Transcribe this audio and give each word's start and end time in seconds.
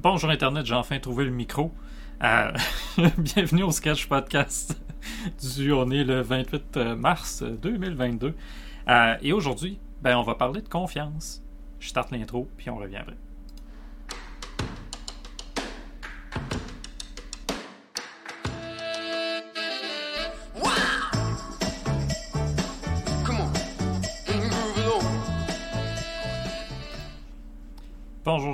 Bonjour 0.00 0.30
Internet, 0.30 0.64
j'ai 0.64 0.76
enfin 0.76 1.00
trouvé 1.00 1.24
le 1.24 1.32
micro. 1.32 1.72
Euh, 2.22 2.52
bienvenue 3.18 3.64
au 3.64 3.72
Sketch 3.72 4.06
Podcast 4.06 4.80
du 5.42 5.72
on 5.72 5.90
est 5.90 6.04
le 6.04 6.20
28 6.20 6.76
mars 6.96 7.42
2022. 7.42 8.32
Euh, 8.88 9.14
et 9.20 9.32
aujourd'hui, 9.32 9.80
ben, 10.00 10.16
on 10.16 10.22
va 10.22 10.36
parler 10.36 10.62
de 10.62 10.68
confiance. 10.68 11.42
Je 11.80 11.88
starte 11.88 12.12
l'intro, 12.12 12.48
puis 12.56 12.70
on 12.70 12.76
revient. 12.76 13.02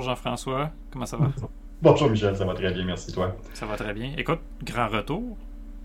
Jean-François, 0.05 0.71
comment 0.91 1.05
ça 1.05 1.17
va? 1.17 1.27
Bonjour 1.81 2.09
Michel, 2.09 2.35
ça 2.35 2.45
va 2.45 2.53
très 2.53 2.71
bien, 2.71 2.85
merci 2.85 3.11
toi. 3.11 3.35
Ça 3.53 3.65
va 3.65 3.75
très 3.75 3.93
bien. 3.93 4.13
Écoute, 4.17 4.39
grand 4.63 4.87
retour. 4.87 5.37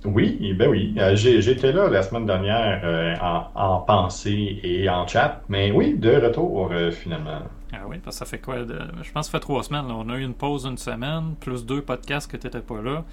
Oui, 0.04 0.54
ben 0.56 0.70
oui. 0.70 0.94
Euh, 0.98 1.14
J'étais 1.14 1.72
là 1.72 1.88
la 1.88 2.02
semaine 2.02 2.26
dernière 2.26 2.80
euh, 2.84 3.14
en, 3.54 3.80
pensée 3.80 4.60
et 4.62 4.88
en 4.88 5.06
chat, 5.06 5.42
mais 5.48 5.72
oui, 5.72 5.94
de 5.94 6.10
retour 6.10 6.70
euh, 6.72 6.90
finalement. 6.90 7.40
Ah 7.72 7.80
oui, 7.86 7.98
parce 8.02 8.16
que 8.16 8.24
ça 8.24 8.30
fait 8.30 8.38
quoi? 8.38 8.64
De... 8.64 8.78
Je 9.02 9.12
pense 9.12 9.26
que 9.26 9.32
ça 9.32 9.38
fait 9.38 9.40
trois 9.40 9.62
semaines. 9.62 9.86
On 9.90 10.08
a 10.08 10.16
eu 10.16 10.22
une 10.22 10.34
pause 10.34 10.64
une 10.64 10.78
semaine, 10.78 11.34
plus 11.38 11.66
deux 11.66 11.82
podcasts 11.82 12.30
que 12.30 12.36
tu 12.36 12.46
n'étais 12.46 12.60
pas 12.60 12.80
là. 12.80 13.04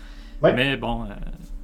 Mais 0.42 0.78
bon, 0.78 1.08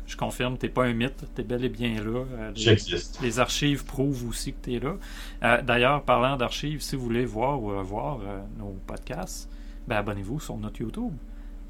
je 0.06 0.18
confirme, 0.18 0.58
tu 0.58 0.66
n'es 0.66 0.72
pas 0.72 0.86
un 0.86 0.94
mythe, 0.94 1.26
tu 1.36 1.42
es 1.42 1.44
bel 1.44 1.64
et 1.64 1.70
bien 1.70 2.04
là. 2.04 2.26
J'existe. 2.56 3.20
Les 3.22 3.40
archives 3.40 3.86
prouvent 3.86 4.28
aussi 4.30 4.54
que 4.54 4.64
tu 4.64 4.76
es 4.76 4.80
là. 4.80 5.62
D'ailleurs, 5.62 6.04
parlant 6.04 6.38
d'archives, 6.38 6.82
si 6.82 6.96
vous 6.96 7.04
voulez 7.04 7.26
voir 7.26 7.62
ou 7.62 7.68
revoir 7.68 8.20
nos 8.58 8.76
podcasts, 8.86 9.50
ben 9.88 9.98
abonnez-vous 9.98 10.40
sur 10.40 10.58
notre 10.58 10.82
YouTube 10.82 11.14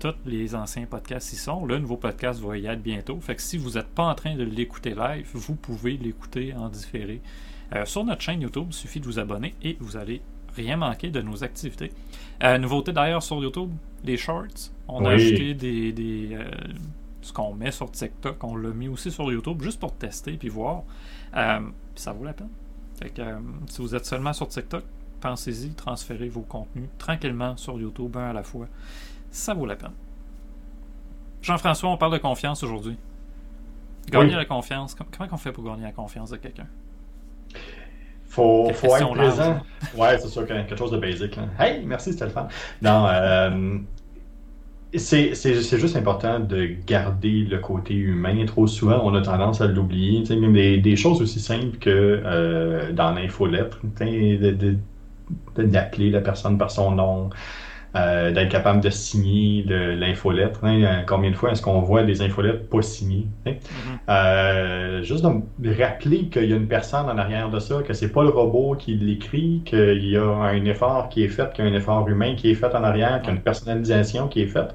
tous 0.03 0.15
les 0.25 0.53
anciens 0.53 0.85
podcasts 0.85 1.31
y 1.31 1.37
sont. 1.37 1.65
Le 1.65 1.79
nouveau 1.79 1.95
podcast 1.95 2.41
va 2.41 2.57
y 2.57 2.65
être 2.65 2.81
bientôt. 2.81 3.19
Fait 3.21 3.35
que 3.35 3.41
si 3.41 3.57
vous 3.57 3.71
n'êtes 3.71 3.87
pas 3.87 4.03
en 4.03 4.15
train 4.15 4.35
de 4.35 4.43
l'écouter 4.43 4.93
live, 4.93 5.29
vous 5.33 5.55
pouvez 5.55 5.95
l'écouter 5.97 6.53
en 6.53 6.67
différé. 6.67 7.21
Euh, 7.73 7.85
sur 7.85 8.03
notre 8.03 8.21
chaîne 8.21 8.41
YouTube, 8.41 8.67
il 8.69 8.73
suffit 8.73 8.99
de 8.99 9.05
vous 9.05 9.19
abonner 9.19 9.55
et 9.63 9.77
vous 9.79 9.95
allez 9.95 10.21
rien 10.55 10.75
manquer 10.75 11.09
de 11.09 11.21
nos 11.21 11.43
activités. 11.43 11.91
Euh, 12.43 12.57
nouveauté 12.57 12.91
d'ailleurs 12.91 13.23
sur 13.23 13.41
YouTube, 13.41 13.71
les 14.03 14.17
shorts. 14.17 14.71
On 14.89 15.05
a 15.05 15.11
ajouté 15.11 15.53
des, 15.53 16.29
euh, 16.33 16.51
ce 17.23 17.33
qu'on 17.33 17.53
met 17.53 17.71
sur 17.71 17.89
TikTok, 17.89 18.43
on 18.43 18.55
l'a 18.55 18.69
mis 18.69 18.87
aussi 18.87 19.11
sur 19.11 19.31
YouTube 19.31 19.61
juste 19.61 19.79
pour 19.79 19.93
tester 19.93 20.33
puis 20.33 20.49
voir. 20.49 20.83
ça 21.33 22.13
vaut 22.13 22.23
la 22.23 22.33
peine. 22.33 22.49
Fait 22.99 23.09
que, 23.09 23.21
si 23.67 23.81
vous 23.81 23.95
êtes 23.95 24.05
seulement 24.05 24.33
sur 24.33 24.47
TikTok, 24.47 24.83
pensez-y, 25.19 25.73
transférez 25.73 26.29
vos 26.29 26.41
contenus 26.41 26.89
tranquillement 26.97 27.57
sur 27.57 27.79
YouTube, 27.79 28.15
un 28.17 28.29
à 28.29 28.33
la 28.33 28.43
fois 28.43 28.67
ça 29.33 29.53
vaut 29.53 29.65
la 29.65 29.75
peine. 29.75 29.91
Jean-François, 31.41 31.89
on 31.89 31.97
parle 31.97 32.13
de 32.13 32.17
confiance 32.19 32.63
aujourd'hui. 32.63 32.97
Gagner 34.09 34.35
la 34.35 34.45
confiance. 34.45 34.95
Comment 34.95 35.29
on 35.31 35.37
fait 35.37 35.51
pour 35.51 35.63
gagner 35.63 35.83
la 35.83 35.91
confiance 35.91 36.29
de 36.29 36.37
quelqu'un? 36.37 36.67
Faut, 38.27 38.71
faut 38.73 38.95
être 38.95 39.13
présent. 39.13 39.61
Ouais, 39.95 40.17
c'est 40.17 40.27
sûr, 40.27 40.45
quelque 40.47 40.75
chose 40.75 40.91
de 40.91 40.97
basique. 40.97 41.37
Hey, 41.59 41.83
merci 41.85 42.13
Stéphane. 42.13 42.47
Non, 42.81 43.07
euh, 43.07 43.77
c'est 44.95 45.33
juste 45.79 45.95
important 45.95 46.39
de 46.39 46.69
garder 46.85 47.45
le 47.49 47.57
côté 47.59 47.95
humain. 47.95 48.45
Trop 48.45 48.67
souvent, 48.67 49.01
on 49.03 49.13
a 49.15 49.21
tendance 49.21 49.61
à 49.61 49.67
l'oublier. 49.67 50.23
Même 50.35 50.53
des, 50.53 50.77
des, 50.77 50.95
choses 50.95 51.21
aussi 51.21 51.39
simples 51.39 51.77
que 51.79 51.89
euh, 52.23 52.91
dans 52.91 53.11
l'infolettre, 53.11 53.79
d'appeler 55.57 56.09
la 56.11 56.21
personne 56.21 56.57
par 56.57 56.69
son 56.71 56.91
nom, 56.91 57.29
euh, 57.95 58.31
d'être 58.31 58.49
capable 58.49 58.81
de 58.81 58.89
signer 58.89 59.61
de 59.63 59.75
l'infolettre. 59.75 60.63
Hein. 60.63 60.81
Euh, 60.81 61.01
combien 61.05 61.29
de 61.29 61.35
fois 61.35 61.51
est-ce 61.51 61.61
qu'on 61.61 61.81
voit 61.81 62.01
des 62.01 62.23
infolettes 62.23 62.67
pas 62.67 62.81
signées? 62.81 63.27
Hein? 63.45 63.51
Mm-hmm. 63.51 64.09
euh, 64.09 65.03
juste 65.03 65.23
de 65.23 65.81
rappeler 65.81 66.25
qu'il 66.29 66.45
y 66.45 66.53
a 66.53 66.55
une 66.55 66.67
personne 66.67 67.05
en 67.05 67.17
arrière 67.19 67.51
de 67.51 67.59
ça, 67.59 67.83
que 67.83 67.93
c'est 67.93 68.11
pas 68.11 68.23
le 68.23 68.29
robot 68.29 68.75
qui 68.75 68.95
l'écrit, 68.95 69.61
qu'il 69.63 70.07
y 70.07 70.17
a 70.17 70.25
un 70.25 70.65
effort 70.65 71.07
qui 71.09 71.23
est 71.23 71.27
fait, 71.27 71.53
qu'il 71.53 71.65
y 71.65 71.67
a 71.67 71.71
un 71.71 71.75
effort 71.75 72.07
humain 72.09 72.33
qui 72.35 72.49
est 72.49 72.55
fait 72.55 72.73
en 72.73 72.83
arrière, 72.83 73.21
qu'il 73.21 73.29
y 73.29 73.33
a 73.33 73.35
une 73.35 73.43
personnalisation 73.43 74.27
qui 74.27 74.41
est 74.41 74.47
faite. 74.47 74.73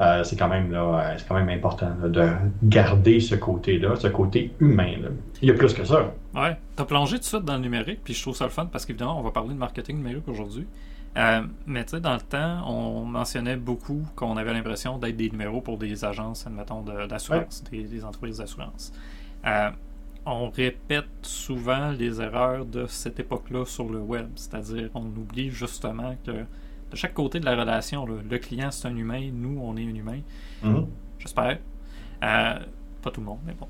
Euh, 0.00 0.24
c'est 0.24 0.36
quand 0.36 0.48
même 0.48 0.72
là, 0.72 1.14
c'est 1.18 1.26
quand 1.26 1.34
même 1.34 1.48
important 1.48 1.90
de 2.02 2.26
garder 2.62 3.20
ce 3.20 3.34
côté-là, 3.34 3.96
ce 3.96 4.08
côté 4.08 4.52
humain. 4.60 4.94
Il 5.42 5.48
y 5.48 5.50
a 5.50 5.54
plus 5.54 5.72
que 5.74 5.84
ça. 5.84 6.12
Ouais, 6.34 6.56
t'as 6.74 6.84
plongé 6.84 7.16
tout 7.16 7.20
de 7.20 7.24
suite 7.24 7.44
dans 7.44 7.56
le 7.56 7.62
numérique, 7.62 8.00
puis 8.04 8.14
je 8.14 8.22
trouve 8.22 8.36
ça 8.36 8.44
le 8.44 8.50
fun 8.50 8.66
parce 8.66 8.84
qu'évidemment, 8.84 9.18
on 9.18 9.22
va 9.22 9.30
parler 9.30 9.54
de 9.54 9.58
marketing 9.58 9.96
numérique 9.96 10.28
aujourd'hui. 10.28 10.66
Euh, 11.16 11.42
mais 11.66 11.84
tu 11.84 11.92
sais, 11.92 12.00
dans 12.00 12.14
le 12.14 12.20
temps, 12.20 12.62
on 12.68 13.04
mentionnait 13.04 13.56
beaucoup 13.56 14.02
qu'on 14.14 14.36
avait 14.36 14.52
l'impression 14.52 14.98
d'être 14.98 15.16
des 15.16 15.30
numéros 15.30 15.62
pour 15.62 15.78
des 15.78 16.04
agences, 16.04 16.46
admettons, 16.46 16.82
d'assurance, 16.82 17.64
des, 17.70 18.04
entreprises 18.04 18.38
d'assurance. 18.38 18.92
Euh, 19.46 19.70
on 20.26 20.50
répète 20.50 21.06
souvent 21.22 21.90
les 21.92 22.20
erreurs 22.20 22.66
de 22.66 22.86
cette 22.86 23.18
époque-là 23.18 23.64
sur 23.64 23.88
le 23.88 23.98
web, 23.98 24.28
c'est-à-dire 24.34 24.90
on 24.94 25.06
oublie 25.06 25.50
justement 25.50 26.16
que 26.24 26.32
de 26.32 26.96
chaque 26.96 27.14
côté 27.14 27.40
de 27.40 27.44
la 27.44 27.56
relation, 27.56 28.04
le 28.06 28.38
client 28.38 28.70
c'est 28.70 28.88
un 28.88 28.96
humain, 28.96 29.30
nous 29.32 29.58
on 29.62 29.76
est 29.76 29.84
un 29.84 29.94
humain. 29.94 30.20
Mm-hmm. 30.64 30.86
J'espère. 31.18 31.58
Euh, 32.24 32.58
pas 33.02 33.10
tout 33.10 33.20
le 33.20 33.26
monde, 33.26 33.38
mais 33.46 33.54
bon. 33.54 33.68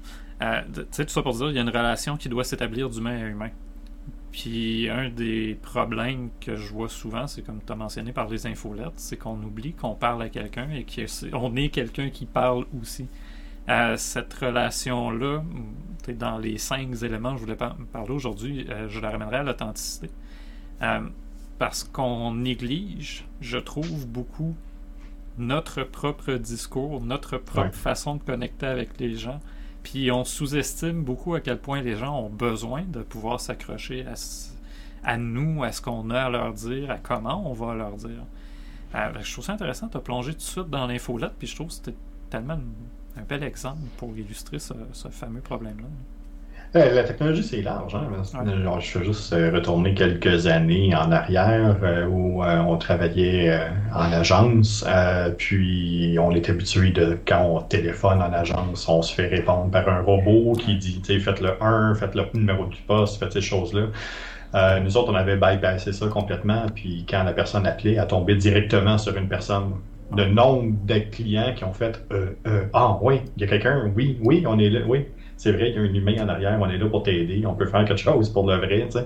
tu 0.72 0.82
sais, 0.90 1.04
tout 1.04 1.12
ça 1.12 1.22
pour 1.22 1.34
dire, 1.34 1.50
il 1.50 1.56
y 1.56 1.58
a 1.58 1.62
une 1.62 1.68
relation 1.68 2.16
qui 2.16 2.28
doit 2.28 2.44
s'établir 2.44 2.88
d'humain 2.88 3.22
à 3.22 3.28
humain. 3.28 3.50
Puis 4.36 4.90
un 4.90 5.08
des 5.08 5.58
problèmes 5.62 6.28
que 6.42 6.56
je 6.56 6.70
vois 6.70 6.90
souvent, 6.90 7.26
c'est 7.26 7.40
comme 7.40 7.60
tu 7.64 7.72
as 7.72 7.74
mentionné 7.74 8.12
par 8.12 8.28
les 8.28 8.46
infolettes, 8.46 8.92
c'est 8.96 9.16
qu'on 9.16 9.42
oublie 9.42 9.72
qu'on 9.72 9.94
parle 9.94 10.20
à 10.24 10.28
quelqu'un 10.28 10.68
et 10.68 10.84
qu'on 10.84 11.56
est 11.56 11.70
quelqu'un 11.70 12.10
qui 12.10 12.26
parle 12.26 12.66
aussi. 12.78 13.08
Euh, 13.70 13.96
cette 13.96 14.34
relation-là, 14.34 15.42
dans 16.18 16.36
les 16.36 16.58
cinq 16.58 17.02
éléments 17.02 17.32
que 17.32 17.38
je 17.38 17.44
voulais 17.44 17.56
parler 17.56 18.10
aujourd'hui, 18.10 18.66
euh, 18.68 18.90
je 18.90 19.00
la 19.00 19.10
ramènerai 19.10 19.36
à 19.36 19.42
l'authenticité. 19.42 20.10
Euh, 20.82 21.00
parce 21.58 21.84
qu'on 21.84 22.34
néglige, 22.34 23.24
je 23.40 23.56
trouve, 23.56 24.06
beaucoup 24.06 24.54
notre 25.38 25.82
propre 25.82 26.34
discours, 26.34 27.00
notre 27.00 27.38
propre 27.38 27.74
façon 27.74 28.16
de 28.16 28.22
connecter 28.22 28.66
avec 28.66 29.00
les 29.00 29.14
gens. 29.14 29.40
Puis 29.86 30.10
on 30.10 30.24
sous-estime 30.24 31.04
beaucoup 31.04 31.34
à 31.34 31.40
quel 31.40 31.60
point 31.60 31.80
les 31.80 31.94
gens 31.94 32.18
ont 32.18 32.28
besoin 32.28 32.82
de 32.82 33.02
pouvoir 33.02 33.40
s'accrocher 33.40 34.04
à, 35.04 35.16
nous, 35.16 35.62
à 35.62 35.70
ce 35.70 35.80
qu'on 35.80 36.10
a 36.10 36.22
à 36.22 36.28
leur 36.28 36.54
dire, 36.54 36.90
à 36.90 36.98
comment 36.98 37.48
on 37.48 37.52
va 37.52 37.72
leur 37.76 37.92
dire. 37.92 38.24
Euh, 38.96 39.12
je 39.22 39.32
trouve 39.32 39.44
ça 39.44 39.52
intéressant, 39.52 39.86
tu 39.86 39.96
as 39.96 40.00
plongé 40.00 40.32
tout 40.32 40.38
de 40.38 40.42
suite 40.42 40.70
dans 40.70 40.88
l'infolette, 40.88 41.34
puis 41.38 41.46
je 41.46 41.54
trouve 41.54 41.68
que 41.68 41.74
c'était 41.74 41.94
tellement 42.30 42.58
un 43.16 43.22
bel 43.22 43.44
exemple 43.44 43.78
pour 43.96 44.10
illustrer 44.18 44.58
ce 44.58 45.08
fameux 45.08 45.40
problème-là. 45.40 45.86
Euh, 46.76 46.92
la 46.92 47.04
technologie, 47.04 47.42
c'est 47.42 47.62
large. 47.62 47.94
Hein? 47.94 48.06
je 48.80 48.98
vais 48.98 49.04
juste 49.04 49.32
euh, 49.32 49.50
retourner 49.50 49.94
quelques 49.94 50.46
années 50.46 50.94
en 50.94 51.10
arrière 51.10 51.76
euh, 51.82 52.06
où 52.06 52.42
on 52.42 52.76
travaillait 52.76 53.58
en 53.94 54.12
agence, 54.12 54.84
puis 55.38 56.16
on 56.20 56.32
est 56.32 56.50
habitué 56.50 56.90
de 56.90 57.18
quand 57.26 57.44
on 57.44 57.60
téléphone 57.62 58.20
en 58.20 58.32
agence, 58.32 58.88
on 58.88 59.00
se 59.00 59.14
fait 59.14 59.26
répondre 59.26 59.70
par 59.70 59.88
un 59.88 60.02
robot 60.02 60.52
qui 60.52 60.76
dit 60.76 61.00
faites 61.18 61.40
le 61.40 61.62
1, 61.62 61.94
faites 61.94 62.14
le 62.14 62.24
numéro 62.34 62.66
du 62.66 62.78
poste, 62.82 63.18
faites 63.18 63.32
ces 63.32 63.40
choses-là. 63.40 64.80
nous 64.80 64.96
autres, 64.96 65.10
on 65.12 65.16
avait 65.16 65.36
bypassé 65.36 65.92
ça 65.92 66.06
complètement, 66.08 66.66
puis 66.74 67.06
quand 67.08 67.22
la 67.24 67.32
personne 67.32 67.66
appelait, 67.66 67.94
elle 67.94 68.06
tombait 68.06 68.36
directement 68.36 68.98
sur 68.98 69.16
une 69.16 69.28
personne. 69.28 69.72
Le 70.16 70.26
nombre 70.26 70.74
de 70.84 70.98
clients 70.98 71.52
qui 71.56 71.64
ont 71.64 71.72
fait 71.72 72.06
Ah, 72.74 72.98
oui, 73.00 73.22
il 73.36 73.42
y 73.42 73.44
a 73.44 73.48
quelqu'un, 73.48 73.90
oui, 73.96 74.18
oui, 74.22 74.44
on 74.46 74.58
est 74.58 74.70
là, 74.70 74.80
oui 74.86 75.06
c'est 75.36 75.52
vrai 75.52 75.72
qu'il 75.72 75.82
y 75.82 75.86
a 75.86 75.88
un 75.88 75.94
humain 75.94 76.24
en 76.24 76.28
arrière, 76.28 76.58
on 76.60 76.68
est 76.68 76.78
là 76.78 76.88
pour 76.88 77.02
t'aider, 77.02 77.44
on 77.46 77.54
peut 77.54 77.66
faire 77.66 77.84
quelque 77.84 78.00
chose 78.00 78.30
pour 78.30 78.46
le 78.46 78.56
vrai. 78.56 78.88
Mm-hmm. 78.90 79.02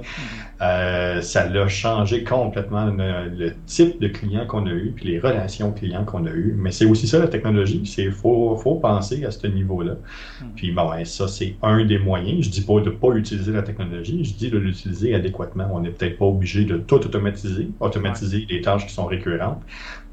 euh, 0.63 1.21
ça 1.21 1.49
l'a 1.49 1.67
changé 1.69 2.23
complètement 2.23 2.87
le, 2.87 3.53
type 3.67 4.01
de 4.01 4.09
client 4.09 4.47
qu'on 4.47 4.67
a 4.67 4.71
eu, 4.71 4.93
puis 4.95 5.07
les 5.09 5.19
relations 5.19 5.73
clients 5.73 6.05
qu'on 6.05 6.27
a 6.27 6.31
eues. 6.31 6.55
Mais 6.57 6.71
c'est 6.71 6.85
aussi 6.85 7.07
ça 7.07 7.19
la 7.19 7.29
technologie, 7.29 7.83
c'est 7.85 8.11
faut, 8.11 8.57
faut 8.57 8.77
penser 8.77 9.25
à 9.25 9.31
ce 9.31 9.47
niveau-là. 9.47 9.95
Mm-hmm. 9.95 10.47
Puis 10.57 10.73
bon, 10.73 10.91
ça, 11.05 11.29
c'est 11.29 11.57
un 11.63 11.85
des 11.85 11.99
moyens. 11.99 12.47
Je 12.47 12.51
dis 12.51 12.63
pas 12.63 12.81
de 12.81 12.91
pas 12.91 13.15
utiliser 13.15 13.53
la 13.53 13.63
technologie, 13.63 14.25
je 14.25 14.35
dis 14.35 14.51
de 14.51 14.59
l'utiliser 14.59 15.15
adéquatement. 15.15 15.69
On 15.73 15.81
n'est 15.81 15.91
peut-être 15.91 16.19
pas 16.19 16.27
obligé 16.27 16.65
de 16.65 16.77
tout 16.77 16.97
automatiser, 16.97 17.69
automatiser 17.81 18.47
les 18.49 18.61
tâches 18.61 18.87
qui 18.87 18.95
sont 18.95 19.07
récurrentes 19.07 19.63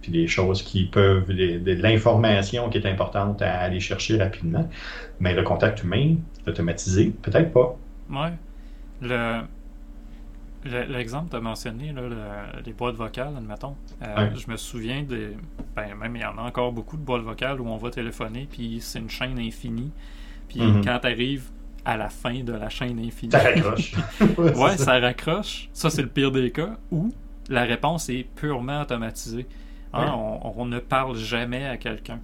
puis 0.02 0.12
des 0.12 0.28
choses 0.28 0.62
qui 0.62 0.86
peuvent, 0.86 1.28
de, 1.28 1.74
l'information 1.74 2.70
qui 2.70 2.78
est 2.78 2.88
importante 2.88 3.42
à 3.42 3.60
aller 3.60 3.80
chercher 3.80 4.18
rapidement. 4.18 4.68
Mais 5.20 5.34
le 5.34 5.44
contact 5.44 5.84
humain, 5.84 6.16
automatisé, 6.48 7.14
peut-être 7.22 7.52
pas. 7.52 7.76
Oui. 8.10 8.30
Le, 9.02 9.42
l'exemple 10.90 11.26
que 11.26 11.32
tu 11.32 11.36
as 11.38 11.42
mentionné, 11.42 11.92
là, 11.92 12.02
les 12.66 12.74
boîtes 12.74 12.96
vocales, 12.96 13.34
admettons, 13.38 13.76
euh, 14.04 14.30
je 14.36 14.50
me 14.50 14.58
souviens 14.58 15.04
de. 15.04 15.34
Ben, 15.76 15.96
même 15.96 16.16
il 16.16 16.22
y 16.22 16.26
en 16.26 16.38
a 16.38 16.42
encore 16.42 16.72
beaucoup 16.72 16.98
de 16.98 17.04
boîtes 17.04 17.24
vocales 17.24 17.62
où 17.62 17.68
on 17.68 17.78
va 17.78 17.90
téléphoner, 17.90 18.48
puis 18.50 18.80
c'est 18.82 19.00
une 19.00 19.10
chaîne 19.10 19.40
infinie. 19.40 19.92
Puis 20.48 20.60
mm-hmm. 20.60 20.84
quand 20.84 21.00
tu 21.00 21.08
arrives 21.08 21.50
à 21.88 21.96
la 21.96 22.10
fin 22.10 22.44
de 22.44 22.52
la 22.52 22.70
chaîne 22.70 23.00
infinie. 23.00 23.32
Ça 23.32 23.40
raccroche. 23.40 23.94
ouais, 24.38 24.78
ça. 24.78 25.00
raccroche. 25.00 25.70
Ça, 25.72 25.90
c'est 25.90 26.02
le 26.02 26.10
pire 26.10 26.32
des 26.32 26.52
cas. 26.52 26.76
Ou 26.92 27.14
la 27.50 27.64
réponse 27.64 28.10
est 28.10 28.28
purement 28.36 28.82
automatisée. 28.82 29.48
Hein, 29.94 30.12
on, 30.12 30.66
ne 30.66 30.80
parle 30.80 31.16
jamais 31.16 31.66
à 31.66 31.78
quelqu'un. 31.78 32.20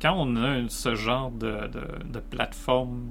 Quand 0.00 0.14
on 0.16 0.36
a 0.36 0.68
ce 0.68 0.94
genre 0.94 1.30
de, 1.30 1.68
de, 1.68 2.20
plateforme 2.20 3.02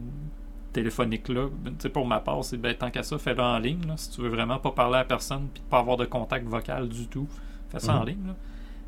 téléphonique-là, 0.73 1.47
ben, 1.63 1.75
pour 1.91 2.07
ma 2.07 2.19
part, 2.19 2.43
c'est 2.43 2.57
ben, 2.57 2.73
tant 2.73 2.89
qu'à 2.89 3.03
ça, 3.03 3.17
fais-le 3.17 3.41
en 3.41 3.59
ligne. 3.59 3.93
si 3.97 4.11
tu 4.11 4.21
veux 4.21 4.29
vraiment 4.29 4.57
pas 4.57 4.71
parler 4.71 4.97
à 4.97 5.03
personne 5.03 5.47
puis 5.53 5.61
pas 5.69 5.79
avoir 5.79 5.97
de 5.97 6.05
contact 6.05 6.47
vocal 6.47 6.87
du 6.87 7.07
tout, 7.07 7.27
fais 7.69 7.79
ça 7.79 7.97
en 7.97 8.01
mhm. 8.01 8.07
ligne. 8.07 8.33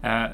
Euh, 0.05 0.27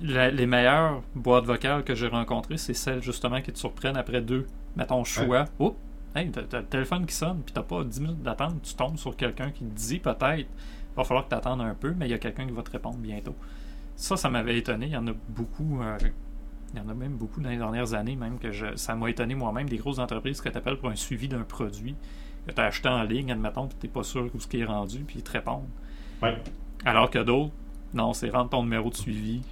les 0.00 0.46
meilleures 0.46 1.02
boîtes 1.14 1.44
vocales 1.44 1.82
que 1.82 1.94
j'ai 1.94 2.08
rencontrées, 2.08 2.58
c'est 2.58 2.74
celles 2.74 3.02
justement 3.02 3.40
qui 3.40 3.52
te 3.52 3.58
surprennent 3.58 3.96
après 3.96 4.20
deux, 4.20 4.46
mettons, 4.76 5.02
choix. 5.04 5.46
Ouais. 5.58 5.72
hey, 6.14 6.30
t'as 6.30 6.60
le 6.60 6.66
téléphone 6.66 7.06
qui 7.06 7.14
sonne, 7.14 7.42
puis 7.44 7.52
t'as 7.52 7.62
pas 7.62 7.82
10 7.82 8.00
minutes 8.00 8.22
d'attente, 8.22 8.62
tu 8.62 8.74
tombes 8.74 8.96
sur 8.96 9.16
quelqu'un 9.16 9.50
qui 9.50 9.64
te 9.64 9.74
dit 9.74 9.98
peut-être, 9.98 10.38
il 10.38 10.96
va 10.96 11.04
falloir 11.04 11.24
que 11.24 11.30
tu 11.30 11.36
attendes 11.36 11.60
un 11.60 11.74
peu, 11.74 11.94
mais 11.96 12.06
il 12.06 12.10
y 12.10 12.14
a 12.14 12.18
quelqu'un 12.18 12.46
qui 12.46 12.52
va 12.52 12.62
te 12.62 12.70
répondre 12.70 12.98
bientôt. 12.98 13.34
Ça, 13.98 14.16
ça 14.16 14.30
m'avait 14.30 14.56
étonné. 14.56 14.86
Il 14.86 14.92
y 14.92 14.96
en 14.96 15.08
a 15.08 15.12
beaucoup. 15.28 15.82
Euh, 15.82 15.98
il 16.72 16.78
y 16.78 16.82
en 16.82 16.88
a 16.88 16.94
même 16.94 17.16
beaucoup 17.16 17.40
dans 17.40 17.50
les 17.50 17.56
dernières 17.56 17.94
années, 17.94 18.14
même 18.14 18.38
que 18.38 18.52
je, 18.52 18.76
ça 18.76 18.94
m'a 18.94 19.10
étonné 19.10 19.34
moi-même, 19.34 19.68
des 19.68 19.78
grosses 19.78 19.98
entreprises 19.98 20.40
que 20.40 20.48
tu 20.48 20.56
appelles 20.56 20.76
pour 20.76 20.90
un 20.90 20.96
suivi 20.96 21.26
d'un 21.26 21.42
produit 21.42 21.96
que 22.46 22.52
tu 22.52 22.60
as 22.60 22.64
acheté 22.64 22.88
en 22.88 23.02
ligne, 23.02 23.32
admettons, 23.32 23.66
puis 23.66 23.76
tu 23.80 23.86
n'es 23.86 23.92
pas 23.92 24.02
sûr 24.02 24.30
où 24.32 24.38
ce 24.38 24.46
qui 24.46 24.60
est 24.60 24.64
rendu, 24.64 25.00
puis 25.00 25.16
ils 25.18 25.22
te 25.22 25.32
répondent. 25.32 25.66
Alors 26.84 27.10
que 27.10 27.18
d'autres, 27.18 27.52
non, 27.94 28.12
c'est 28.12 28.30
rendre 28.30 28.50
ton 28.50 28.62
numéro 28.62 28.90
de 28.90 28.94
suivi, 28.94 29.42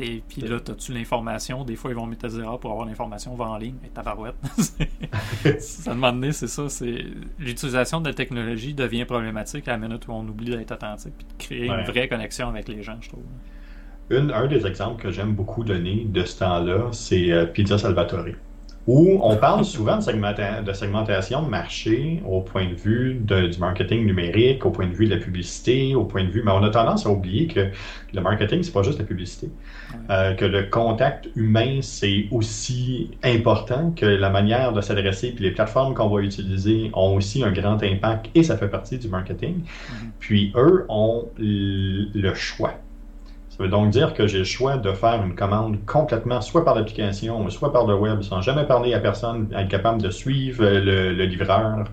et 0.00 0.22
puis 0.26 0.42
là, 0.42 0.56
as-tu 0.56 0.92
l'information? 0.92 1.64
Des 1.64 1.76
fois, 1.76 1.90
ils 1.90 1.96
vont 1.96 2.06
mettre 2.06 2.26
à 2.26 2.28
zéro 2.28 2.58
pour 2.58 2.70
avoir 2.70 2.86
l'information, 2.86 3.34
va 3.34 3.46
en 3.46 3.58
ligne, 3.58 3.76
et 3.84 3.88
tabarouette. 3.88 4.36
ça 5.58 5.94
demande 5.94 6.30
c'est 6.32 6.46
ça. 6.46 6.68
c'est 6.68 7.04
L'utilisation 7.38 8.00
de 8.00 8.08
la 8.08 8.14
technologie 8.14 8.74
devient 8.74 9.04
problématique 9.04 9.68
à 9.68 9.72
la 9.72 9.78
minute 9.78 10.06
où 10.08 10.12
on 10.12 10.26
oublie 10.26 10.50
d'être 10.50 10.72
attentif 10.72 11.12
et 11.18 11.24
de 11.24 11.38
créer 11.38 11.66
une 11.66 11.84
vraie 11.84 12.08
connexion 12.08 12.48
avec 12.48 12.68
les 12.68 12.82
gens, 12.82 12.98
je 13.00 13.08
trouve. 13.08 13.22
Une, 14.10 14.30
un 14.30 14.46
des 14.46 14.66
exemples 14.66 15.02
que 15.02 15.10
j'aime 15.10 15.34
beaucoup 15.34 15.64
donner 15.64 16.06
de 16.08 16.24
ce 16.24 16.38
temps-là, 16.38 16.88
c'est 16.92 17.30
euh, 17.30 17.44
Pizza 17.44 17.76
Salvatore 17.76 18.24
où 18.86 19.20
on 19.22 19.36
parle 19.36 19.66
souvent 19.66 19.98
de, 19.98 20.72
segmentation 20.72 21.42
de 21.42 21.48
marché 21.48 22.22
au 22.26 22.40
point 22.40 22.66
de 22.66 22.74
vue 22.74 23.14
du 23.14 23.58
marketing 23.58 24.06
numérique, 24.06 24.64
au 24.64 24.70
point 24.70 24.86
de 24.86 24.94
vue 24.94 25.06
de 25.06 25.14
la 25.14 25.20
publicité, 25.20 25.94
au 25.94 26.04
point 26.04 26.24
de 26.24 26.30
vue. 26.30 26.42
Mais 26.42 26.52
on 26.52 26.62
a 26.62 26.70
tendance 26.70 27.04
à 27.04 27.10
oublier 27.10 27.48
que 27.48 27.68
le 28.14 28.20
marketing, 28.22 28.62
c'est 28.62 28.72
pas 28.72 28.82
juste 28.82 28.98
la 28.98 29.04
publicité. 29.04 29.50
Euh, 30.08 30.34
que 30.34 30.46
le 30.46 30.64
contact 30.64 31.28
humain, 31.36 31.80
c'est 31.82 32.28
aussi 32.30 33.10
important, 33.22 33.90
que 33.90 34.06
la 34.06 34.30
manière 34.30 34.72
de 34.72 34.80
s'adresser, 34.80 35.32
puis 35.32 35.44
les 35.44 35.50
plateformes 35.50 35.94
qu'on 35.94 36.08
va 36.08 36.22
utiliser 36.22 36.90
ont 36.94 37.14
aussi 37.14 37.44
un 37.44 37.52
grand 37.52 37.82
impact 37.82 38.30
et 38.34 38.42
ça 38.42 38.56
fait 38.56 38.68
partie 38.68 38.98
du 38.98 39.08
marketing. 39.08 39.60
Mm-hmm. 39.60 40.10
Puis 40.18 40.52
eux 40.56 40.86
ont 40.88 41.28
le 41.38 42.34
choix 42.34 42.74
ça 43.58 43.64
veut 43.64 43.70
donc 43.70 43.90
dire 43.90 44.14
que 44.14 44.28
j'ai 44.28 44.38
le 44.38 44.44
choix 44.44 44.76
de 44.76 44.92
faire 44.92 45.20
une 45.20 45.34
commande 45.34 45.84
complètement, 45.84 46.40
soit 46.40 46.64
par 46.64 46.76
l'application, 46.76 47.50
soit 47.50 47.72
par 47.72 47.88
le 47.88 47.96
web, 47.96 48.22
sans 48.22 48.40
jamais 48.40 48.64
parler 48.64 48.94
à 48.94 49.00
personne, 49.00 49.48
être 49.52 49.66
capable 49.66 50.00
de 50.00 50.10
suivre 50.10 50.64
le, 50.64 51.24
livreur, 51.24 51.86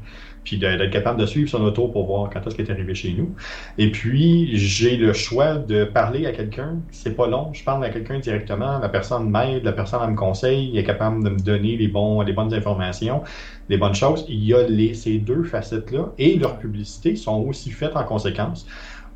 puis 0.43 0.59
d'être 0.59 0.91
capable 0.91 1.19
de 1.19 1.25
suivre 1.25 1.49
son 1.49 1.63
auto 1.63 1.87
pour 1.87 2.05
voir 2.05 2.29
quand 2.29 2.45
est-ce 2.45 2.55
qu'il 2.55 2.67
est 2.67 2.71
arrivé 2.71 2.93
chez 2.93 3.13
nous. 3.13 3.33
Et 3.79 3.89
puis, 3.89 4.55
j'ai 4.55 4.95
le 4.95 5.11
choix 5.11 5.55
de 5.55 5.85
parler 5.85 6.27
à 6.27 6.33
quelqu'un. 6.33 6.77
C'est 6.91 7.15
pas 7.15 7.25
long. 7.25 7.51
Je 7.51 7.63
parle 7.63 7.83
à 7.83 7.89
quelqu'un 7.89 8.19
directement. 8.19 8.77
La 8.77 8.89
personne 8.89 9.27
m'aide, 9.27 9.63
la 9.63 9.73
personne 9.73 10.11
me 10.11 10.15
conseille, 10.15 10.69
il 10.71 10.77
est 10.77 10.83
capable 10.83 11.23
de 11.23 11.31
me 11.31 11.39
donner 11.39 11.77
les, 11.77 11.87
bons, 11.87 12.21
les 12.21 12.33
bonnes 12.33 12.53
informations, 12.53 13.23
les 13.69 13.77
bonnes 13.77 13.95
choses. 13.95 14.23
Il 14.29 14.45
y 14.45 14.53
a 14.53 14.67
les, 14.67 14.93
ces 14.93 15.17
deux 15.17 15.43
facettes-là 15.43 16.11
et 16.19 16.37
leurs 16.37 16.59
publicités 16.59 17.15
sont 17.15 17.41
aussi 17.41 17.71
faites 17.71 17.95
en 17.97 18.03
conséquence. 18.03 18.67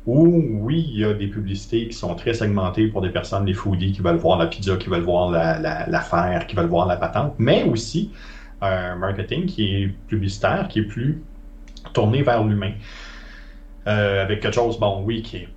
Ou 0.06 0.60
oui, 0.62 0.86
il 0.92 1.00
y 1.00 1.04
a 1.04 1.12
des 1.12 1.26
publicités 1.26 1.88
qui 1.88 1.92
sont 1.92 2.14
très 2.14 2.32
segmentées 2.32 2.86
pour 2.86 3.02
des 3.02 3.10
personnes, 3.10 3.44
des 3.44 3.52
foodies 3.52 3.92
qui 3.92 4.00
veulent 4.00 4.16
voir 4.16 4.38
la 4.38 4.46
pizza, 4.46 4.76
qui 4.76 4.88
veulent 4.88 5.02
voir 5.02 5.30
l'affaire, 5.30 6.38
la, 6.38 6.44
qui 6.44 6.56
veulent 6.56 6.66
voir 6.66 6.86
la 6.86 6.96
patente, 6.96 7.34
mais 7.38 7.64
aussi 7.64 8.10
un 8.62 8.96
marketing 8.96 9.46
qui 9.46 9.74
est 9.74 9.88
publicitaire, 10.08 10.68
qui 10.68 10.80
est 10.80 10.84
plus 10.84 11.22
tourné 11.92 12.22
vers 12.22 12.42
l'humain. 12.44 12.72
Euh, 13.86 14.22
avec 14.22 14.40
quelque 14.40 14.54
chose, 14.54 14.78
bon, 14.78 15.02
oui, 15.04 15.22
qui 15.22 15.38
est 15.38 15.48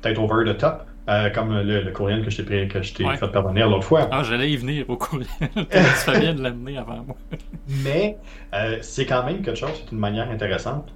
peut-être 0.00 0.18
over 0.18 0.44
the 0.44 0.56
top, 0.56 0.86
euh, 1.08 1.30
comme 1.30 1.58
le, 1.60 1.90
courriel 1.92 2.22
que 2.22 2.30
je 2.30 2.42
t'ai 2.42 2.68
que 2.68 2.82
je 2.82 2.92
fait 2.92 3.32
parvenir 3.32 3.68
l'autre 3.68 3.84
fois. 3.84 4.08
Ah, 4.10 4.22
j'allais 4.22 4.50
y 4.50 4.56
venir 4.56 4.84
au 4.88 4.96
courriel. 4.96 5.28
tu 5.40 5.78
fais 5.78 6.20
bien 6.20 6.34
de 6.34 6.42
l'amener 6.42 6.76
avant 6.76 7.04
moi. 7.04 7.16
Mais 7.82 8.18
euh, 8.54 8.78
c'est 8.82 9.06
quand 9.06 9.24
même 9.24 9.42
quelque 9.42 9.58
chose, 9.58 9.70
c'est 9.74 9.92
une 9.92 9.98
manière 9.98 10.30
intéressante 10.30 10.92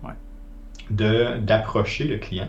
d'approcher 0.91 2.05
le 2.05 2.19
client. 2.19 2.49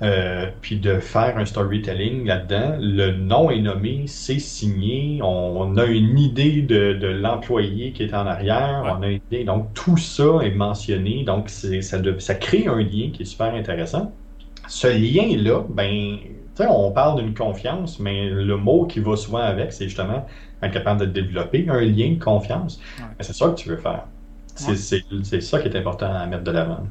Euh, 0.00 0.46
puis 0.60 0.78
de 0.78 1.00
faire 1.00 1.38
un 1.38 1.44
storytelling 1.44 2.24
là-dedans. 2.24 2.76
Le 2.78 3.10
nom 3.10 3.50
est 3.50 3.60
nommé, 3.60 4.04
c'est 4.06 4.38
signé, 4.38 5.18
on, 5.24 5.76
a 5.76 5.86
une 5.86 6.16
idée 6.20 6.62
de, 6.62 6.92
de 6.92 7.08
l'employé 7.08 7.90
qui 7.90 8.04
est 8.04 8.14
en 8.14 8.24
arrière, 8.24 8.84
on 8.96 9.02
a 9.02 9.08
une 9.08 9.20
idée, 9.28 9.42
donc 9.42 9.74
tout 9.74 9.96
ça 9.96 10.38
est 10.44 10.54
mentionné, 10.54 11.24
donc 11.24 11.48
ça, 11.48 11.68
ça 12.18 12.34
crée 12.36 12.68
un 12.68 12.78
lien 12.78 13.10
qui 13.12 13.22
est 13.22 13.24
super 13.24 13.52
intéressant. 13.52 14.12
Ce 14.68 14.86
lien-là, 14.86 15.64
ben, 15.68 16.18
on 16.60 16.92
parle 16.92 17.20
d'une 17.20 17.34
confiance, 17.34 17.98
mais 17.98 18.28
le 18.30 18.56
mot 18.56 18.86
qui 18.86 19.00
va 19.00 19.16
souvent 19.16 19.38
avec, 19.38 19.72
c'est 19.72 19.88
justement 19.88 20.24
être 20.62 20.72
capable 20.72 21.00
de 21.00 21.06
développer 21.06 21.66
un 21.68 21.80
lien 21.80 22.12
de 22.12 22.22
confiance. 22.22 22.80
C'est 23.18 23.34
ça 23.34 23.48
que 23.48 23.56
tu 23.56 23.68
veux 23.68 23.78
faire. 23.78 24.04
C'est 24.54 25.40
ça 25.40 25.58
qui 25.58 25.66
est 25.68 25.76
important 25.76 26.12
à 26.12 26.24
mettre 26.26 26.44
de 26.44 26.52
l'avant 26.52 26.86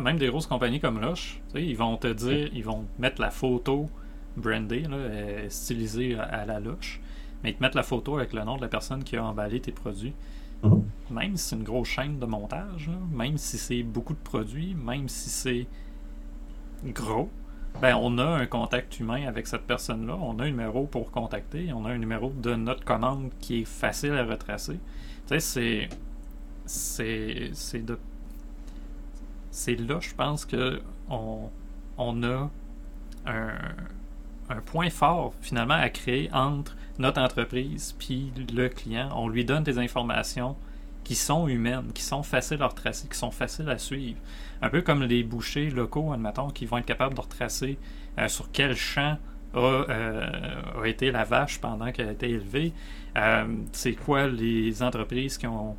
même 0.00 0.18
des 0.18 0.28
grosses 0.28 0.46
compagnies 0.46 0.80
comme 0.80 1.00
Lush, 1.00 1.40
ils 1.54 1.76
vont 1.76 1.96
te 1.96 2.08
dire, 2.08 2.50
ils 2.52 2.64
vont 2.64 2.84
mettre 2.98 3.20
la 3.20 3.30
photo 3.30 3.88
brandée, 4.36 4.84
euh, 4.90 5.46
stylisée 5.48 6.16
à 6.18 6.44
la 6.44 6.60
Lush, 6.60 7.00
mais 7.42 7.50
ils 7.50 7.54
te 7.54 7.62
mettent 7.62 7.74
la 7.74 7.82
photo 7.82 8.16
avec 8.16 8.32
le 8.32 8.44
nom 8.44 8.56
de 8.56 8.62
la 8.62 8.68
personne 8.68 9.04
qui 9.04 9.16
a 9.16 9.24
emballé 9.24 9.60
tes 9.60 9.72
produits. 9.72 10.14
Mhm. 10.62 10.84
Même 11.10 11.36
si 11.36 11.48
c'est 11.48 11.56
une 11.56 11.62
grosse 11.62 11.88
chaîne 11.88 12.18
de 12.18 12.26
montage, 12.26 12.90
même 13.12 13.38
si 13.38 13.58
c'est 13.58 13.82
beaucoup 13.82 14.14
de 14.14 14.18
produits, 14.18 14.74
même 14.74 15.08
si 15.08 15.30
c'est 15.30 15.66
gros, 16.84 17.30
ben 17.80 17.96
on 17.96 18.18
a 18.18 18.24
un 18.24 18.46
contact 18.46 18.98
humain 18.98 19.26
avec 19.26 19.46
cette 19.46 19.62
personne-là, 19.62 20.16
on 20.20 20.38
a 20.40 20.44
un 20.44 20.50
numéro 20.50 20.86
pour 20.86 21.10
contacter, 21.10 21.72
on 21.72 21.84
a 21.84 21.90
un 21.90 21.98
numéro 21.98 22.30
de 22.30 22.54
notre 22.54 22.84
commande 22.84 23.30
qui 23.40 23.62
est 23.62 23.64
facile 23.64 24.12
à 24.12 24.24
retracer. 24.24 24.80
Tu 25.28 25.40
sais, 25.40 25.88
c'est 26.66 27.50
c'est 27.52 27.84
de 27.84 27.98
c'est 29.58 29.74
là, 29.74 29.98
je 30.00 30.14
pense 30.14 30.44
que 30.44 30.80
on, 31.10 31.50
a 32.22 32.48
un, 33.26 34.60
point 34.66 34.88
fort 34.88 35.34
finalement 35.40 35.74
à 35.74 35.90
créer 35.90 36.30
entre 36.32 36.76
notre 36.98 37.20
entreprise 37.20 37.94
puis 37.98 38.32
le 38.54 38.68
client. 38.68 39.10
On 39.16 39.28
lui 39.28 39.44
donne 39.44 39.64
des 39.64 39.78
informations 39.78 40.56
qui 41.02 41.16
sont 41.16 41.48
humaines, 41.48 41.90
qui 41.92 42.02
sont 42.02 42.22
faciles 42.22 42.62
à 42.62 42.68
retracer, 42.68 43.08
qui 43.08 43.18
sont 43.18 43.32
faciles 43.32 43.68
à 43.68 43.78
suivre. 43.78 44.18
Un 44.62 44.68
peu 44.68 44.80
comme 44.80 45.02
les 45.02 45.24
bouchers 45.24 45.70
locaux, 45.70 46.12
admettons, 46.12 46.50
qui 46.50 46.64
vont 46.64 46.78
être 46.78 46.86
capables 46.86 47.14
de 47.14 47.20
retracer 47.20 47.78
euh, 48.18 48.28
sur 48.28 48.52
quel 48.52 48.76
champ 48.76 49.18
euh, 49.56 50.30
a, 50.80 50.86
été 50.86 51.10
la 51.10 51.24
vache 51.24 51.58
pendant 51.60 51.90
qu'elle 51.90 52.08
a 52.08 52.12
été 52.12 52.30
élevée. 52.30 52.72
Euh, 53.16 53.44
c'est 53.72 53.94
quoi 53.94 54.28
les 54.28 54.82
entreprises 54.84 55.36
qui 55.36 55.48
ont 55.48 55.76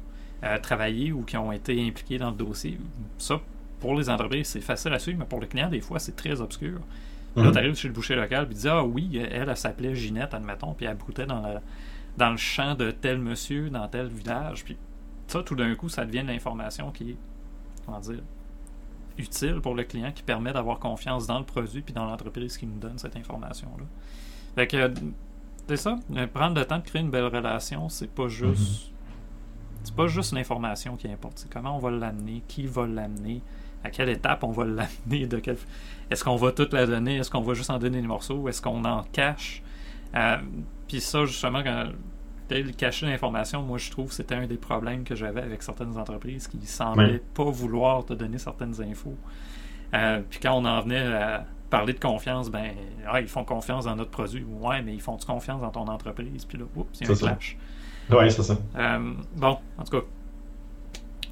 travaillé 0.61 1.11
ou 1.11 1.23
qui 1.23 1.37
ont 1.37 1.51
été 1.51 1.85
impliquées 1.85 2.17
dans 2.17 2.31
le 2.31 2.37
dossier? 2.37 2.77
Ça, 3.17 3.39
pour 3.79 3.95
les 3.95 4.09
entreprises, 4.09 4.47
c'est 4.47 4.61
facile 4.61 4.93
à 4.93 4.99
suivre, 4.99 5.19
mais 5.19 5.25
pour 5.25 5.39
le 5.39 5.47
client, 5.47 5.69
des 5.69 5.81
fois, 5.81 5.99
c'est 5.99 6.15
très 6.15 6.41
obscur. 6.41 6.79
Là, 7.35 7.43
mhm. 7.43 7.51
tu 7.51 7.57
arrives 7.57 7.75
chez 7.75 7.87
le 7.87 7.93
boucher 7.93 8.15
local, 8.15 8.45
puis 8.47 8.55
tu 8.55 8.61
dis 8.61 8.69
Ah 8.69 8.83
oui, 8.83 9.17
elle, 9.17 9.49
elle, 9.49 9.57
s'appelait 9.57 9.95
Ginette, 9.95 10.33
admettons, 10.33 10.73
puis 10.73 10.85
elle 10.85 10.97
broutait 10.97 11.25
dans, 11.25 11.61
dans 12.17 12.29
le 12.31 12.37
champ 12.37 12.75
de 12.75 12.91
tel 12.91 13.19
monsieur, 13.19 13.69
dans 13.69 13.87
tel 13.87 14.07
village. 14.07 14.63
Puis 14.63 14.77
ça, 15.27 15.43
tout 15.43 15.55
d'un 15.55 15.75
coup, 15.75 15.89
ça 15.89 16.05
devient 16.05 16.23
de 16.23 16.27
l'information 16.27 16.91
qui 16.91 17.11
est, 17.11 17.17
comment 17.85 17.99
dire, 17.99 18.21
utile 19.17 19.59
pour 19.61 19.75
le 19.75 19.83
client, 19.83 20.11
qui 20.11 20.23
permet 20.23 20.53
d'avoir 20.53 20.79
confiance 20.79 21.27
dans 21.27 21.39
le 21.39 21.45
produit 21.45 21.81
puis 21.81 21.93
dans 21.93 22.05
l'entreprise 22.05 22.57
qui 22.57 22.65
nous 22.65 22.79
donne 22.79 22.97
cette 22.97 23.15
information-là. 23.15 23.85
Fait 24.55 24.67
que, 24.67 24.93
c'est 25.67 25.77
ça, 25.77 25.97
prendre 26.33 26.59
le 26.59 26.65
temps 26.65 26.79
de 26.79 26.83
créer 26.83 27.01
une 27.01 27.11
belle 27.11 27.25
relation, 27.25 27.89
c'est 27.89 28.09
pas 28.09 28.27
juste. 28.27 28.87
Mhm. 28.87 28.95
C'est 29.81 29.95
pas 29.95 30.07
juste 30.07 30.33
l'information 30.33 30.97
qui 30.97 31.07
importe, 31.07 31.39
c'est 31.39 31.49
comment 31.49 31.77
on 31.77 31.79
va 31.79 31.89
l'amener, 31.89 32.43
qui 32.49 32.65
va 32.65 32.85
l'amener, 32.85 33.41
à 33.83 33.89
quelle 33.89 34.09
étape 34.09 34.43
on 34.43 34.51
va 34.51 34.65
l'amener, 34.65 35.25
de 35.25 35.41
est-ce 36.11 36.23
qu'on 36.23 36.35
va 36.35 36.51
toute 36.51 36.73
la 36.73 36.85
donner, 36.85 37.17
est-ce 37.17 37.29
qu'on 37.29 37.41
va 37.41 37.53
juste 37.53 37.69
en 37.69 37.77
donner 37.77 38.01
des 38.01 38.07
morceaux, 38.07 38.47
est-ce 38.49 38.61
qu'on 38.61 38.83
en 38.83 39.03
cache? 39.11 39.61
Euh, 40.15 40.37
puis 40.87 41.01
ça, 41.01 41.25
justement, 41.25 41.63
quand 41.63 41.85
le 42.49 42.71
cacher 42.71 43.05
l'information, 43.05 43.61
moi 43.61 43.77
je 43.77 43.91
trouve 43.91 44.07
que 44.07 44.15
c'était 44.15 44.35
un 44.35 44.47
des 44.47 44.57
problèmes 44.57 45.03
que 45.03 45.15
j'avais 45.15 45.41
avec 45.41 45.61
certaines 45.61 45.97
entreprises 45.97 46.47
qui 46.47 46.65
semblaient 46.65 47.21
pas 47.33 47.43
vouloir 47.43 48.05
te 48.05 48.13
donner 48.13 48.37
certaines 48.37 48.81
infos. 48.81 49.15
Euh, 49.93 50.21
puis 50.27 50.39
quand 50.39 50.53
on 50.53 50.65
en 50.65 50.81
venait 50.81 51.13
à 51.13 51.45
parler 51.69 51.93
de 51.93 51.99
confiance, 51.99 52.49
ben 52.49 52.71
ah, 53.07 53.21
ils 53.21 53.27
font 53.27 53.43
confiance 53.43 53.85
dans 53.85 53.95
notre 53.95 54.11
produit. 54.11 54.43
Ouais, 54.43 54.81
mais 54.81 54.93
ils 54.93 55.01
font-tu 55.01 55.25
confiance 55.25 55.61
dans 55.61 55.69
ton 55.69 55.87
entreprise? 55.87 56.45
Puis 56.45 56.57
là, 56.57 56.65
oups, 56.75 56.99
il 56.99 57.07
y 57.07 57.09
a 57.09 57.13
un 57.13 57.15
clash. 57.15 57.57
Oui, 58.11 58.31
c'est 58.31 58.43
ça. 58.43 58.57
Euh, 58.75 59.13
bon, 59.35 59.57
en 59.77 59.83
tout 59.83 59.99
cas, 59.99 60.05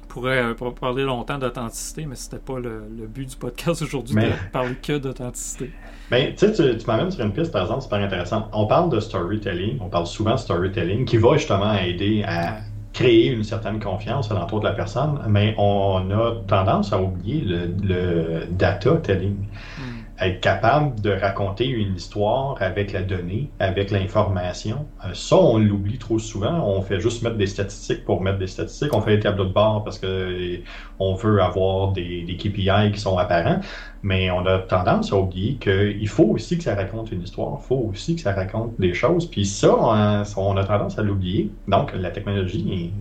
pourrait, 0.08 0.42
euh, 0.42 0.54
pourrait 0.54 0.74
parler 0.74 1.04
longtemps 1.04 1.38
d'authenticité, 1.38 2.06
mais 2.06 2.14
c'était 2.14 2.38
pas 2.38 2.58
le, 2.58 2.82
le, 2.96 3.06
but 3.06 3.28
du 3.28 3.36
podcast 3.36 3.82
aujourd'hui 3.82 4.16
de 4.16 4.50
parler 4.52 4.74
que 4.82 4.98
d'authenticité. 4.98 5.70
Mais 6.10 6.34
tu 6.34 6.52
sais, 6.52 6.76
tu, 6.76 6.86
m'amènes 6.86 7.10
sur 7.10 7.24
une 7.24 7.32
piste, 7.32 7.52
par 7.52 7.62
exemple, 7.62 7.82
super 7.82 7.98
intéressante. 7.98 8.48
On 8.52 8.66
parle 8.66 8.90
de 8.90 9.00
storytelling, 9.00 9.78
on 9.80 9.88
parle 9.88 10.06
souvent 10.06 10.32
de 10.32 10.40
storytelling, 10.40 11.04
qui 11.04 11.18
va 11.18 11.34
justement 11.34 11.74
aider 11.74 12.24
à 12.26 12.56
créer 12.92 13.28
une 13.28 13.44
certaine 13.44 13.78
confiance 13.78 14.30
à 14.30 14.34
l'entour 14.34 14.60
de 14.60 14.64
la 14.64 14.72
personne, 14.72 15.20
mais 15.28 15.54
on 15.58 16.10
a 16.10 16.36
tendance 16.48 16.92
à 16.92 17.00
oublier 17.00 17.42
le, 17.42 17.70
le 17.82 18.46
data 18.50 18.96
telling. 18.96 19.36
Hmm 19.78 20.07
être 20.20 20.40
capable 20.40 21.00
de 21.00 21.10
raconter 21.10 21.66
une 21.66 21.94
histoire 21.94 22.56
avec 22.60 22.92
la 22.92 23.02
donnée, 23.02 23.50
avec 23.60 23.90
l'information. 23.90 24.86
Euh, 25.04 25.14
ça, 25.14 25.36
on 25.36 25.58
l'oublie 25.58 25.98
trop 25.98 26.18
souvent. 26.18 26.60
On 26.66 26.82
fait 26.82 27.00
juste 27.00 27.22
mettre 27.22 27.36
des 27.36 27.46
statistiques 27.46 28.04
pour 28.04 28.20
mettre 28.20 28.38
des 28.38 28.48
statistiques. 28.48 28.92
On 28.94 29.00
fait 29.00 29.16
des 29.16 29.22
tableaux 29.22 29.44
de 29.44 29.52
bord 29.52 29.84
parce 29.84 29.98
que 29.98 30.06
euh, 30.06 30.56
on 30.98 31.14
veut 31.14 31.40
avoir 31.40 31.92
des, 31.92 32.36
KPI 32.38 32.92
qui 32.92 33.00
sont 33.00 33.16
apparents. 33.16 33.60
Mais 34.02 34.30
on 34.30 34.44
a 34.46 34.58
tendance 34.58 35.12
à 35.12 35.16
oublier 35.16 35.54
qu'il 35.54 36.08
faut 36.08 36.24
aussi 36.24 36.58
que 36.58 36.64
ça 36.64 36.74
raconte 36.74 37.12
une 37.12 37.22
histoire. 37.22 37.58
Il 37.62 37.66
faut 37.66 37.88
aussi 37.90 38.16
que 38.16 38.22
ça 38.22 38.32
raconte 38.32 38.78
des 38.80 38.94
choses. 38.94 39.26
Puis 39.30 39.46
ça, 39.46 39.74
on, 39.76 40.56
a 40.56 40.64
tendance 40.64 40.98
à 40.98 41.02
l'oublier. 41.02 41.50
Donc, 41.68 41.92
la 41.94 42.10
technologie 42.10 42.92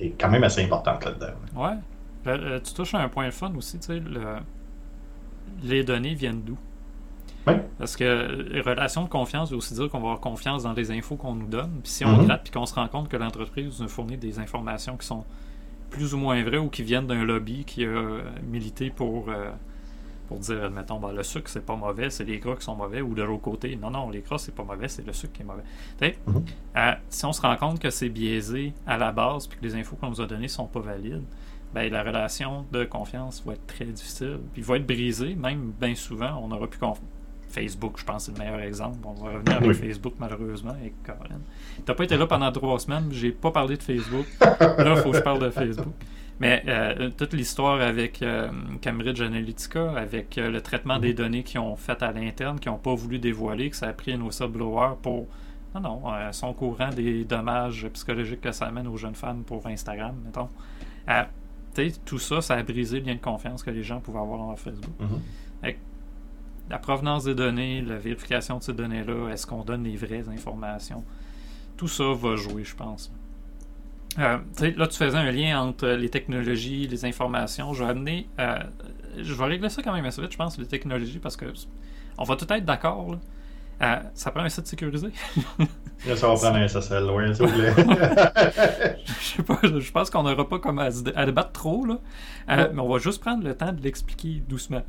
est, 0.00 0.12
quand 0.20 0.28
même 0.28 0.44
assez 0.44 0.62
importante 0.62 1.04
là-dedans. 1.04 1.34
Ouais. 1.56 1.76
Euh, 2.26 2.58
tu 2.60 2.72
touches 2.72 2.94
à 2.94 3.00
un 3.00 3.08
point 3.08 3.30
fun 3.30 3.52
aussi, 3.56 3.78
tu 3.78 3.86
sais, 3.86 4.02
les 5.62 5.84
données 5.84 6.14
viennent 6.14 6.42
d'où? 6.42 6.58
Parce 7.78 7.96
que 7.96 8.48
les 8.50 8.62
relations 8.62 9.02
de 9.02 9.08
confiance 9.08 9.50
veut 9.50 9.58
aussi 9.58 9.74
dire 9.74 9.90
qu'on 9.90 9.98
va 9.98 10.04
avoir 10.04 10.20
confiance 10.20 10.62
dans 10.62 10.72
les 10.72 10.90
infos 10.90 11.16
qu'on 11.16 11.34
nous 11.34 11.46
donne. 11.46 11.80
Puis 11.82 11.92
si 11.92 12.04
on 12.04 12.16
mm-hmm. 12.16 12.26
gratte 12.26 12.48
et 12.48 12.50
qu'on 12.50 12.64
se 12.64 12.74
rend 12.74 12.88
compte 12.88 13.08
que 13.10 13.18
l'entreprise 13.18 13.80
nous 13.80 13.88
fournit 13.88 14.16
des 14.16 14.38
informations 14.38 14.96
qui 14.96 15.06
sont 15.06 15.24
plus 15.94 16.14
ou 16.14 16.18
moins 16.18 16.42
vraies 16.42 16.58
ou 16.58 16.68
qui 16.68 16.82
viennent 16.82 17.06
d'un 17.06 17.24
lobby 17.24 17.64
qui 17.64 17.84
a 17.84 18.18
milité 18.42 18.90
pour, 18.90 19.28
euh, 19.28 19.50
pour 20.26 20.38
dire, 20.38 20.64
admettons, 20.64 20.98
ben, 20.98 21.12
le 21.12 21.22
sucre 21.22 21.48
c'est 21.48 21.64
pas 21.64 21.76
mauvais, 21.76 22.10
c'est 22.10 22.24
les 22.24 22.38
gras 22.38 22.56
qui 22.56 22.64
sont 22.64 22.74
mauvais, 22.74 23.00
ou 23.00 23.14
de 23.14 23.22
l'autre 23.22 23.42
côté, 23.42 23.76
non, 23.76 23.90
non, 23.90 24.10
les 24.10 24.20
gras 24.20 24.38
c'est 24.38 24.54
pas 24.54 24.64
mauvais, 24.64 24.88
c'est 24.88 25.06
le 25.06 25.12
sucre 25.12 25.32
qui 25.32 25.42
est 25.42 25.44
mauvais. 25.44 26.18
Euh, 26.76 26.92
si 27.08 27.24
on 27.24 27.32
se 27.32 27.40
rend 27.40 27.56
compte 27.56 27.78
que 27.78 27.90
c'est 27.90 28.08
biaisé 28.08 28.72
à 28.86 28.98
la 28.98 29.12
base 29.12 29.46
puis 29.46 29.58
que 29.58 29.64
les 29.64 29.76
infos 29.76 29.94
qu'on 29.94 30.08
nous 30.08 30.20
a 30.20 30.26
données 30.26 30.48
sont 30.48 30.66
pas 30.66 30.80
valides, 30.80 31.22
ben, 31.74 31.92
la 31.92 32.04
relation 32.04 32.64
de 32.70 32.84
confiance 32.84 33.42
va 33.44 33.54
être 33.54 33.66
très 33.66 33.86
difficile. 33.86 34.38
Puis 34.52 34.62
va 34.62 34.76
être 34.76 34.86
brisée, 34.86 35.34
même 35.34 35.72
bien 35.80 35.94
souvent, 35.94 36.40
on 36.42 36.48
n'aura 36.48 36.68
plus 36.68 36.78
confiance. 36.78 37.08
Facebook, 37.48 37.98
je 37.98 38.04
pense, 38.04 38.24
c'est 38.24 38.32
le 38.32 38.38
meilleur 38.38 38.60
exemple. 38.60 38.98
On 39.04 39.12
va 39.12 39.32
revenir 39.32 39.56
avec 39.56 39.72
Facebook, 39.72 40.14
malheureusement, 40.18 40.74
et 40.84 40.92
Caroline. 41.04 41.42
T'as 41.84 41.94
pas 41.94 42.04
été 42.04 42.16
là 42.16 42.26
pendant 42.26 42.50
trois 42.50 42.78
semaines, 42.80 43.08
j'ai 43.12 43.30
pas 43.30 43.52
parlé 43.52 43.76
de 43.76 43.82
Facebook. 43.82 44.26
Là, 44.40 44.94
il 44.96 45.02
faut 45.02 45.10
que 45.10 45.18
je 45.18 45.22
parle 45.22 45.40
de 45.40 45.50
Facebook. 45.50 45.94
Mais 46.40 46.64
euh, 46.66 47.10
toute 47.16 47.32
l'histoire 47.32 47.80
avec 47.80 48.20
euh, 48.22 48.48
Cambridge 48.82 49.20
Analytica, 49.20 49.92
avec 49.96 50.36
euh, 50.36 50.50
le 50.50 50.60
traitement 50.60 50.98
des 50.98 51.14
données 51.14 51.44
qu'ils 51.44 51.60
ont 51.60 51.76
fait 51.76 52.02
à 52.02 52.10
l'interne, 52.10 52.58
qu'ils 52.58 52.72
n'ont 52.72 52.78
pas 52.78 52.94
voulu 52.94 53.20
dévoiler, 53.20 53.70
que 53.70 53.76
ça 53.76 53.86
a 53.86 53.92
pris 53.92 54.12
un 54.12 54.20
whistleblower 54.20 54.94
pour. 55.00 55.28
Non, 55.76 55.80
non, 55.80 56.02
sont 56.32 56.48
au 56.48 56.52
courant 56.52 56.90
des 56.90 57.24
dommages 57.24 57.88
psychologiques 57.94 58.40
que 58.40 58.52
ça 58.52 58.66
amène 58.66 58.86
aux 58.86 58.96
jeunes 58.96 59.16
femmes 59.16 59.42
pour 59.42 59.66
Instagram, 59.66 60.14
mettons 60.24 60.48
tout 62.04 62.18
ça, 62.18 62.40
ça 62.40 62.54
a 62.54 62.62
brisé 62.62 63.00
le 63.00 63.06
lien 63.06 63.14
de 63.14 63.20
confiance 63.20 63.62
que 63.62 63.70
les 63.70 63.82
gens 63.82 64.00
pouvaient 64.00 64.20
avoir 64.20 64.40
en 64.40 64.56
Facebook. 64.56 64.94
Mm-hmm. 65.00 65.74
La 66.70 66.78
provenance 66.78 67.24
des 67.24 67.34
données, 67.34 67.82
la 67.82 67.98
vérification 67.98 68.58
de 68.58 68.62
ces 68.62 68.72
données-là, 68.72 69.28
est-ce 69.28 69.46
qu'on 69.46 69.64
donne 69.64 69.84
les 69.84 69.96
vraies 69.96 70.24
informations? 70.28 71.04
Tout 71.76 71.88
ça 71.88 72.04
va 72.14 72.36
jouer, 72.36 72.64
je 72.64 72.74
pense. 72.74 73.12
Euh, 74.18 74.38
là, 74.76 74.86
tu 74.86 74.96
faisais 74.96 75.18
un 75.18 75.30
lien 75.30 75.60
entre 75.60 75.88
les 75.88 76.08
technologies, 76.08 76.86
les 76.86 77.04
informations. 77.04 77.74
Je 77.74 77.84
vais 77.84 77.90
amener. 77.90 78.28
Euh, 78.38 78.58
je 79.18 79.34
vais 79.34 79.44
régler 79.44 79.68
ça 79.68 79.82
quand 79.82 79.92
même 79.92 80.04
assez 80.04 80.22
vite, 80.22 80.32
je 80.32 80.38
pense, 80.38 80.56
les 80.56 80.66
technologies, 80.66 81.18
parce 81.18 81.36
que 81.36 81.46
on 82.16 82.24
va 82.24 82.36
tout 82.36 82.50
être 82.50 82.64
d'accord. 82.64 83.18
Euh, 83.82 83.96
ça 84.14 84.30
prend 84.30 84.42
un 84.42 84.48
site 84.48 84.66
sécurisé? 84.66 85.08
ça 85.98 86.28
va 86.28 86.34
prendre 86.34 86.56
un 86.56 86.68
SSL, 86.68 87.04
oui, 87.10 87.34
s'il 87.34 87.46
vous 87.46 87.52
plaît. 87.52 87.74
je 89.04 89.24
sais 89.24 89.42
pas, 89.42 89.58
je 89.62 89.90
pense 89.90 90.10
qu'on 90.10 90.22
n'aura 90.22 90.48
pas 90.48 90.58
comme 90.58 90.78
à, 90.78 90.90
débattre 90.90 91.52
trop, 91.52 91.84
là. 91.84 91.98
Euh, 92.50 92.70
mais 92.72 92.80
on 92.80 92.88
va 92.88 92.98
juste 92.98 93.20
prendre 93.20 93.42
le 93.44 93.54
temps 93.56 93.72
de 93.72 93.82
l'expliquer 93.82 94.42
doucement. 94.48 94.82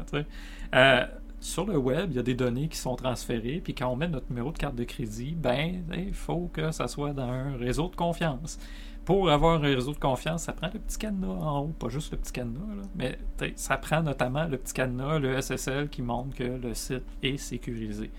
Euh, 0.73 1.05
sur 1.39 1.65
le 1.65 1.77
web, 1.77 2.07
il 2.11 2.15
y 2.15 2.19
a 2.19 2.23
des 2.23 2.35
données 2.35 2.67
qui 2.67 2.77
sont 2.77 2.95
transférées, 2.95 3.61
puis 3.63 3.73
quand 3.73 3.87
on 3.87 3.95
met 3.95 4.07
notre 4.07 4.29
numéro 4.29 4.51
de 4.51 4.57
carte 4.57 4.75
de 4.75 4.83
crédit, 4.83 5.35
ben, 5.35 5.83
il 5.93 6.13
faut 6.13 6.49
que 6.53 6.71
ça 6.71 6.87
soit 6.87 7.13
dans 7.13 7.29
un 7.29 7.55
réseau 7.57 7.89
de 7.89 7.95
confiance. 7.95 8.59
Pour 9.05 9.29
avoir 9.29 9.63
un 9.63 9.75
réseau 9.75 9.93
de 9.93 9.99
confiance, 9.99 10.43
ça 10.43 10.53
prend 10.53 10.69
le 10.73 10.79
petit 10.79 10.97
cadenas 10.97 11.27
en 11.27 11.59
haut, 11.59 11.75
pas 11.79 11.89
juste 11.89 12.11
le 12.11 12.17
petit 12.17 12.31
cadenas, 12.31 12.75
là, 12.75 12.81
mais 12.95 13.19
ça 13.55 13.77
prend 13.77 14.01
notamment 14.01 14.45
le 14.45 14.57
petit 14.57 14.73
cadenas, 14.73 15.19
le 15.19 15.39
SSL 15.39 15.89
qui 15.89 16.01
montre 16.01 16.35
que 16.35 16.43
le 16.43 16.73
site 16.73 17.05
est 17.21 17.37
sécurisé. 17.37 18.09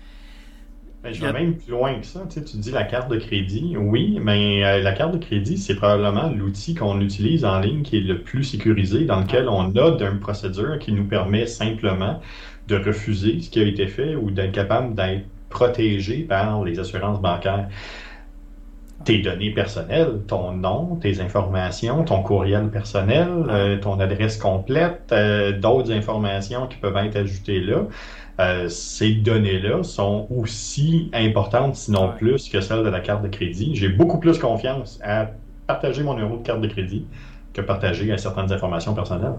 Ben, 1.03 1.13
je 1.13 1.21
vais 1.21 1.31
même 1.31 1.55
plus 1.55 1.71
loin 1.71 1.93
que 1.99 2.05
ça. 2.05 2.21
Tu, 2.29 2.39
dis 2.39 2.71
la 2.71 2.83
carte 2.83 3.09
de 3.09 3.17
crédit. 3.17 3.75
Oui, 3.77 4.19
mais 4.21 4.65
euh, 4.65 4.81
la 4.81 4.93
carte 4.93 5.13
de 5.13 5.23
crédit, 5.23 5.57
c'est 5.57 5.75
probablement 5.75 6.29
l'outil 6.29 6.73
qu'on 6.73 6.99
utilise 7.01 7.45
en 7.45 7.59
ligne 7.59 7.83
qui 7.83 7.97
est 7.97 8.01
le 8.01 8.21
plus 8.21 8.43
sécurisé, 8.43 9.05
dans 9.05 9.19
lequel 9.19 9.47
on 9.47 9.75
a 9.75 10.09
une 10.09 10.19
procédure 10.19 10.79
qui 10.79 10.91
nous 10.91 11.05
permet 11.05 11.45
simplement 11.45 12.19
de 12.67 12.75
refuser 12.77 13.39
ce 13.39 13.49
qui 13.49 13.59
a 13.59 13.63
été 13.63 13.87
fait 13.87 14.15
ou 14.15 14.31
d'être 14.31 14.51
capable 14.51 14.95
d'être 14.95 15.25
protégé 15.49 16.23
par 16.23 16.63
les 16.63 16.79
assurances 16.79 17.21
bancaires. 17.21 17.69
Tes 19.05 19.19
données 19.19 19.51
personnelles, 19.51 20.21
ton 20.27 20.51
nom, 20.51 20.95
tes 20.95 21.21
informations, 21.21 22.03
ton 22.03 22.23
courriel 22.23 22.69
personnel, 22.69 23.29
euh, 23.49 23.77
ton 23.77 23.99
adresse 23.99 24.37
complète, 24.37 25.03
euh, 25.11 25.57
d'autres 25.57 25.91
informations 25.91 26.67
qui 26.67 26.77
peuvent 26.77 26.97
être 26.97 27.15
ajoutées 27.15 27.61
là. 27.61 27.83
Euh, 28.39 28.69
ces 28.69 29.13
données-là 29.13 29.81
sont 29.83 30.27
aussi 30.29 31.09
importantes, 31.13 31.75
sinon 31.75 32.13
plus, 32.17 32.49
que 32.49 32.61
celles 32.61 32.83
de 32.83 32.89
la 32.89 32.99
carte 32.99 33.23
de 33.23 33.29
crédit. 33.29 33.75
J'ai 33.75 33.89
beaucoup 33.89 34.19
plus 34.19 34.37
confiance 34.37 34.99
à 35.03 35.31
partager 35.65 36.03
mon 36.03 36.13
numéro 36.13 36.37
de 36.37 36.43
carte 36.43 36.61
de 36.61 36.67
crédit 36.67 37.05
que 37.53 37.61
partager 37.61 38.15
certaines 38.17 38.51
informations 38.51 38.93
personnelles. 38.93 39.35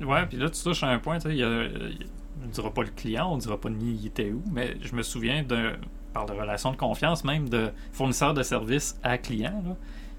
Ouais, 0.00 0.26
puis 0.26 0.38
là, 0.38 0.48
tu 0.48 0.62
touches 0.62 0.84
à 0.84 0.88
un 0.88 0.98
point, 0.98 1.18
tu 1.18 1.36
sais, 1.36 1.44
on 1.44 2.46
ne 2.46 2.52
dira 2.52 2.70
pas 2.70 2.82
le 2.82 2.90
client, 2.90 3.32
on 3.32 3.36
ne 3.36 3.40
dira 3.40 3.58
pas 3.58 3.70
ni 3.70 3.94
il 3.94 4.06
était 4.06 4.30
où, 4.30 4.42
mais 4.52 4.76
je 4.80 4.94
me 4.94 5.02
souviens 5.02 5.42
de, 5.42 5.72
par 6.12 6.26
de 6.26 6.32
relation 6.32 6.70
de 6.70 6.76
confiance, 6.76 7.24
même 7.24 7.48
de 7.48 7.70
fournisseur 7.92 8.34
de 8.34 8.42
services 8.42 8.98
à 9.02 9.18
client. 9.18 9.62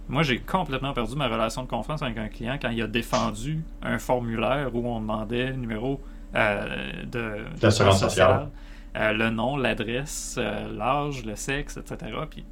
Moi, 0.07 0.23
j'ai 0.23 0.39
complètement 0.39 0.93
perdu 0.93 1.15
ma 1.15 1.27
relation 1.27 1.63
de 1.63 1.67
confiance 1.67 2.01
avec 2.01 2.17
un 2.17 2.27
client 2.27 2.57
quand 2.61 2.69
il 2.69 2.81
a 2.81 2.87
défendu 2.87 3.63
un 3.81 3.97
formulaire 3.97 4.69
où 4.73 4.85
on 4.85 4.99
demandait 4.99 5.47
le 5.47 5.55
numéro 5.55 5.99
de 6.35 7.45
l'assurance 7.61 7.99
sociale. 7.99 8.49
Euh, 8.95 9.11
le 9.11 9.29
nom, 9.29 9.57
l'adresse, 9.57 10.37
euh, 10.37 10.71
l'âge, 10.71 11.25
le 11.25 11.35
sexe, 11.35 11.75
etc. 11.75 12.13
Puis, 12.29 12.45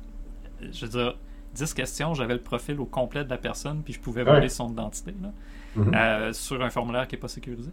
je 0.74 0.86
veux 0.86 0.92
dire, 0.92 1.18
10 1.56 1.74
questions, 1.74 2.14
j'avais 2.14 2.34
le 2.34 2.42
profil 2.42 2.80
au 2.82 2.86
complet 2.86 3.24
de 3.24 3.30
la 3.30 3.38
personne, 3.38 3.82
puis 3.82 3.94
je 3.94 4.00
pouvais 4.00 4.24
voler 4.24 4.50
son 4.50 4.72
identité 4.72 5.14
mm-hmm. 5.78 6.34
sur 6.34 6.62
un 6.62 6.70
formulaire 6.70 7.08
qui 7.08 7.16
n'est 7.16 7.22
pas 7.22 7.30
sécurisé. 7.30 7.72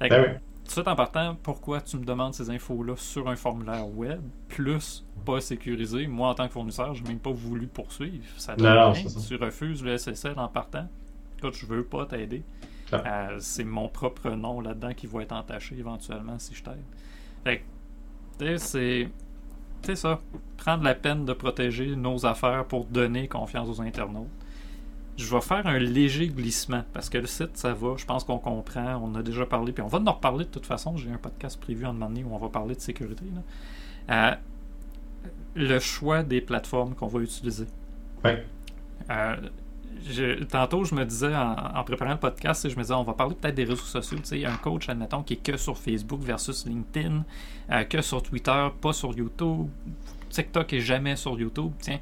Ben 0.00 0.40
tout 0.64 0.70
suite 0.70 0.88
en 0.88 0.96
partant, 0.96 1.36
pourquoi 1.42 1.82
tu 1.82 1.98
me 1.98 2.04
demandes 2.04 2.32
ces 2.32 2.48
infos-là 2.48 2.96
sur 2.96 3.28
un 3.28 3.36
formulaire 3.36 3.86
web, 3.86 4.20
plus 4.48 5.04
pas 5.26 5.40
sécurisé? 5.40 6.06
Moi, 6.06 6.28
en 6.28 6.34
tant 6.34 6.46
que 6.46 6.52
fournisseur, 6.52 6.94
je 6.94 7.02
n'ai 7.02 7.10
même 7.10 7.18
pas 7.18 7.32
voulu 7.32 7.66
poursuivre. 7.66 8.24
Ça 8.38 8.56
donne 8.56 8.94
Tu 9.28 9.36
refuses 9.36 9.84
le 9.84 9.98
SSL 9.98 10.38
en 10.38 10.48
partant. 10.48 10.88
Écoute, 11.38 11.54
je 11.54 11.66
veux 11.66 11.84
pas 11.84 12.06
t'aider. 12.06 12.42
Euh, 12.92 13.36
c'est 13.40 13.64
mon 13.64 13.88
propre 13.88 14.30
nom 14.30 14.60
là-dedans 14.60 14.92
qui 14.94 15.06
va 15.06 15.22
être 15.22 15.32
entaché 15.32 15.76
éventuellement 15.76 16.38
si 16.38 16.54
je 16.54 16.62
t'aide. 16.62 17.60
c'est. 18.58 19.08
C'est 19.82 19.96
ça. 19.96 20.20
Prendre 20.56 20.82
la 20.82 20.94
peine 20.94 21.26
de 21.26 21.34
protéger 21.34 21.94
nos 21.94 22.24
affaires 22.24 22.64
pour 22.64 22.86
donner 22.86 23.28
confiance 23.28 23.68
aux 23.68 23.82
internautes. 23.82 24.28
Je 25.18 25.32
vais 25.32 25.42
faire 25.42 25.66
un 25.66 25.78
léger 25.78 26.28
glissement 26.28 26.84
parce 26.94 27.10
que 27.10 27.18
le 27.18 27.26
site, 27.26 27.56
ça 27.56 27.74
va. 27.74 27.94
Je 27.96 28.04
pense 28.06 28.24
qu'on 28.24 28.38
comprend. 28.38 28.96
On 28.96 29.14
a 29.14 29.22
déjà 29.22 29.44
parlé. 29.44 29.72
Puis 29.72 29.82
on 29.82 29.88
va 29.88 29.98
en 29.98 30.12
reparler 30.12 30.46
de 30.46 30.50
toute 30.50 30.66
façon. 30.66 30.96
J'ai 30.96 31.10
un 31.10 31.18
podcast 31.18 31.60
prévu 31.60 31.84
en 31.84 31.92
donné 31.94 32.24
où 32.24 32.34
on 32.34 32.38
va 32.38 32.48
parler 32.48 32.74
de 32.74 32.80
sécurité. 32.80 33.24
Euh, 34.10 34.34
le 35.54 35.78
choix 35.78 36.22
des 36.22 36.40
plateformes 36.40 36.94
qu'on 36.94 37.06
va 37.06 37.20
utiliser. 37.20 37.66
Oui. 38.24 38.32
Euh, 39.10 39.36
tantôt, 40.48 40.84
je 40.84 40.94
me 40.94 41.04
disais, 41.04 41.34
en, 41.34 41.84
préparant 41.84 42.12
le 42.12 42.18
podcast, 42.18 42.68
je 42.68 42.76
me 42.76 42.82
disais, 42.82 42.94
on 42.94 43.04
va 43.04 43.14
parler 43.14 43.34
peut-être 43.34 43.54
des 43.54 43.64
réseaux 43.64 43.82
sociaux. 43.84 44.18
Un 44.46 44.56
coach, 44.56 44.88
admettons, 44.88 45.22
qui 45.22 45.34
est 45.34 45.42
que 45.42 45.56
sur 45.56 45.78
Facebook 45.78 46.20
versus 46.22 46.66
LinkedIn, 46.66 47.24
euh, 47.70 47.84
que 47.84 48.02
sur 48.02 48.22
Twitter, 48.22 48.68
pas 48.80 48.92
sur 48.92 49.16
YouTube. 49.16 49.68
TikTok 50.30 50.72
est 50.72 50.80
jamais 50.80 51.16
sur 51.16 51.38
YouTube. 51.38 51.72
Tiens, 51.78 52.00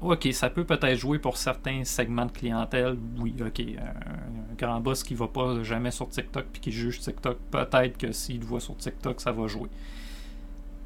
ok, 0.00 0.28
ça 0.32 0.50
peut 0.50 0.64
peut-être 0.64 0.98
jouer 0.98 1.18
pour 1.18 1.36
certains 1.36 1.84
segments 1.84 2.26
de 2.26 2.32
clientèle. 2.32 2.96
Oui, 3.18 3.34
ok. 3.40 3.60
Un, 3.60 4.54
grand 4.56 4.80
boss 4.80 5.02
qui 5.02 5.14
va 5.14 5.26
pas 5.26 5.64
jamais 5.64 5.90
sur 5.90 6.08
TikTok 6.08 6.46
puis 6.52 6.60
qui 6.60 6.70
juge 6.70 7.00
TikTok, 7.00 7.38
peut-être 7.50 7.98
que 7.98 8.12
s'il 8.12 8.38
le 8.40 8.46
voit 8.46 8.60
sur 8.60 8.76
TikTok, 8.76 9.20
ça 9.20 9.32
va 9.32 9.48
jouer. 9.48 9.68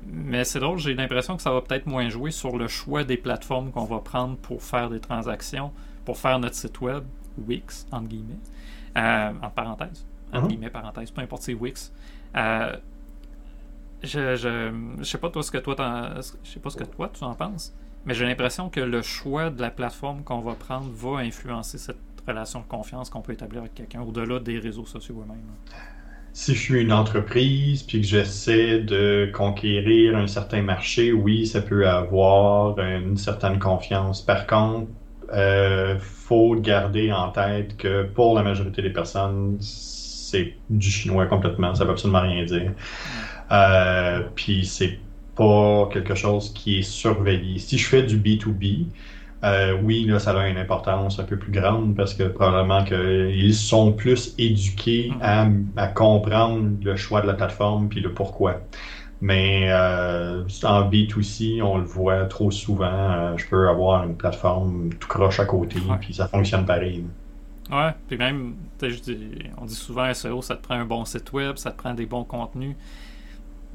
Mais 0.06 0.44
c'est 0.44 0.60
drôle, 0.60 0.78
j'ai 0.78 0.94
l'impression 0.94 1.36
que 1.36 1.42
ça 1.42 1.52
va 1.52 1.60
peut-être 1.60 1.86
moins 1.86 2.08
jouer 2.08 2.30
sur 2.30 2.56
le 2.56 2.66
choix 2.66 3.04
des 3.04 3.18
plateformes 3.18 3.70
qu'on 3.70 3.84
va 3.84 3.98
prendre 3.98 4.36
pour 4.36 4.62
faire 4.62 4.88
des 4.88 5.00
transactions 5.00 5.70
pour 6.08 6.16
faire 6.18 6.38
notre 6.38 6.54
site 6.54 6.80
web 6.80 7.04
Wix, 7.46 7.86
entre 7.92 8.08
guillemets, 8.08 8.40
euh, 8.96 9.32
en 9.42 9.50
parenthèse, 9.50 10.06
entre 10.32 10.44
Mhm. 10.44 10.48
guillemets, 10.48 10.70
parenthèse, 10.70 11.10
peu 11.10 11.20
importe, 11.20 11.42
c'est 11.42 11.54
Wix. 11.54 11.92
Euh, 12.34 12.74
je, 14.02 14.36
je, 14.36 14.72
je 14.98 15.04
sais 15.04 15.18
pas 15.18 15.28
toi 15.30 15.42
ce 15.42 15.50
que 15.50 15.58
toi 15.58 15.74
je 16.44 16.50
sais 16.50 16.60
pas 16.60 16.70
ce 16.70 16.76
que 16.76 16.84
toi 16.84 17.10
tu 17.12 17.24
en 17.24 17.34
penses, 17.34 17.74
mais 18.04 18.14
j'ai 18.14 18.24
l'impression 18.26 18.70
que 18.70 18.80
le 18.80 19.02
choix 19.02 19.50
de 19.50 19.60
la 19.60 19.70
plateforme 19.70 20.22
qu'on 20.24 20.40
va 20.40 20.54
prendre 20.54 20.90
va 20.92 21.18
influencer 21.18 21.78
cette 21.78 21.98
relation 22.26 22.60
de 22.60 22.66
confiance 22.66 23.10
qu'on 23.10 23.22
peut 23.22 23.32
établir 23.32 23.60
avec 23.62 23.74
quelqu'un 23.74 24.02
au-delà 24.02 24.38
des 24.40 24.58
réseaux 24.58 24.86
sociaux 24.86 25.20
eux-mêmes. 25.22 25.56
Si 26.32 26.54
je 26.54 26.60
suis 26.60 26.80
une 26.82 26.92
entreprise 26.92 27.82
puis 27.82 28.00
que 28.00 28.06
j'essaie 28.06 28.80
de 28.80 29.30
conquérir 29.34 30.16
un 30.16 30.26
certain 30.26 30.62
marché, 30.62 31.12
oui, 31.12 31.46
ça 31.46 31.60
peut 31.62 31.88
avoir 31.88 32.78
une 32.78 33.16
certaine 33.16 33.58
confiance. 33.58 34.22
Par 34.24 34.46
contre, 34.46 34.88
euh, 35.32 35.98
faut 35.98 36.54
garder 36.56 37.12
en 37.12 37.30
tête 37.30 37.76
que 37.76 38.04
pour 38.04 38.34
la 38.34 38.42
majorité 38.42 38.82
des 38.82 38.90
personnes, 38.90 39.56
c'est 39.60 40.54
du 40.70 40.90
chinois 40.90 41.26
complètement. 41.26 41.74
Ça 41.74 41.84
veut 41.84 41.90
absolument 41.92 42.22
rien 42.22 42.44
dire. 42.44 42.72
Euh, 43.50 44.22
puis 44.34 44.66
c'est 44.66 44.98
pas 45.36 45.88
quelque 45.92 46.14
chose 46.14 46.52
qui 46.52 46.80
est 46.80 46.82
surveillé. 46.82 47.58
Si 47.58 47.78
je 47.78 47.86
fais 47.88 48.02
du 48.02 48.18
B2B, 48.18 48.86
euh, 49.44 49.76
oui, 49.82 50.04
là, 50.04 50.18
ça 50.18 50.38
a 50.38 50.48
une 50.48 50.58
importance 50.58 51.18
un 51.20 51.24
peu 51.24 51.38
plus 51.38 51.52
grande 51.52 51.94
parce 51.96 52.12
que 52.14 52.24
probablement 52.24 52.84
qu'ils 52.84 53.54
sont 53.54 53.92
plus 53.92 54.34
éduqués 54.38 55.12
à, 55.20 55.46
à 55.76 55.86
comprendre 55.88 56.70
le 56.82 56.96
choix 56.96 57.20
de 57.22 57.28
la 57.28 57.34
plateforme 57.34 57.88
puis 57.88 58.00
le 58.00 58.12
pourquoi. 58.12 58.62
Mais 59.20 59.68
euh, 59.72 60.44
en 60.62 60.88
B2C, 60.88 61.60
on 61.62 61.78
le 61.78 61.84
voit 61.84 62.24
trop 62.26 62.50
souvent. 62.52 62.86
euh, 62.86 63.36
je 63.36 63.46
peux 63.48 63.68
avoir 63.68 64.04
une 64.04 64.16
plateforme 64.16 64.90
tout 64.94 65.08
croche 65.08 65.40
à 65.40 65.44
côté, 65.44 65.80
puis 66.00 66.14
ça 66.14 66.28
fonctionne 66.28 66.64
pareil. 66.64 67.04
Ouais, 67.70 67.94
puis 68.06 68.16
même, 68.16 68.54
dis- 68.80 69.18
on 69.60 69.64
dit 69.66 69.74
souvent 69.74 70.12
SEO, 70.14 70.40
ça 70.40 70.56
te 70.56 70.62
prend 70.62 70.76
un 70.76 70.84
bon 70.86 71.04
site 71.04 71.32
web, 71.32 71.56
ça 71.56 71.70
te 71.72 71.76
prend 71.78 71.94
des 71.94 72.06
bons 72.06 72.24
contenus. 72.24 72.76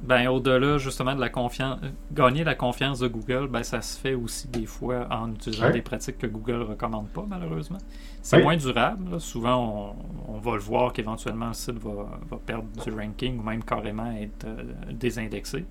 Ben, 0.01 0.27
au-delà 0.27 0.77
justement 0.79 1.13
de 1.15 1.19
la 1.21 1.29
confiance, 1.29 1.79
gagner 2.11 2.43
la 2.43 2.55
confiance 2.55 2.99
de 2.99 3.07
Google, 3.07 3.47
ben, 3.47 3.63
ça 3.63 3.81
se 3.81 3.99
fait 3.99 4.15
aussi 4.15 4.47
des 4.47 4.65
fois 4.65 5.07
en 5.11 5.31
utilisant 5.31 5.65
Ouais. 5.67 5.71
des 5.73 5.81
pratiques 5.81 6.17
que 6.17 6.27
Google 6.27 6.63
recommande 6.63 7.07
pas, 7.09 7.25
malheureusement. 7.27 7.77
C'est 8.23 8.37
Oui. 8.37 8.43
moins 8.43 8.57
durable. 8.57 9.11
là. 9.11 9.19
Souvent, 9.19 9.93
on, 10.27 10.33
on 10.35 10.37
va 10.39 10.53
le 10.53 10.61
voir 10.61 10.91
qu'éventuellement 10.93 11.49
le 11.49 11.53
site 11.53 11.77
va, 11.77 11.91
va 12.29 12.37
perdre 12.43 12.65
du 12.83 12.89
ranking 12.91 13.37
ou 13.37 13.43
même 13.43 13.63
carrément 13.63 14.11
être 14.13 14.45
euh, 14.47 14.63
désindexé. 14.91 15.65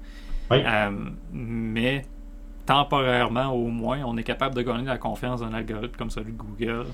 Oui. 0.51 0.59
Euh, 0.65 0.91
mais 1.33 2.05
temporairement, 2.67 3.49
au 3.53 3.69
moins, 3.69 4.03
on 4.05 4.17
est 4.17 4.23
capable 4.23 4.55
de 4.55 4.63
gagner 4.63 4.85
la 4.85 4.99
confiance 4.99 5.41
d'un 5.41 5.53
algorithme 5.55 5.97
comme 5.97 6.11
celui 6.11 6.33
de 6.33 6.39
Google, 6.39 6.87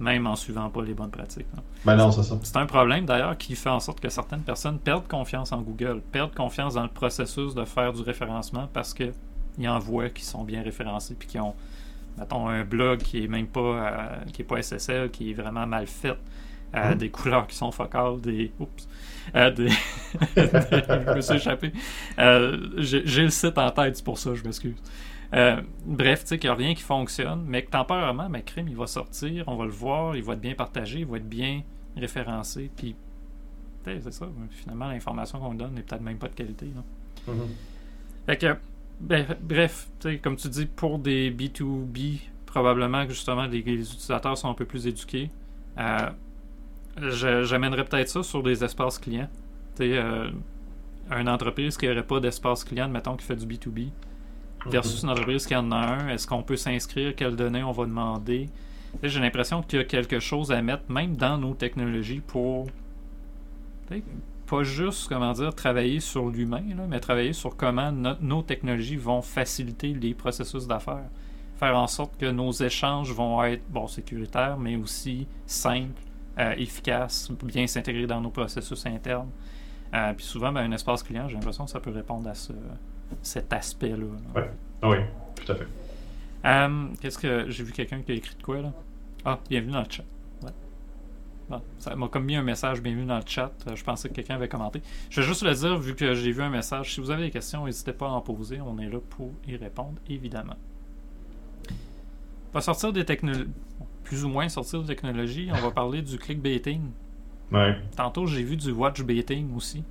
même 0.00 0.26
en 0.26 0.36
suivant 0.36 0.68
pas 0.70 0.82
les 0.82 0.94
bonnes 0.94 1.10
pratiques. 1.10 1.46
Ben 1.84 1.96
non, 1.96 2.12
c'est 2.12 2.22
ça. 2.22 2.36
C'est 2.42 2.56
un 2.58 2.66
problème 2.66 3.06
d'ailleurs 3.06 3.36
qui 3.38 3.54
fait 3.56 3.70
en 3.70 3.80
sorte 3.80 4.00
que 4.00 4.08
certaines 4.08 4.42
personnes 4.42 4.78
perdent 4.78 5.08
confiance 5.08 5.50
en 5.52 5.62
Google, 5.62 6.00
perdent 6.12 6.34
confiance 6.34 6.74
dans 6.74 6.82
le 6.82 6.88
processus 6.88 7.54
de 7.54 7.64
faire 7.64 7.92
du 7.92 8.02
référencement 8.02 8.68
parce 8.72 8.92
que 8.94 9.12
ils 9.56 9.68
en 9.68 9.78
voient 9.78 10.10
qui 10.10 10.24
sont 10.24 10.42
bien 10.44 10.62
référencés 10.62 11.14
puis 11.18 11.28
qui 11.28 11.38
ont 11.38 11.54
mettons 12.18 12.48
un 12.48 12.64
blog 12.64 13.00
qui 13.00 13.24
est 13.24 13.28
même 13.28 13.46
pas 13.46 13.60
euh, 13.60 14.24
qui 14.32 14.42
est 14.42 14.44
pas 14.44 14.62
SSL, 14.62 15.10
qui 15.10 15.30
est 15.30 15.34
vraiment 15.34 15.66
mal 15.66 15.86
fait, 15.86 16.16
euh, 16.74 16.90
Mhm. 16.90 16.94
des 16.98 17.10
couleurs 17.10 17.46
qui 17.46 17.56
sont 17.56 17.70
focales, 17.70 18.20
des 18.20 18.52
oups, 18.58 18.88
euh, 19.34 19.50
des 19.50 19.68
je 20.36 21.14
me 21.16 21.20
suis 21.20 21.34
échappé. 21.36 21.72
J'ai 22.78 23.22
le 23.22 23.30
site 23.30 23.58
en 23.58 23.70
tête, 23.70 23.96
c'est 23.96 24.04
pour 24.04 24.18
ça, 24.18 24.34
je 24.34 24.42
m'excuse. 24.42 24.76
Bref, 25.86 26.22
tu 26.22 26.28
sais 26.28 26.38
qu'il 26.38 26.48
n'y 26.50 26.54
a 26.54 26.56
rien 26.56 26.74
qui 26.74 26.82
fonctionne, 26.82 27.44
mais 27.46 27.62
que 27.64 27.70
temporairement, 27.70 28.28
ma 28.28 28.40
crime, 28.40 28.68
il 28.68 28.76
va 28.76 28.86
sortir, 28.86 29.44
on 29.48 29.56
va 29.56 29.64
le 29.64 29.70
voir, 29.72 30.16
il 30.16 30.22
va 30.22 30.34
être 30.34 30.40
bien 30.40 30.54
partagé, 30.54 31.00
il 31.00 31.06
va 31.06 31.16
être 31.16 31.28
bien 31.28 31.62
référencé, 31.96 32.70
puis 32.76 32.94
c'est 33.84 34.12
ça, 34.12 34.26
finalement, 34.50 34.88
l'information 34.88 35.38
qu'on 35.40 35.54
donne 35.54 35.74
n'est 35.74 35.82
peut-être 35.82 36.00
même 36.02 36.18
pas 36.18 36.28
de 36.28 36.34
qualité. 36.34 36.66
là. 36.74 37.32
Mhm. 37.32 37.48
Fait 38.26 38.36
que, 38.36 38.56
bref, 39.00 39.88
tu 40.00 40.08
sais, 40.08 40.18
comme 40.18 40.36
tu 40.36 40.48
dis, 40.48 40.66
pour 40.66 40.98
des 40.98 41.30
B2B, 41.30 42.20
probablement 42.46 43.06
que 43.06 43.12
justement 43.12 43.46
les, 43.46 43.62
les 43.62 43.80
utilisateurs 43.92 44.38
sont 44.38 44.48
un 44.48 44.54
peu 44.54 44.64
plus 44.64 44.86
éduqués. 44.86 45.30
Euh, 45.78 46.10
J'amènerais 46.96 47.84
peut-être 47.84 48.08
ça 48.08 48.22
sur 48.22 48.42
des 48.42 48.62
espaces 48.62 48.98
clients. 48.98 49.28
Tu 49.76 49.94
euh, 49.94 50.30
une 51.10 51.28
entreprise 51.28 51.76
qui 51.76 51.86
n'aurait 51.86 52.06
pas 52.06 52.20
d'espace 52.20 52.64
client, 52.64 52.88
mettons, 52.88 53.16
qui 53.16 53.26
fait 53.26 53.36
du 53.36 53.46
B2B, 53.46 53.88
versus 54.66 55.02
une 55.02 55.10
entreprise 55.10 55.46
qui 55.46 55.54
en 55.54 55.70
a 55.72 55.76
un, 55.76 56.08
est-ce 56.08 56.26
qu'on 56.26 56.42
peut 56.42 56.56
s'inscrire, 56.56 57.14
quelles 57.14 57.36
données 57.36 57.62
on 57.62 57.72
va 57.72 57.84
demander? 57.84 58.48
J'ai 59.02 59.20
l'impression 59.20 59.60
qu'il 59.62 59.80
y 59.80 59.82
a 59.82 59.84
quelque 59.84 60.20
chose 60.20 60.52
à 60.52 60.62
mettre, 60.62 60.90
même 60.90 61.16
dans 61.16 61.36
nos 61.36 61.54
technologies, 61.54 62.20
pour 62.20 62.68
pas 64.46 64.62
juste, 64.62 65.08
comment 65.08 65.32
dire, 65.32 65.54
travailler 65.54 66.00
sur 66.00 66.28
l'humain, 66.28 66.62
mais 66.88 67.00
travailler 67.00 67.32
sur 67.32 67.56
comment 67.56 67.90
no- 67.92 68.16
nos 68.20 68.42
technologies 68.42 68.96
vont 68.96 69.22
faciliter 69.22 69.94
les 69.94 70.14
processus 70.14 70.66
d'affaires. 70.66 71.08
Faire 71.56 71.76
en 71.76 71.86
sorte 71.86 72.16
que 72.18 72.26
nos 72.30 72.50
échanges 72.52 73.12
vont 73.12 73.42
être, 73.44 73.62
bon, 73.70 73.86
sécuritaires, 73.86 74.56
mais 74.58 74.76
aussi 74.76 75.26
simples, 75.46 76.00
euh, 76.38 76.52
efficaces, 76.56 77.30
bien 77.44 77.66
s'intégrer 77.66 78.06
dans 78.06 78.20
nos 78.20 78.30
processus 78.30 78.84
internes. 78.86 79.30
Euh, 79.94 80.12
puis 80.14 80.24
souvent, 80.26 80.50
ben, 80.52 80.62
un 80.62 80.72
espace 80.72 81.02
client, 81.04 81.28
j'ai 81.28 81.34
l'impression 81.34 81.64
que 81.64 81.70
ça 81.70 81.78
peut 81.80 81.92
répondre 81.92 82.28
à 82.28 82.34
ce, 82.34 82.52
cet 83.22 83.52
aspect-là. 83.52 83.96
là. 83.98 84.40
Ouais. 84.40 84.50
Ah 84.82 84.88
oui, 84.90 84.96
tout 85.36 85.52
à 85.52 85.54
fait. 85.54 85.66
Euh, 86.44 86.86
Qu'est-ce 87.00 87.18
que 87.18 87.48
j'ai 87.48 87.62
vu 87.64 87.72
quelqu'un 87.72 88.00
qui 88.02 88.12
a 88.12 88.14
écrit 88.16 88.34
de 88.36 88.42
quoi 88.42 88.60
là? 88.60 88.72
Ah, 89.24 89.38
bienvenue 89.48 89.72
dans 89.72 89.80
le 89.80 89.86
chat. 89.88 90.02
Bon, 91.48 91.60
ça 91.78 91.94
m'a 91.94 92.08
comme 92.08 92.24
mis 92.24 92.36
un 92.36 92.42
message 92.42 92.80
bienvenue 92.80 93.04
dans 93.04 93.18
le 93.18 93.24
chat. 93.26 93.52
Euh, 93.68 93.76
Je 93.76 93.84
pensais 93.84 94.08
que 94.08 94.14
quelqu'un 94.14 94.36
avait 94.36 94.48
commenté. 94.48 94.80
Je 95.10 95.20
vais 95.20 95.26
juste 95.26 95.42
le 95.42 95.52
dire 95.52 95.76
vu 95.78 95.94
que 95.94 96.14
j'ai 96.14 96.32
vu 96.32 96.42
un 96.42 96.48
message. 96.48 96.94
Si 96.94 97.00
vous 97.00 97.10
avez 97.10 97.24
des 97.24 97.30
questions, 97.30 97.66
n'hésitez 97.66 97.92
pas 97.92 98.06
à 98.06 98.10
en 98.10 98.20
poser. 98.22 98.60
On 98.62 98.78
est 98.78 98.88
là 98.88 98.98
pour 99.10 99.30
y 99.46 99.56
répondre, 99.56 99.94
évidemment. 100.08 100.56
On 101.70 102.54
va 102.54 102.60
sortir 102.62 102.92
des 102.92 103.04
technologies. 103.04 103.50
Plus 104.04 104.24
ou 104.24 104.28
moins 104.28 104.48
sortir 104.48 104.80
des 104.82 104.86
technologies. 104.94 105.48
On 105.52 105.60
va 105.60 105.70
parler 105.70 106.00
du 106.02 106.18
clickbaiting. 106.18 106.80
Ouais. 107.52 107.76
Tantôt, 107.96 108.26
j'ai 108.26 108.42
vu 108.42 108.56
du 108.56 108.70
watch 108.72 109.02
baiting 109.02 109.54
aussi. 109.54 109.84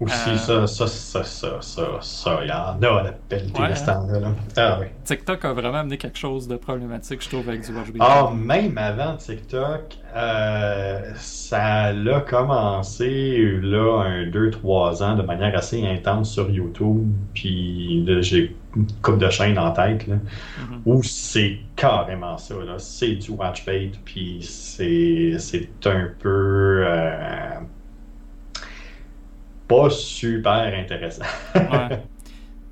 Aussi, 0.00 0.30
Euh, 0.30 0.36
ça, 0.36 0.66
ça, 0.66 0.86
ça, 0.88 1.22
ça, 1.24 1.48
ça, 1.60 1.82
ça, 2.00 2.38
il 2.42 2.48
y 2.48 2.52
en 2.52 2.82
a 2.82 3.00
à 3.00 3.02
la 3.04 3.12
pelletée 3.12 3.62
Ouais, 3.62 3.70
de 3.70 3.74
ce 3.76 3.86
temps-là. 3.86 4.18
là. 4.20 4.28
Ah 4.56 4.78
oui. 4.80 4.86
TikTok 5.04 5.44
a 5.44 5.52
vraiment 5.52 5.78
amené 5.78 5.96
quelque 5.98 6.18
chose 6.18 6.48
de 6.48 6.56
problématique, 6.56 7.22
je 7.22 7.28
trouve, 7.28 7.48
avec 7.48 7.64
du 7.64 7.72
watch. 7.72 7.86
Ah, 8.00 8.30
même 8.34 8.76
avant 8.76 9.16
TikTok, 9.16 9.96
euh, 10.16 11.12
ça 11.14 11.92
l'a 11.92 12.20
commencé 12.20 13.58
là, 13.62 14.02
un 14.04 14.26
2-3 14.26 15.02
ans 15.02 15.14
de 15.16 15.22
manière 15.22 15.56
assez 15.56 15.86
intense 15.86 16.32
sur 16.32 16.50
YouTube. 16.50 17.06
Puis 17.32 18.02
là, 18.04 18.20
j'ai 18.20 18.56
une 18.76 18.86
coupe 19.00 19.18
de 19.18 19.30
chaînes 19.30 19.58
en 19.58 19.70
tête 19.70 20.06
là, 20.08 20.16
Mhm. 20.16 20.80
où 20.86 21.02
c'est 21.04 21.58
carrément 21.76 22.36
ça. 22.38 22.54
là. 22.56 22.74
C'est 22.78 23.14
du 23.14 23.30
watch 23.30 23.64
bait, 23.64 23.92
puis 24.04 24.38
c'est 24.42 25.36
c'est 25.38 25.68
un 25.86 26.08
peu 26.18 26.82
euh, 26.84 27.50
pas 29.68 29.90
super 29.90 30.74
intéressant. 30.74 31.24
Ouais. 31.54 32.02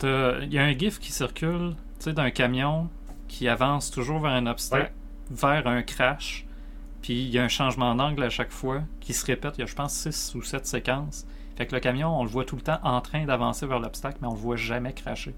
Il 0.43 0.53
y 0.53 0.59
a 0.59 0.65
un 0.65 0.77
GIF 0.77 0.99
qui 0.99 1.13
circule, 1.13 1.75
d'un 2.11 2.31
camion 2.31 2.89
qui 3.29 3.47
avance 3.49 3.91
toujours 3.91 4.19
vers 4.19 4.33
un 4.33 4.47
obstacle, 4.47 4.93
vers 5.31 5.67
un 5.69 5.83
crash, 5.83 6.45
puis 7.03 7.23
il 7.23 7.31
y 7.31 7.39
a 7.39 7.45
un 7.45 7.49
changement 7.49 7.95
d'angle 7.95 8.23
à 8.23 8.31
chaque 8.31 8.51
fois 8.51 8.83
qui 9.01 9.13
se 9.13 9.25
répète. 9.25 9.55
Il 9.59 9.61
y 9.61 9.65
a, 9.65 9.67
je 9.67 9.75
pense, 9.75 9.93
6 9.93 10.35
ou 10.35 10.43
7 10.43 10.67
séquences. 10.67 11.27
Fait 11.57 11.67
que 11.67 11.75
le 11.75 11.81
camion, 11.81 12.19
on 12.19 12.25
le 12.25 12.31
voit 12.31 12.45
tout 12.45 12.57
le 12.57 12.63
temps 12.63 12.79
en 12.83 13.01
train 13.01 13.25
d'avancer 13.25 13.67
vers 13.67 13.79
l'obstacle, 13.79 14.19
mais 14.23 14.29
on 14.29 14.35
le 14.35 14.39
voit 14.39 14.57
jamais 14.57 14.93
crasher. 14.93 15.35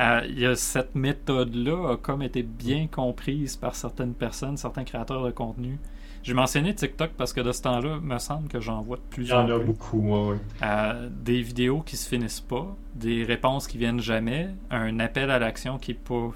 Euh, 0.00 0.22
il 0.28 0.40
y 0.40 0.46
a 0.46 0.56
cette 0.56 0.94
méthode-là 0.94 1.92
a 1.92 1.96
comme 1.96 2.22
été 2.22 2.42
bien 2.42 2.86
comprise 2.86 3.56
par 3.56 3.74
certaines 3.74 4.14
personnes, 4.14 4.56
certains 4.56 4.84
créateurs 4.84 5.24
de 5.24 5.30
contenu. 5.30 5.78
J'ai 6.22 6.34
mentionné 6.34 6.74
TikTok 6.74 7.10
parce 7.16 7.32
que 7.32 7.40
de 7.40 7.50
ce 7.50 7.62
temps-là, 7.62 7.96
il 8.00 8.06
me 8.06 8.18
semble 8.18 8.48
que 8.48 8.60
j'en 8.60 8.80
vois 8.80 8.96
de 8.96 9.02
plus 9.10 9.24
Il 9.24 9.28
y 9.30 9.32
en 9.32 9.48
a 9.50 9.58
beaucoup, 9.58 9.98
ouais, 9.98 10.30
ouais. 10.32 10.38
Euh, 10.62 11.08
des 11.10 11.42
vidéos 11.42 11.80
qui 11.80 11.96
se 11.96 12.08
finissent 12.08 12.40
pas, 12.40 12.76
des 12.94 13.24
réponses 13.24 13.66
qui 13.66 13.76
viennent 13.78 14.00
jamais, 14.00 14.50
un 14.70 15.00
appel 15.00 15.30
à 15.30 15.38
l'action 15.40 15.78
qui 15.78 15.90
est 15.92 15.94
pas, 15.94 16.30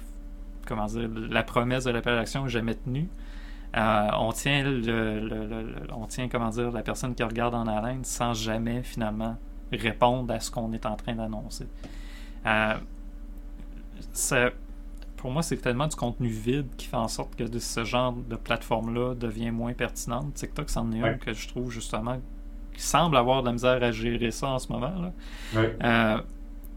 comment 0.65 0.87
dire, 0.87 1.09
la 1.29 1.43
promesse 1.43 1.85
de 1.85 1.91
l'appel 1.91 2.13
à 2.13 2.17
l'action 2.17 2.45
est 2.47 2.49
jamais 2.49 2.75
tenue. 2.75 3.07
Euh, 3.77 4.07
on 4.19 4.31
tient 4.33 4.63
le, 4.63 4.79
le- 4.79 5.19
le- 5.19 5.45
le- 5.47 5.75
on 5.93 6.05
tient 6.07 6.27
comment 6.29 6.49
dire 6.49 6.71
la 6.71 6.81
personne 6.81 7.13
qui 7.15 7.23
regarde 7.23 7.53
en 7.53 7.67
haleine 7.67 8.03
sans 8.03 8.33
jamais 8.33 8.81
finalement 8.83 9.37
répondre 9.71 10.33
à 10.33 10.39
ce 10.39 10.49
qu'on 10.51 10.71
est 10.73 10.85
en 10.85 10.95
train 10.95 11.15
d'annoncer. 11.15 11.67
Euh, 12.45 12.73
ça- 14.13 14.51
pour 15.17 15.31
moi, 15.31 15.41
c'est 15.41 15.57
tellement 15.57 15.87
du 15.87 15.95
contenu 15.95 16.29
vide 16.29 16.67
qui 16.77 16.87
fait 16.87 16.95
en 16.95 17.07
sorte 17.07 17.35
que 17.35 17.43
de 17.43 17.59
ce 17.59 17.83
genre 17.83 18.13
de 18.13 18.35
plateforme-là 18.35 19.15
devient 19.15 19.51
moins 19.51 19.73
pertinente. 19.73 20.35
TikTok, 20.35 20.69
c'en 20.69 20.91
est 20.91 21.01
un 21.01 21.15
que 21.15 21.33
je 21.33 21.47
trouve 21.47 21.71
justement 21.71 22.19
qui 22.73 22.83
semble 22.83 23.17
avoir 23.17 23.41
de 23.41 23.47
la 23.47 23.53
misère 23.53 23.81
à 23.83 23.91
gérer 23.91 24.29
ça 24.29 24.47
en 24.49 24.59
ce 24.59 24.71
moment. 24.71 24.93
Là. 25.01 25.11
Ouais. 25.55 25.75
Euh, 25.83 26.21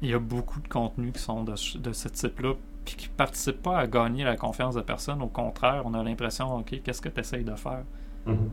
il 0.01 0.09
y 0.09 0.15
a 0.15 0.19
beaucoup 0.19 0.61
de 0.61 0.69
contenus 0.69 1.13
qui 1.13 1.21
sont 1.21 1.45
de, 1.45 1.53
de 1.79 1.93
ce 1.93 2.09
type-là, 2.09 2.55
puis 2.87 2.95
qui 2.97 3.09
ne 3.09 3.13
participent 3.13 3.63
pas 3.63 3.79
à 3.79 3.87
gagner 3.87 4.25
la 4.25 4.37
confiance 4.37 4.75
de 4.75 4.81
personne. 4.81 5.21
Au 5.21 5.29
contraire, 5.29 5.83
on 5.85 5.93
a 5.93 6.03
l'impression, 6.03 6.57
OK, 6.57 6.81
qu'est-ce 6.83 7.03
que 7.03 7.11
tu 7.11 7.21
essayes 7.21 7.45
de 7.45 7.55
faire? 7.55 7.85
Mhm. 8.27 8.51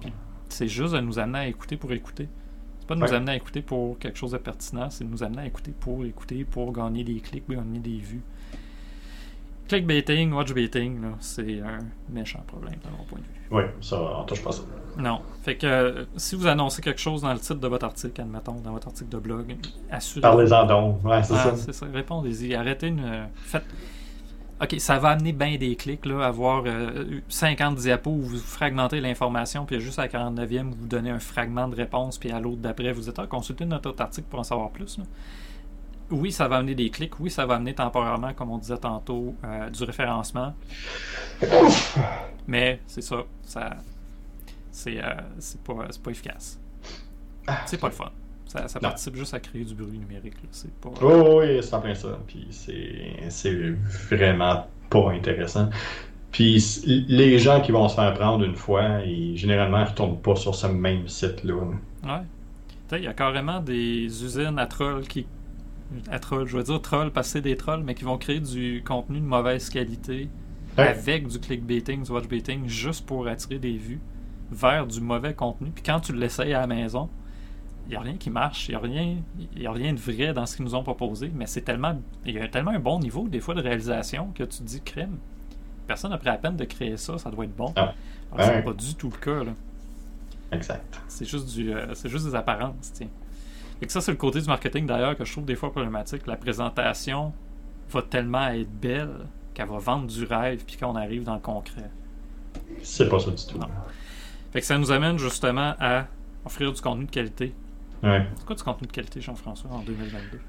c'est 0.47 0.69
juste 0.69 0.93
de 0.93 1.01
nous 1.01 1.19
amener 1.19 1.39
à 1.39 1.47
écouter 1.47 1.75
pour 1.75 1.91
écouter. 1.91 2.29
C'est 2.79 2.87
pas 2.87 2.95
de 2.95 3.01
nous 3.01 3.13
amener 3.13 3.33
à 3.33 3.35
écouter 3.35 3.61
pour 3.61 3.99
quelque 3.99 4.17
chose 4.17 4.31
de 4.31 4.37
pertinent, 4.37 4.89
c'est 4.89 5.03
de 5.03 5.09
nous 5.09 5.23
amener 5.23 5.41
à 5.41 5.45
écouter 5.45 5.73
pour 5.77 6.05
écouter, 6.05 6.45
pour 6.45 6.71
gagner 6.71 7.03
des 7.03 7.19
clics, 7.19 7.43
gagner 7.49 7.79
des 7.79 7.97
vues. 7.97 8.23
Clickbaiting, 9.67 10.31
watchbaiting, 10.33 10.99
c'est 11.19 11.59
un 11.61 11.79
méchant 12.09 12.43
problème 12.47 12.75
de 12.83 12.89
mon 12.97 13.03
point 13.03 13.19
de 13.19 13.23
vue. 13.23 13.29
Oui, 13.51 13.63
ça, 13.81 13.99
on 14.01 14.23
touche 14.23 14.43
pas 14.43 14.51
ça. 14.51 14.61
Non. 14.97 15.21
Fait 15.43 15.55
que 15.55 15.67
euh, 15.67 16.05
si 16.17 16.35
vous 16.35 16.47
annoncez 16.47 16.81
quelque 16.81 16.99
chose 16.99 17.21
dans 17.21 17.33
le 17.33 17.39
titre 17.39 17.55
de 17.59 17.67
votre 17.67 17.85
article, 17.85 18.21
admettons, 18.21 18.59
dans 18.61 18.71
votre 18.71 18.87
article 18.87 19.09
de 19.09 19.17
blog, 19.19 19.55
assurez 19.91 20.21
Parlez-en 20.21 20.65
donc. 20.65 21.03
Ouais, 21.05 21.21
c'est 21.23 21.33
ah, 21.35 21.43
ça. 21.43 21.55
c'est 21.55 21.73
ça. 21.73 21.85
Répondez-y. 21.93 22.55
Arrêtez 22.55 22.87
une. 22.87 23.03
euh, 23.05 23.25
Faites. 23.35 23.65
Ok, 24.59 24.75
ça 24.79 24.97
va 24.97 25.09
amener 25.09 25.33
bien 25.33 25.55
des 25.57 25.75
clics, 25.75 26.03
là, 26.07 26.25
avoir 26.25 26.63
euh, 26.65 27.19
50 27.29 27.75
diapos 27.75 28.09
où 28.09 28.21
vous 28.23 28.37
fragmentez 28.37 28.99
l'information, 28.99 29.65
puis 29.65 29.79
juste 29.79 29.99
à 29.99 30.03
la 30.03 30.07
49e, 30.07 30.71
vous 30.71 30.87
donnez 30.87 31.11
un 31.11 31.19
fragment 31.19 31.67
de 31.67 31.75
réponse, 31.75 32.17
puis 32.17 32.31
à 32.31 32.39
l'autre 32.39 32.57
d'après, 32.61 32.91
vous 32.91 33.01
dites 33.01 33.19
ah, 33.19 33.27
consultez 33.27 33.65
notre 33.65 33.91
autre 33.91 34.01
article 34.01 34.25
pour 34.27 34.39
en 34.39 34.43
savoir 34.43 34.71
plus. 34.71 34.97
là. 34.97 35.03
Oui, 36.09 36.31
ça 36.31 36.47
va 36.47 36.57
amener 36.57 36.75
des 36.75 36.89
clics. 36.89 37.19
Oui, 37.19 37.29
ça 37.29 37.45
va 37.45 37.55
amener 37.55 37.73
temporairement, 37.73 38.33
comme 38.33 38.51
on 38.51 38.57
disait 38.57 38.77
tantôt, 38.77 39.35
euh, 39.43 39.69
du 39.69 39.83
référencement. 39.83 40.53
Mais 42.47 42.79
c'est 42.87 43.01
ça. 43.01 43.23
ça 43.43 43.77
c'est 44.71 45.03
euh, 45.03 45.09
c'est 45.39 45.61
pas, 45.63 45.87
pas 46.03 46.11
efficace. 46.11 46.59
C'est 47.65 47.79
pas 47.79 47.87
le 47.87 47.93
fun. 47.93 48.11
Ça, 48.45 48.79
participe 48.79 49.15
juste 49.15 49.33
à 49.33 49.39
créer 49.39 49.65
du 49.65 49.75
bruit 49.75 49.97
numérique. 49.97 50.35
C'est 50.51 50.73
pas. 50.79 50.89
Oh, 51.01 51.39
oui, 51.39 51.59
c'est 51.61 51.73
en 51.73 51.81
plein 51.81 51.95
ça. 51.95 52.17
Puis 52.27 52.47
c'est 52.51 53.75
vraiment 54.09 54.67
pas 54.89 55.11
intéressant. 55.11 55.69
Puis 56.31 56.83
les 56.85 57.39
gens 57.39 57.61
qui 57.61 57.71
vont 57.71 57.89
se 57.89 57.95
faire 57.95 58.13
prendre 58.13 58.45
une 58.45 58.55
fois, 58.55 59.01
ils, 59.05 59.37
généralement, 59.37 59.79
ils 59.79 59.89
retournent 59.89 60.21
pas 60.21 60.35
sur 60.35 60.55
ce 60.55 60.67
même 60.67 61.07
site-là. 61.07 61.55
Ouais. 62.03 62.21
Il 62.93 63.03
y 63.03 63.07
a 63.07 63.13
carrément 63.13 63.59
des 63.59 64.05
usines 64.05 64.57
à 64.59 64.65
trolls 64.65 65.07
qui. 65.07 65.25
À 66.11 66.19
trolls, 66.19 66.47
je 66.47 66.57
veux 66.57 66.63
dire 66.63 66.81
trolls 66.81 67.11
parce 67.11 67.27
que 67.27 67.33
c'est 67.33 67.41
des 67.41 67.55
trolls, 67.55 67.83
mais 67.83 67.95
qui 67.95 68.03
vont 68.03 68.17
créer 68.17 68.39
du 68.39 68.83
contenu 68.85 69.19
de 69.19 69.25
mauvaise 69.25 69.69
qualité 69.69 70.29
Ouais. 70.77 70.89
avec 70.89 71.27
du 71.27 71.39
clickbaiting, 71.39 72.03
du 72.03 72.11
watchbaiting, 72.11 72.67
juste 72.67 73.05
pour 73.05 73.27
attirer 73.27 73.57
des 73.57 73.77
vues 73.77 73.99
vers 74.51 74.85
du 74.85 75.01
mauvais 75.01 75.33
contenu. 75.33 75.71
Puis 75.71 75.83
quand 75.83 75.99
tu 76.01 76.13
l'essayes 76.13 76.53
à 76.53 76.59
la 76.61 76.67
maison, 76.67 77.09
il 77.87 77.91
n'y 77.91 77.95
a 77.95 78.01
rien 78.01 78.15
qui 78.17 78.29
marche, 78.29 78.67
il 78.67 78.71
n'y 78.71 78.75
a, 78.75 78.79
rien- 78.79 79.15
y 79.55 79.65
a 79.65 79.71
rien 79.71 79.93
de 79.93 79.99
vrai 79.99 80.33
dans 80.33 80.45
ce 80.45 80.55
qu'ils 80.57 80.65
nous 80.65 80.75
ont 80.75 80.83
proposé, 80.83 81.31
mais 81.33 81.47
c'est 81.47 81.61
tellement. 81.61 81.99
Il 82.25 82.35
y 82.35 82.39
a 82.39 82.47
tellement 82.47 82.71
un 82.71 82.79
bon 82.79 82.99
niveau, 82.99 83.27
des 83.27 83.39
fois, 83.39 83.55
de 83.55 83.61
réalisation 83.61 84.27
que 84.35 84.43
tu 84.43 84.59
te 84.59 84.63
dis 84.63 84.81
crème. 84.81 85.17
Personne 85.87 86.11
n'a 86.11 86.17
pris 86.17 86.27
la 86.27 86.37
peine 86.37 86.57
de 86.57 86.65
créer 86.65 86.97
ça, 86.97 87.17
ça 87.17 87.31
doit 87.31 87.45
être 87.45 87.55
bon. 87.55 87.71
Ah. 87.75 87.93
Alors, 88.33 88.45
c'est 88.45 88.61
pas 88.61 88.73
du 88.73 88.93
tout 88.95 89.09
le 89.09 89.17
cas, 89.17 89.43
là. 89.45 89.53
Exact. 90.51 91.01
C'est 91.07 91.25
juste 91.25 91.49
du, 91.55 91.73
euh, 91.73 91.93
c'est 91.95 92.09
juste 92.09 92.25
des 92.25 92.35
apparences, 92.35 92.91
tiens. 92.93 93.07
Et 93.81 93.85
que 93.85 93.91
ça, 93.91 94.01
c'est 94.01 94.11
le 94.11 94.17
côté 94.17 94.41
du 94.41 94.47
marketing 94.47 94.85
d'ailleurs 94.85 95.15
que 95.15 95.25
je 95.25 95.31
trouve 95.31 95.45
des 95.45 95.55
fois 95.55 95.71
problématique. 95.71 96.25
La 96.25 96.35
présentation 96.35 97.33
va 97.89 98.01
tellement 98.01 98.47
être 98.47 98.71
belle 98.71 99.27
qu'elle 99.53 99.67
va 99.67 99.77
vendre 99.77 100.07
du 100.07 100.23
rêve, 100.23 100.63
puis 100.65 100.77
qu'on 100.77 100.95
arrive 100.95 101.23
dans 101.23 101.35
le 101.35 101.39
concret. 101.39 101.89
C'est 102.81 103.09
pas 103.09 103.19
ça 103.19 103.31
du 103.31 103.45
tout. 103.45 103.57
Non. 103.57 103.67
Fait 104.51 104.61
que 104.61 104.65
ça 104.65 104.77
nous 104.77 104.91
amène 104.91 105.17
justement 105.17 105.75
à 105.79 106.05
offrir 106.45 106.71
du 106.71 106.81
contenu 106.81 107.05
de 107.05 107.11
qualité. 107.11 107.53
Ouais. 108.03 108.25
C'est 108.35 108.45
quoi 108.45 108.55
du 108.55 108.63
contenu 108.63 108.87
de 108.87 108.91
qualité, 108.91 109.21
Jean-François, 109.21 109.71
en 109.71 109.79
2022 109.79 110.39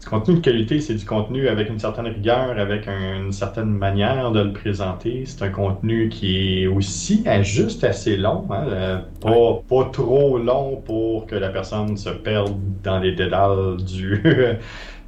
Du 0.00 0.06
contenu 0.10 0.34
de 0.34 0.40
qualité, 0.40 0.80
c'est 0.80 0.94
du 0.96 1.06
contenu 1.06 1.48
avec 1.48 1.70
une 1.70 1.78
certaine 1.78 2.06
rigueur, 2.06 2.58
avec 2.58 2.86
un- 2.88 3.22
une 3.24 3.32
certaine 3.32 3.70
manière 3.70 4.32
de 4.32 4.40
le 4.40 4.52
présenter. 4.52 5.24
C'est 5.24 5.42
un 5.42 5.48
contenu 5.48 6.10
qui 6.10 6.62
est 6.62 6.66
aussi 6.66 7.24
juste 7.42 7.84
assez 7.84 8.18
long, 8.18 8.46
hein, 8.50 8.66
euh, 8.68 8.98
pas, 9.20 9.62
pas 9.66 9.88
trop 9.90 10.36
long 10.38 10.76
pour 10.84 11.26
que 11.26 11.34
la 11.36 11.48
personne 11.48 11.96
se 11.96 12.10
perde 12.10 12.54
dans 12.82 12.98
les 12.98 13.12
dédales 13.12 13.76
du, 13.82 14.20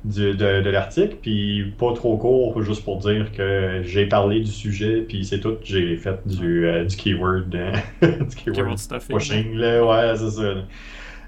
du- 0.04 0.34
de, 0.34 0.62
de 0.62 0.70
l'article, 0.70 1.16
puis 1.20 1.74
pas 1.78 1.92
trop 1.92 2.16
court 2.16 2.62
juste 2.62 2.82
pour 2.84 2.98
dire 2.98 3.32
que 3.32 3.82
j'ai 3.84 4.06
parlé 4.06 4.40
du 4.40 4.50
sujet, 4.50 5.02
puis 5.02 5.24
c'est 5.26 5.40
tout, 5.40 5.56
j'ai 5.62 5.96
fait 5.98 6.20
du, 6.26 6.66
euh, 6.66 6.84
du 6.84 6.96
keyword, 6.96 7.54
euh, 7.54 7.72
du 8.02 8.36
keyword 8.36 8.54
Keyword 8.54 8.78
stuffing. 8.78 9.16
pushing, 9.18 9.54
là, 9.56 9.84
ouais, 9.84 10.16
c'est 10.16 10.30
ça. 10.30 10.54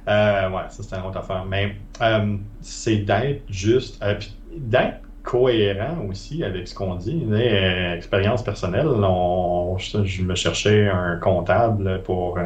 Euh, 0.06 0.50
ouais, 0.50 0.62
ça 0.70 0.82
c'est 0.82 0.96
une 0.96 1.04
autre 1.04 1.18
affaire. 1.18 1.44
Mais 1.46 1.76
euh, 2.00 2.36
c'est 2.60 2.98
d'être 2.98 3.42
juste, 3.48 4.02
euh, 4.02 4.14
d'être 4.56 5.00
cohérent 5.22 6.06
aussi 6.08 6.42
avec 6.44 6.68
ce 6.68 6.74
qu'on 6.74 6.94
dit. 6.94 7.26
Euh, 7.30 7.94
expérience 7.94 8.42
personnelle, 8.42 8.86
on, 8.88 9.76
je, 9.78 10.22
me 10.22 10.34
cherchais 10.34 10.88
un 10.88 11.16
comptable 11.18 12.02
pour 12.04 12.38
euh, 12.38 12.44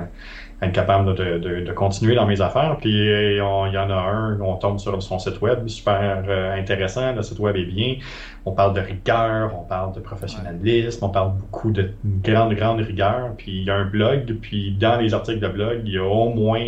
être 0.62 0.72
capable 0.72 1.14
de, 1.14 1.38
de- 1.38 1.60
de 1.60 1.72
continuer 1.72 2.14
dans 2.14 2.26
mes 2.26 2.40
affaires. 2.40 2.76
Puis 2.80 3.08
euh, 3.10 3.32
il 3.68 3.74
y 3.74 3.78
en 3.78 3.90
a 3.90 3.94
un, 3.94 4.40
on 4.40 4.56
tombe 4.56 4.78
sur 4.78 5.00
son 5.02 5.18
site 5.18 5.40
web, 5.40 5.66
super 5.68 6.24
intéressant. 6.56 7.12
Le 7.14 7.22
site 7.22 7.38
web 7.38 7.56
est 7.56 7.64
bien. 7.66 7.96
On 8.44 8.52
parle 8.52 8.74
de 8.74 8.80
rigueur, 8.80 9.52
on 9.56 9.62
parle 9.64 9.94
de 9.94 10.00
professionnalisme, 10.00 11.04
on 11.04 11.10
parle 11.10 11.32
beaucoup 11.36 11.70
de 11.70 11.92
grande, 12.04 12.54
grande 12.54 12.80
rigueur. 12.80 13.34
Puis 13.36 13.58
il 13.60 13.64
y 13.64 13.70
a 13.70 13.76
un 13.76 13.84
blog, 13.84 14.36
puis 14.40 14.72
dans 14.72 14.98
les 15.00 15.14
articles 15.14 15.40
de 15.40 15.48
blog, 15.48 15.82
il 15.84 15.92
y 15.92 15.98
a 15.98 16.04
au 16.04 16.30
moins 16.34 16.64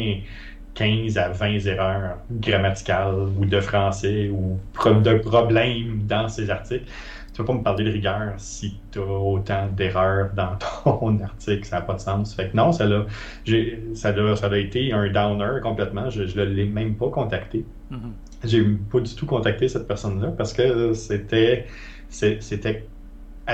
15 0.74 1.18
à 1.18 1.28
20 1.28 1.66
erreurs 1.66 2.18
grammaticales 2.30 3.28
ou 3.38 3.44
de 3.44 3.60
français 3.60 4.28
ou 4.28 4.58
de 5.00 5.18
problèmes 5.18 6.00
dans 6.06 6.28
ces 6.28 6.50
articles. 6.50 6.86
Tu 7.32 7.38
peux 7.38 7.46
pas 7.46 7.54
me 7.54 7.62
parler 7.62 7.84
de 7.84 7.90
rigueur 7.90 8.34
si 8.36 8.76
tu 8.92 9.00
as 9.00 9.02
autant 9.02 9.66
d'erreurs 9.68 10.30
dans 10.34 10.56
ton 10.84 11.20
article, 11.20 11.64
ça 11.64 11.76
n'a 11.76 11.82
pas 11.82 11.94
de 11.94 12.00
sens. 12.00 12.34
Fait 12.34 12.48
que 12.50 12.56
non, 12.56 12.70
ça 12.72 12.86
l'a 12.86 14.58
été 14.58 14.92
un 14.92 15.10
downer 15.10 15.60
complètement. 15.62 16.10
Je 16.10 16.22
ne 16.22 16.44
l'ai 16.44 16.64
même 16.64 16.94
pas 16.94 17.08
contacté. 17.08 17.64
Mhm. 17.90 18.12
J'ai 18.44 18.62
pas 18.62 19.00
du 19.00 19.14
tout 19.14 19.26
contacté 19.26 19.68
cette 19.68 19.88
personne-là 19.88 20.28
parce 20.36 20.52
que 20.52 20.92
c'était, 20.92 21.66
c'était, 22.08 22.86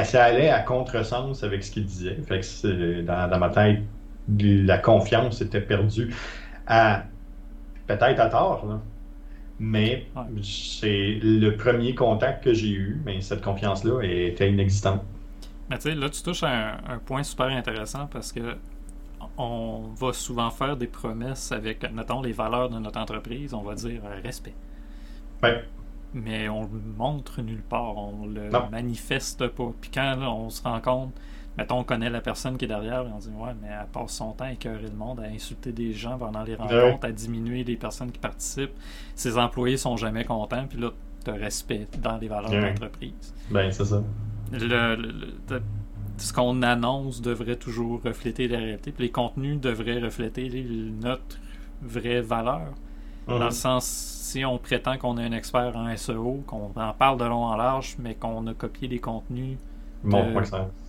ça 0.05 0.25
allait 0.25 0.51
à 0.51 0.61
contresens 0.61 1.43
avec 1.43 1.65
ce 1.65 1.71
qu'il 1.71 1.85
disait. 1.85 2.19
Fait 2.27 2.41
que 2.41 3.01
dans 3.03 3.39
ma 3.39 3.49
tête, 3.49 3.81
la 4.39 4.79
confiance 4.79 5.41
était 5.41 5.61
perdue 5.61 6.15
à 6.71 7.05
peut-être 7.87 8.21
à 8.21 8.29
tort, 8.31 8.65
là. 8.67 8.81
mais 9.59 10.07
Ouais. 10.17 10.23
c'est 10.43 11.19
le 11.23 11.51
premier 11.57 11.95
contact 11.95 12.45
que 12.45 12.55
j'ai 12.55 12.71
eu, 12.71 13.03
mais 13.05 13.21
cette 13.21 13.43
confiance-là 13.43 14.01
était 14.03 14.51
inexistante. 14.51 15.03
Mais 15.69 15.77
tu 15.77 15.83
sais, 15.91 15.95
là, 15.95 16.09
tu 16.09 16.23
touches 16.23 16.43
à 16.45 16.49
un, 16.49 16.95
un 16.95 16.99
point 16.99 17.23
super 17.23 17.49
intéressant 17.49 18.07
parce 18.07 18.33
que 18.33 18.57
on 19.37 19.89
va 19.97 20.13
souvent 20.13 20.51
faire 20.51 20.77
des 20.77 20.87
promesses 20.87 21.53
avec, 21.53 21.91
mettons, 21.93 22.23
les 22.23 22.33
valeurs 22.33 22.71
de 22.71 22.79
notre 22.79 22.99
entreprise. 22.99 23.53
On 23.55 23.63
va 23.63 23.75
dire 23.75 24.01
euh, 24.05 24.21
respect. 24.23 24.55
Ouais. 25.43 25.63
Mais 26.15 26.49
on 26.49 26.63
le 26.63 26.69
montre 26.97 27.41
nulle 27.43 27.63
part. 27.63 27.97
On 27.97 28.27
le 28.27 28.49
Non. 28.49 28.69
manifeste 28.71 29.47
pas. 29.49 29.73
Puis 29.81 29.91
quand 29.93 30.17
là, 30.17 30.31
on 30.31 30.51
se 30.51 30.63
rend 30.63 30.81
compte, 30.81 31.13
mettons, 31.59 31.79
on 31.81 31.85
connaît 31.85 32.11
la 32.11 32.21
personne 32.21 32.57
qui 32.57 32.65
est 32.65 32.69
derrière, 32.69 33.03
et 33.03 33.11
on 33.15 33.19
dit 33.19 33.29
Ouais, 33.37 33.53
mais 33.61 33.69
elle 33.69 33.87
passe 33.93 34.13
son 34.13 34.33
temps 34.33 34.45
à 34.45 34.53
écœurer 34.53 34.83
le 34.91 34.97
monde, 34.97 35.21
à 35.21 35.25
insulter 35.25 35.73
des 35.73 35.93
gens 35.93 36.17
pendant 36.19 36.43
les 36.43 36.55
rencontres, 36.55 37.05
à 37.07 37.13
diminuer 37.13 37.65
les 37.65 37.77
personnes 37.77 38.11
qui 38.13 38.19
participent. 38.19 38.75
Ses 39.15 39.37
employés 39.39 39.77
sont 39.77 39.97
jamais 39.97 40.25
contents. 40.25 40.67
Puis 40.69 40.79
là, 40.79 40.91
tu 41.25 41.31
respect 41.33 41.87
dans 42.03 42.17
les 42.17 42.29
valeurs 42.29 42.51
Ouais. 42.51 42.73
d'entreprise 42.73 43.35
Ben, 43.51 43.71
c'est 43.71 43.85
ça. 43.85 44.03
le, 44.53 44.59
le- 44.59 44.97
le- 44.97 45.35
de- 45.49 45.63
ce 46.17 46.33
qu'on 46.33 46.63
annonce 46.63 47.21
devrait 47.23 47.57
toujours 47.57 48.01
refléter 48.03 48.49
la 48.49 48.59
réalité. 48.59 48.91
Puis 48.93 49.05
les 49.05 49.11
contenus 49.11 49.61
devraient 49.61 50.01
refléter 50.01 50.49
les- 50.49 50.65
notre 50.65 51.39
vraie 51.83 52.21
valeur. 52.23 52.73
Dans 53.29 53.39
Mhm. 53.39 53.45
le 53.45 53.51
sens, 53.51 53.85
si 53.87 54.45
on 54.45 54.59
prétend 54.59 54.97
qu'on 54.99 55.19
est 55.19 55.25
un 55.25 55.33
expert 55.33 55.77
en 55.77 55.89
SEO, 55.89 56.43
qu'on 56.47 56.71
en 56.75 56.93
parle 56.95 57.19
de 57.19 57.25
long 57.25 57.45
en 57.45 57.57
large, 57.57 57.97
mais 57.99 58.15
qu'on 58.15 58.47
a 58.47 58.55
copié 58.55 58.89
des 58.89 58.99
contenus 58.99 59.57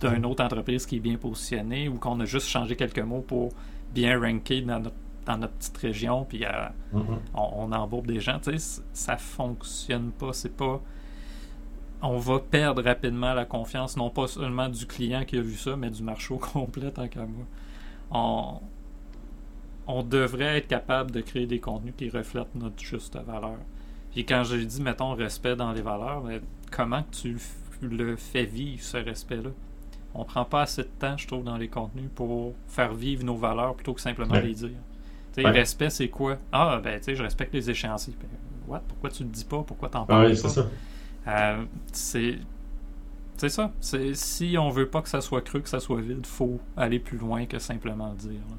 D'une 0.00 0.24
autre 0.26 0.42
entreprise 0.44 0.86
qui 0.86 0.96
est 0.96 1.00
bien 1.00 1.16
positionnée 1.16 1.88
ou 1.88 1.96
qu'on 1.96 2.18
a 2.20 2.24
juste 2.24 2.46
changé 2.48 2.76
quelques 2.76 2.98
mots 3.00 3.20
pour 3.20 3.50
bien 3.94 4.18
ranker 4.18 4.62
dans 4.62 4.78
notre, 4.80 4.96
dans 5.26 5.36
notre 5.36 5.52
petite 5.54 5.76
région, 5.78 6.24
puis 6.24 6.44
euh, 6.44 6.50
Mhm. 6.92 7.18
on, 7.34 7.50
on 7.56 7.72
embourbe 7.72 8.06
des 8.06 8.20
gens, 8.20 8.38
tu 8.40 8.58
sais, 8.58 8.82
ça 8.92 9.16
fonctionne 9.18 10.10
pas. 10.12 10.32
C'est 10.32 10.56
pas. 10.56 10.80
On 12.04 12.16
va 12.18 12.40
perdre 12.40 12.82
rapidement 12.82 13.32
la 13.34 13.44
confiance, 13.44 13.96
non 13.96 14.10
pas 14.10 14.26
seulement 14.26 14.68
du 14.68 14.86
client 14.86 15.24
qui 15.24 15.36
a 15.38 15.40
vu 15.42 15.54
ça, 15.54 15.76
mais 15.76 15.90
du 15.90 16.02
marché 16.02 16.34
au 16.34 16.38
complet, 16.38 16.90
tant 16.90 17.06
qu'à 17.06 17.20
moi. 17.26 17.44
On, 18.10 18.60
on 19.86 20.02
devrait 20.02 20.58
être 20.58 20.68
capable 20.68 21.10
de 21.12 21.20
créer 21.20 21.46
des 21.46 21.60
contenus 21.60 21.94
qui 21.96 22.08
reflètent 22.10 22.54
notre 22.54 22.80
juste 22.82 23.16
valeur. 23.16 23.58
Puis 24.12 24.24
quand 24.26 24.42
j'ai 24.44 24.64
dit, 24.66 24.82
mettons, 24.82 25.14
respect 25.14 25.54
dans 25.56 25.72
les 25.72 25.80
valeurs, 25.82 26.22
mais 26.24 26.40
comment 26.70 27.02
que 27.04 27.14
tu 27.16 27.28
le 27.32 27.38
f- 27.38 27.61
le 27.88 28.16
fais 28.16 28.44
vivre, 28.44 28.82
ce 28.82 28.96
respect-là? 28.96 29.50
On 30.14 30.24
prend 30.24 30.44
pas 30.44 30.62
assez 30.62 30.82
de 30.82 30.88
temps, 30.98 31.16
je 31.16 31.26
trouve, 31.26 31.42
dans 31.44 31.56
les 31.56 31.68
contenus 31.68 32.10
pour 32.14 32.52
faire 32.68 32.92
vivre 32.94 33.24
nos 33.24 33.36
valeurs 33.36 33.74
plutôt 33.74 33.94
que 33.94 34.00
simplement 34.00 34.34
Ouais. 34.34 34.42
les 34.42 34.54
dire. 34.54 34.68
Tu 35.34 35.40
sais, 35.40 35.44
Ouais. 35.46 35.50
respect, 35.52 35.88
c'est 35.90 36.08
quoi? 36.08 36.36
Ah, 36.52 36.80
ben, 36.84 36.98
tu 36.98 37.04
sais, 37.06 37.14
je 37.14 37.22
respecte 37.22 37.54
les 37.54 37.70
échéanciers. 37.70 38.14
Ben, 38.20 38.28
what? 38.68 38.82
Pourquoi 38.86 39.08
tu 39.10 39.22
le 39.22 39.30
dis 39.30 39.44
pas? 39.44 39.62
Pourquoi 39.62 39.88
t'en 39.88 40.04
parles 40.04 40.24
Ouais, 40.26 40.30
pas? 40.32 40.36
c'est 40.36 40.48
ça. 40.48 40.66
Euh, 41.28 41.64
c'est 41.92 42.38
c'est 43.38 43.48
ça. 43.48 43.72
C'est 43.80 44.14
si 44.14 44.56
on 44.58 44.68
veut 44.68 44.88
pas 44.88 45.00
que 45.02 45.08
ça 45.08 45.20
soit 45.20 45.40
cru, 45.40 45.62
que 45.62 45.68
ça 45.68 45.80
soit 45.80 46.00
vide, 46.00 46.26
faut 46.26 46.60
aller 46.76 46.98
plus 46.98 47.16
loin 47.18 47.46
que 47.46 47.58
simplement 47.58 48.10
le 48.10 48.16
dire. 48.16 48.40
là. 48.50 48.56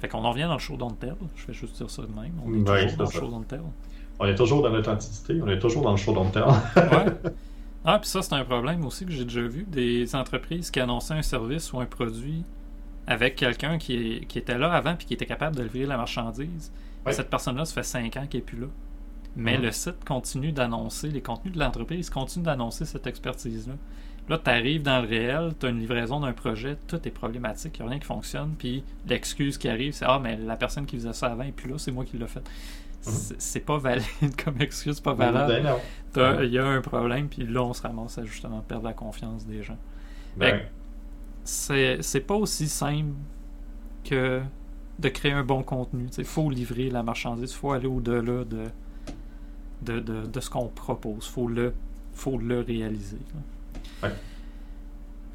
Fait 0.00 0.08
qu'on 0.08 0.24
en 0.24 0.30
revient 0.30 0.42
dans 0.44 0.54
le 0.54 0.58
show 0.58 0.76
Don't 0.76 0.94
Tell. 0.98 1.16
Je 1.36 1.46
vais 1.48 1.52
juste 1.52 1.76
dire 1.76 1.90
ça 1.90 2.02
de 2.02 2.08
même. 2.08 2.32
On 2.46 2.52
est 2.54 2.70
Ouais, 2.70 2.82
toujours 2.84 2.98
dans 2.98 3.04
le 3.04 3.10
show 3.10 3.28
Don't 3.28 3.44
Tell. 3.46 3.60
On 4.20 4.26
est 4.26 4.34
toujours 4.36 4.62
dans 4.62 4.68
l'authenticité, 4.68 5.40
on 5.42 5.48
est 5.48 5.58
toujours 5.58 5.82
dans 5.82 5.90
le 5.90 5.96
show 5.96 6.14
terme. 6.32 6.60
Ouais. 6.76 7.06
Ah, 7.84 7.98
puis 7.98 8.08
ça, 8.08 8.22
c'est 8.22 8.34
un 8.34 8.44
problème 8.44 8.84
aussi 8.86 9.04
que 9.04 9.12
j'ai 9.12 9.24
déjà 9.24 9.42
vu. 9.42 9.64
Des 9.68 10.14
entreprises 10.16 10.70
qui 10.70 10.80
annonçaient 10.80 11.14
un 11.14 11.22
service 11.22 11.72
ou 11.72 11.80
un 11.80 11.86
produit 11.86 12.44
avec 13.06 13.36
quelqu'un 13.36 13.76
qui, 13.78 13.94
est- 13.94 14.24
qui 14.26 14.38
était 14.38 14.56
là 14.56 14.72
avant 14.72 14.94
puis 14.96 15.06
qui 15.06 15.14
était 15.14 15.26
capable 15.26 15.56
de 15.56 15.62
livrer 15.62 15.84
la 15.86 15.96
marchandise. 15.98 16.72
Et 17.04 17.08
Ouais. 17.08 17.12
Cette 17.12 17.28
personne-là, 17.28 17.66
ça 17.66 17.74
fait 17.74 17.82
5 17.82 18.16
ans 18.16 18.26
qu'elle 18.26 18.40
n'est 18.40 18.46
plus 18.46 18.58
là. 18.58 18.66
Mais 19.36 19.58
Mhm. 19.58 19.64
le 19.64 19.72
site 19.72 20.04
continue 20.06 20.52
d'annoncer, 20.52 21.08
les 21.08 21.20
contenus 21.20 21.52
de 21.54 21.58
l'entreprise 21.58 22.08
continuent 22.08 22.44
d'annoncer 22.44 22.86
cette 22.86 23.06
expertise-là. 23.06 23.74
Là, 24.30 24.38
tu 24.42 24.48
arrives 24.48 24.82
dans 24.82 25.02
le 25.02 25.08
réel, 25.08 25.52
tu 25.60 25.66
as 25.66 25.68
une 25.68 25.80
livraison 25.80 26.20
d'un 26.20 26.32
projet, 26.32 26.78
tout 26.86 26.96
est 27.06 27.10
problématique, 27.10 27.76
il 27.78 27.82
n'y 27.82 27.88
a 27.88 27.90
rien 27.90 27.98
qui 27.98 28.06
fonctionne, 28.06 28.54
puis 28.56 28.82
l'excuse 29.06 29.58
qui 29.58 29.68
arrive, 29.68 29.92
c'est 29.92 30.06
Ah, 30.08 30.18
mais 30.22 30.36
la 30.38 30.56
personne 30.56 30.86
qui 30.86 30.96
faisait 30.96 31.12
ça 31.12 31.26
avant 31.26 31.42
est 31.42 31.52
plus 31.52 31.68
là, 31.68 31.76
c'est 31.76 31.90
moi 31.92 32.06
qui 32.06 32.16
l'ai 32.16 32.26
fait. 32.26 32.42
C'est 33.10 33.40
c'est 33.40 33.60
pas 33.60 33.78
valide 33.78 34.04
comme 34.44 34.60
excuse, 34.60 34.96
c'est 34.96 35.04
pas 35.04 35.14
valable. 35.14 35.52
Ben. 35.62 35.62
T'as- 36.12 36.44
Il 36.44 36.52
y 36.52 36.58
a 36.58 36.66
un 36.66 36.80
problème, 36.80 37.28
puis 37.28 37.46
là, 37.46 37.62
on 37.62 37.72
se 37.72 37.82
ramasse 37.82 38.18
à 38.18 38.24
justement 38.24 38.60
perdre 38.60 38.84
la 38.84 38.92
confiance 38.92 39.46
des 39.46 39.62
gens. 39.62 39.78
Ben, 40.36 40.60
C'est 41.44 42.26
pas 42.26 42.34
aussi 42.34 42.68
simple 42.68 43.12
que 44.04 44.40
de 44.98 45.08
créer 45.08 45.32
un 45.32 45.44
bon 45.44 45.62
contenu. 45.62 46.06
Il 46.16 46.24
faut 46.24 46.48
livrer 46.50 46.88
la 46.90 47.02
marchandise, 47.02 47.50
il 47.50 47.56
faut 47.56 47.72
aller 47.72 47.86
au-delà 47.86 48.44
de, 48.44 48.64
de, 49.82 50.00
de, 50.00 50.26
de 50.26 50.40
ce 50.40 50.48
qu'on 50.50 50.68
propose. 50.68 51.26
Il 51.26 51.32
faut 51.32 51.48
le, 51.48 51.74
faut 52.12 52.38
le 52.38 52.60
réaliser. 52.60 53.18
Ouais. 54.02 54.10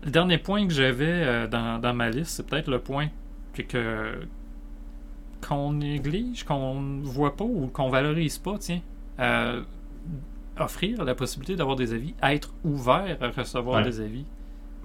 Le 0.05 0.11
dernier 0.11 0.37
point 0.37 0.65
que 0.65 0.73
j'avais 0.73 1.05
euh, 1.07 1.47
dans, 1.47 1.79
dans 1.79 1.93
ma 1.93 2.09
liste, 2.09 2.31
c'est 2.31 2.45
peut-être 2.47 2.69
le 2.69 2.79
point 2.79 3.09
que, 3.53 3.61
que- 3.63 4.19
qu'on 5.47 5.73
néglige, 5.73 6.43
qu'on 6.43 6.79
ne 6.81 7.03
voit 7.03 7.35
pas 7.35 7.45
ou 7.45 7.67
qu'on 7.67 7.89
valorise 7.89 8.37
pas, 8.37 8.57
tiens. 8.59 8.81
Euh, 9.19 9.61
offrir 10.59 11.03
la 11.05 11.15
possibilité 11.15 11.55
d'avoir 11.55 11.75
des 11.77 11.93
avis, 11.93 12.13
être 12.21 12.53
ouvert 12.65 13.17
à 13.21 13.29
recevoir 13.29 13.77
Ouais. 13.77 13.83
des 13.89 14.01
avis. 14.01 14.25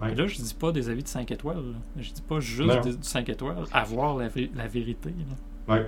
Ouais. 0.01 0.13
Et 0.13 0.15
là, 0.15 0.27
je 0.27 0.37
dis 0.37 0.55
pas 0.55 0.71
des 0.73 0.89
avis 0.89 1.03
de 1.03 1.09
5 1.09 1.31
étoiles. 1.31 1.57
là. 1.57 1.79
Je 2.01 2.13
dis 2.13 2.23
pas 2.23 2.41
juste 2.41 2.81
des- 2.85 2.97
du 2.97 3.03
5 3.03 3.29
étoiles, 3.29 3.65
avoir 3.73 4.17
la, 4.17 4.29
la 4.55 4.67
vérité. 4.69 5.11
là. 5.69 5.75
Ouais. 5.75 5.87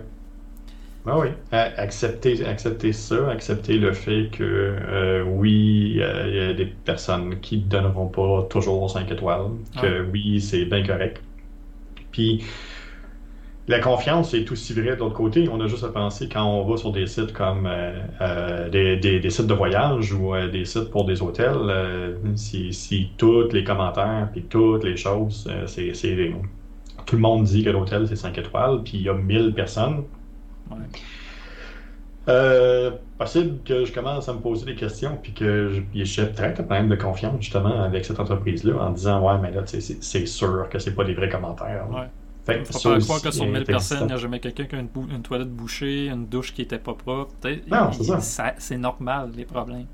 Ben 1.04 1.16
oui, 1.20 1.28
A- 1.52 1.80
accepter, 1.80 2.44
accepter 2.44 2.92
ça, 2.92 3.30
accepter 3.30 3.78
le 3.78 3.92
fait 3.92 4.28
que 4.32 4.42
euh, 4.42 5.22
oui, 5.24 5.98
euh, 6.00 6.24
il 6.28 6.34
y 6.34 6.40
a 6.40 6.52
des 6.52 6.66
personnes 6.66 7.38
qui 7.38 7.58
ne 7.58 7.62
donneront 7.64 8.08
pas 8.08 8.42
toujours 8.50 8.90
5 8.90 9.08
étoiles, 9.12 9.50
que 9.80 10.04
oui, 10.10 10.40
c'est 10.40 10.64
bien 10.64 10.84
correct. 10.84 11.22
Puis 12.10 12.42
la 13.68 13.80
confiance 13.80 14.32
est 14.34 14.50
aussi 14.52 14.72
vrai 14.74 14.94
de 14.94 15.00
l'autre 15.00 15.14
côté. 15.14 15.48
On 15.48 15.60
a 15.60 15.66
juste 15.66 15.84
à 15.84 15.88
penser 15.90 16.28
quand 16.28 16.44
on 16.44 16.64
va 16.68 16.76
sur 16.76 16.92
des 16.92 17.06
sites 17.06 17.32
comme 17.32 17.66
euh, 17.66 18.00
euh, 18.20 18.68
des, 18.70 18.96
des- 18.96 19.20
des 19.20 19.30
sites 19.30 19.46
de 19.46 19.54
voyage 19.54 20.12
ou 20.12 20.34
euh, 20.34 20.48
des 20.48 20.64
sites 20.64 20.90
pour 20.90 21.04
des 21.04 21.20
hôtels, 21.22 22.16
si, 22.36 22.72
si 22.72 23.14
tous 23.16 23.48
les 23.52 23.64
commentaires 23.64 24.28
puis 24.32 24.44
toutes 24.46 24.84
les 24.84 24.96
choses, 24.96 25.48
c'est, 25.66 25.94
c'est- 25.94 26.30
tout 27.06 27.16
le 27.16 27.22
monde 27.22 27.44
dit 27.44 27.62
que 27.64 27.70
l'hôtel 27.70 28.06
c'est 28.08 28.16
5 28.16 28.38
étoiles, 28.38 28.82
puis 28.84 28.98
il 28.98 29.02
y 29.04 29.08
a 29.08 29.14
1000 29.14 29.52
personnes. 29.54 30.04
Ouais. 30.70 30.76
Possible 33.18 33.62
que 33.64 33.84
je 33.86 33.92
commence 33.92 34.28
à 34.28 34.34
me 34.34 34.40
poser 34.40 34.66
des 34.66 34.74
questions 34.74 35.16
puis 35.22 35.32
que 35.32 35.70
je- 35.70 36.04
j'ai 36.04 36.26
peut-être 36.26 36.60
un 36.60 36.64
problème 36.64 36.88
de 36.88 36.96
confiance 36.96 37.40
justement 37.40 37.82
avec 37.82 38.04
cette 38.04 38.20
entreprise-là 38.20 38.76
en 38.78 38.90
disant 38.90 39.22
ouais 39.26 39.38
mais 39.40 39.50
là 39.52 39.62
c'est 39.66 39.80
c'est 39.80 40.26
sûr 40.26 40.68
que 40.68 40.78
c'est 40.78 40.94
pas 40.94 41.04
des 41.04 41.14
vrais 41.14 41.28
commentaires. 41.30 41.88
Ouais. 41.90 42.08
Fait 42.46 42.64
Faut 42.64 42.78
pas 42.78 43.00
croire 43.00 43.20
que 43.20 43.30
sur 43.32 43.44
est 43.44 43.48
1000 43.48 43.64
personnes, 43.64 44.02
il 44.02 44.06
n'y 44.06 44.12
a 44.12 44.16
jamais 44.16 44.38
quelqu'un 44.38 44.66
qui 44.66 44.76
a 44.76 44.78
une, 44.78 45.22
toilette 45.22 45.50
bouchée, 45.50 46.08
une 46.08 46.26
douche 46.26 46.54
qui 46.54 46.62
était 46.62 46.78
pas 46.78 46.94
propre. 46.94 47.34
Non, 47.68 47.90
c'est 47.92 48.20
ça. 48.20 48.54
C'est 48.58 48.78
normal, 48.78 49.32
les 49.36 49.44
problèmes. 49.44 49.86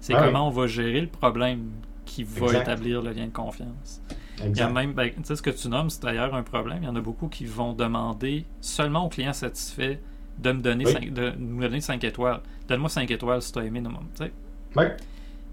C'est 0.00 0.14
comment 0.14 0.48
on 0.48 0.50
va 0.50 0.66
gérer 0.66 1.00
le 1.00 1.06
problème 1.06 1.70
qui 2.04 2.24
va 2.24 2.46
Exact. 2.46 2.62
établir 2.62 3.02
le 3.02 3.12
lien 3.12 3.26
de 3.26 3.32
confiance. 3.32 4.02
Il 4.44 4.56
y 4.56 4.60
a 4.60 4.68
même, 4.68 4.92
ben, 4.94 5.10
tu 5.10 5.16
sais, 5.22 5.36
ce 5.36 5.42
que 5.42 5.50
tu 5.50 5.68
nommes, 5.68 5.90
c'est 5.90 6.02
d'ailleurs 6.02 6.34
un 6.34 6.42
problème. 6.42 6.78
Il 6.82 6.86
y 6.86 6.88
en 6.88 6.96
a 6.96 7.00
beaucoup 7.00 7.28
qui 7.28 7.44
vont 7.44 7.74
demander 7.74 8.44
seulement 8.60 9.04
aux 9.04 9.08
clients 9.08 9.34
satisfaits 9.34 9.98
de 10.38 10.52
me 10.52 10.60
donner 10.60 10.86
Oui. 10.86 10.92
5, 10.92 11.12
de 11.12 11.30
me 11.38 11.60
donner 11.60 11.80
5 11.80 12.02
étoiles. 12.02 12.40
Donne-moi 12.66 12.88
5 12.88 13.10
étoiles 13.10 13.42
si 13.42 13.52
tu 13.52 13.58
as 13.58 13.64
aimé. 13.64 13.80
non. 13.80 13.90
Ouais, 14.76 14.96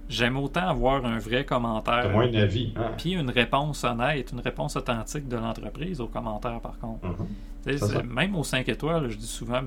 J'aime 0.10 0.38
autant 0.38 0.68
avoir 0.68 1.06
un 1.06 1.20
vrai 1.20 1.44
commentaire. 1.46 2.10
moins 2.12 2.28
d'avis. 2.30 2.74
Hein. 2.78 2.92
Puis 2.98 3.12
une 3.14 3.30
réponse 3.30 3.84
honnête, 3.84 4.32
une 4.32 4.40
réponse 4.40 4.76
authentique 4.78 5.28
de 5.28 5.36
l'entreprise 5.38 6.00
aux 6.02 6.08
commentaires, 6.08 6.62
par 6.62 6.78
contre. 6.80 7.06
Mhm. 7.08 7.78
Ça. 7.78 8.02
Même 8.04 8.34
aux 8.38 8.46
5 8.46 8.70
étoiles, 8.70 9.10
je 9.10 9.18
dis 9.18 9.28
souvent, 9.28 9.60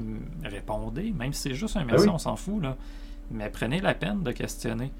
répondez, 0.42 1.12
même 1.12 1.34
si 1.34 1.42
c'est 1.42 1.54
juste 1.54 1.76
un 1.76 1.80
Ben 1.80 1.88
merci, 1.88 2.06
oui. 2.06 2.12
on 2.14 2.18
s'en 2.18 2.34
fout, 2.36 2.62
là. 2.62 2.76
Mais 3.30 3.50
prenez 3.50 3.80
la 3.80 3.92
peine 3.92 4.22
de 4.22 4.32
questionner. 4.32 4.90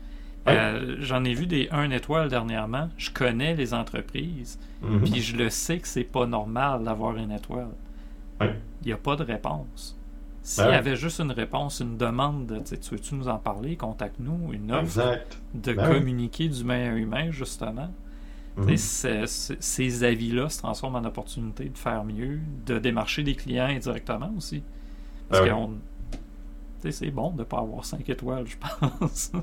Ouais. 0.46 0.54
Euh, 0.56 0.96
J'en 1.00 1.24
ai 1.24 1.32
vu 1.34 1.46
des 1.46 1.68
1 1.70 1.90
étoile 1.90 2.28
dernièrement. 2.28 2.90
Je 2.98 3.10
connais 3.10 3.54
les 3.54 3.72
entreprises, 3.72 4.58
Mhm. 4.82 5.00
puis 5.02 5.20
je 5.22 5.36
le 5.36 5.48
sais 5.48 5.78
que 5.78 5.88
c'est 5.88 6.04
pas 6.04 6.26
normal 6.26 6.84
d'avoir 6.84 7.16
une 7.16 7.32
étoile. 7.32 7.70
Ouais. 8.40 8.54
Il 8.82 8.88
n'y 8.88 8.92
a 8.92 8.96
pas 8.98 9.16
de 9.16 9.24
réponse. 9.24 9.98
S'il 10.50 10.64
Ben 10.64 10.70
y 10.70 10.74
ouais. 10.74 10.76
avait 10.76 10.96
juste 10.96 11.20
une 11.20 11.32
réponse, 11.32 11.80
une 11.80 11.96
demande 11.96 12.46
de 12.46 12.58
tu 12.76 12.90
veux-tu 12.94 13.14
nous 13.14 13.28
en 13.28 13.38
parler, 13.38 13.76
contacte-nous, 13.76 14.52
une 14.52 14.72
offre 14.72 14.82
Exact. 14.82 15.38
de 15.54 15.72
Ben 15.74 15.84
communiquer 15.86 16.48
d'humain 16.48 16.92
à 16.92 16.96
humain, 16.96 17.30
justement. 17.30 17.90
Mhm. 18.56 18.76
Ces 19.60 20.04
avis-là 20.04 20.48
se 20.48 20.58
transforment 20.58 20.96
en 20.96 21.04
opportunité 21.04 21.68
de 21.68 21.78
faire 21.78 22.04
mieux, 22.04 22.40
de 22.66 22.78
démarcher 22.78 23.22
des 23.22 23.34
clients 23.36 23.66
indirectement 23.66 24.32
aussi. 24.36 24.64
Parce 25.28 25.40
Ben 25.40 25.42
oui. 25.42 25.52
c'est 26.90 27.10
bon 27.10 27.30
de 27.32 27.38
ne 27.38 27.44
pas 27.44 27.58
avoir 27.58 27.84
5 27.84 28.08
étoiles, 28.08 28.46
je 28.46 28.56
pense. 28.56 29.32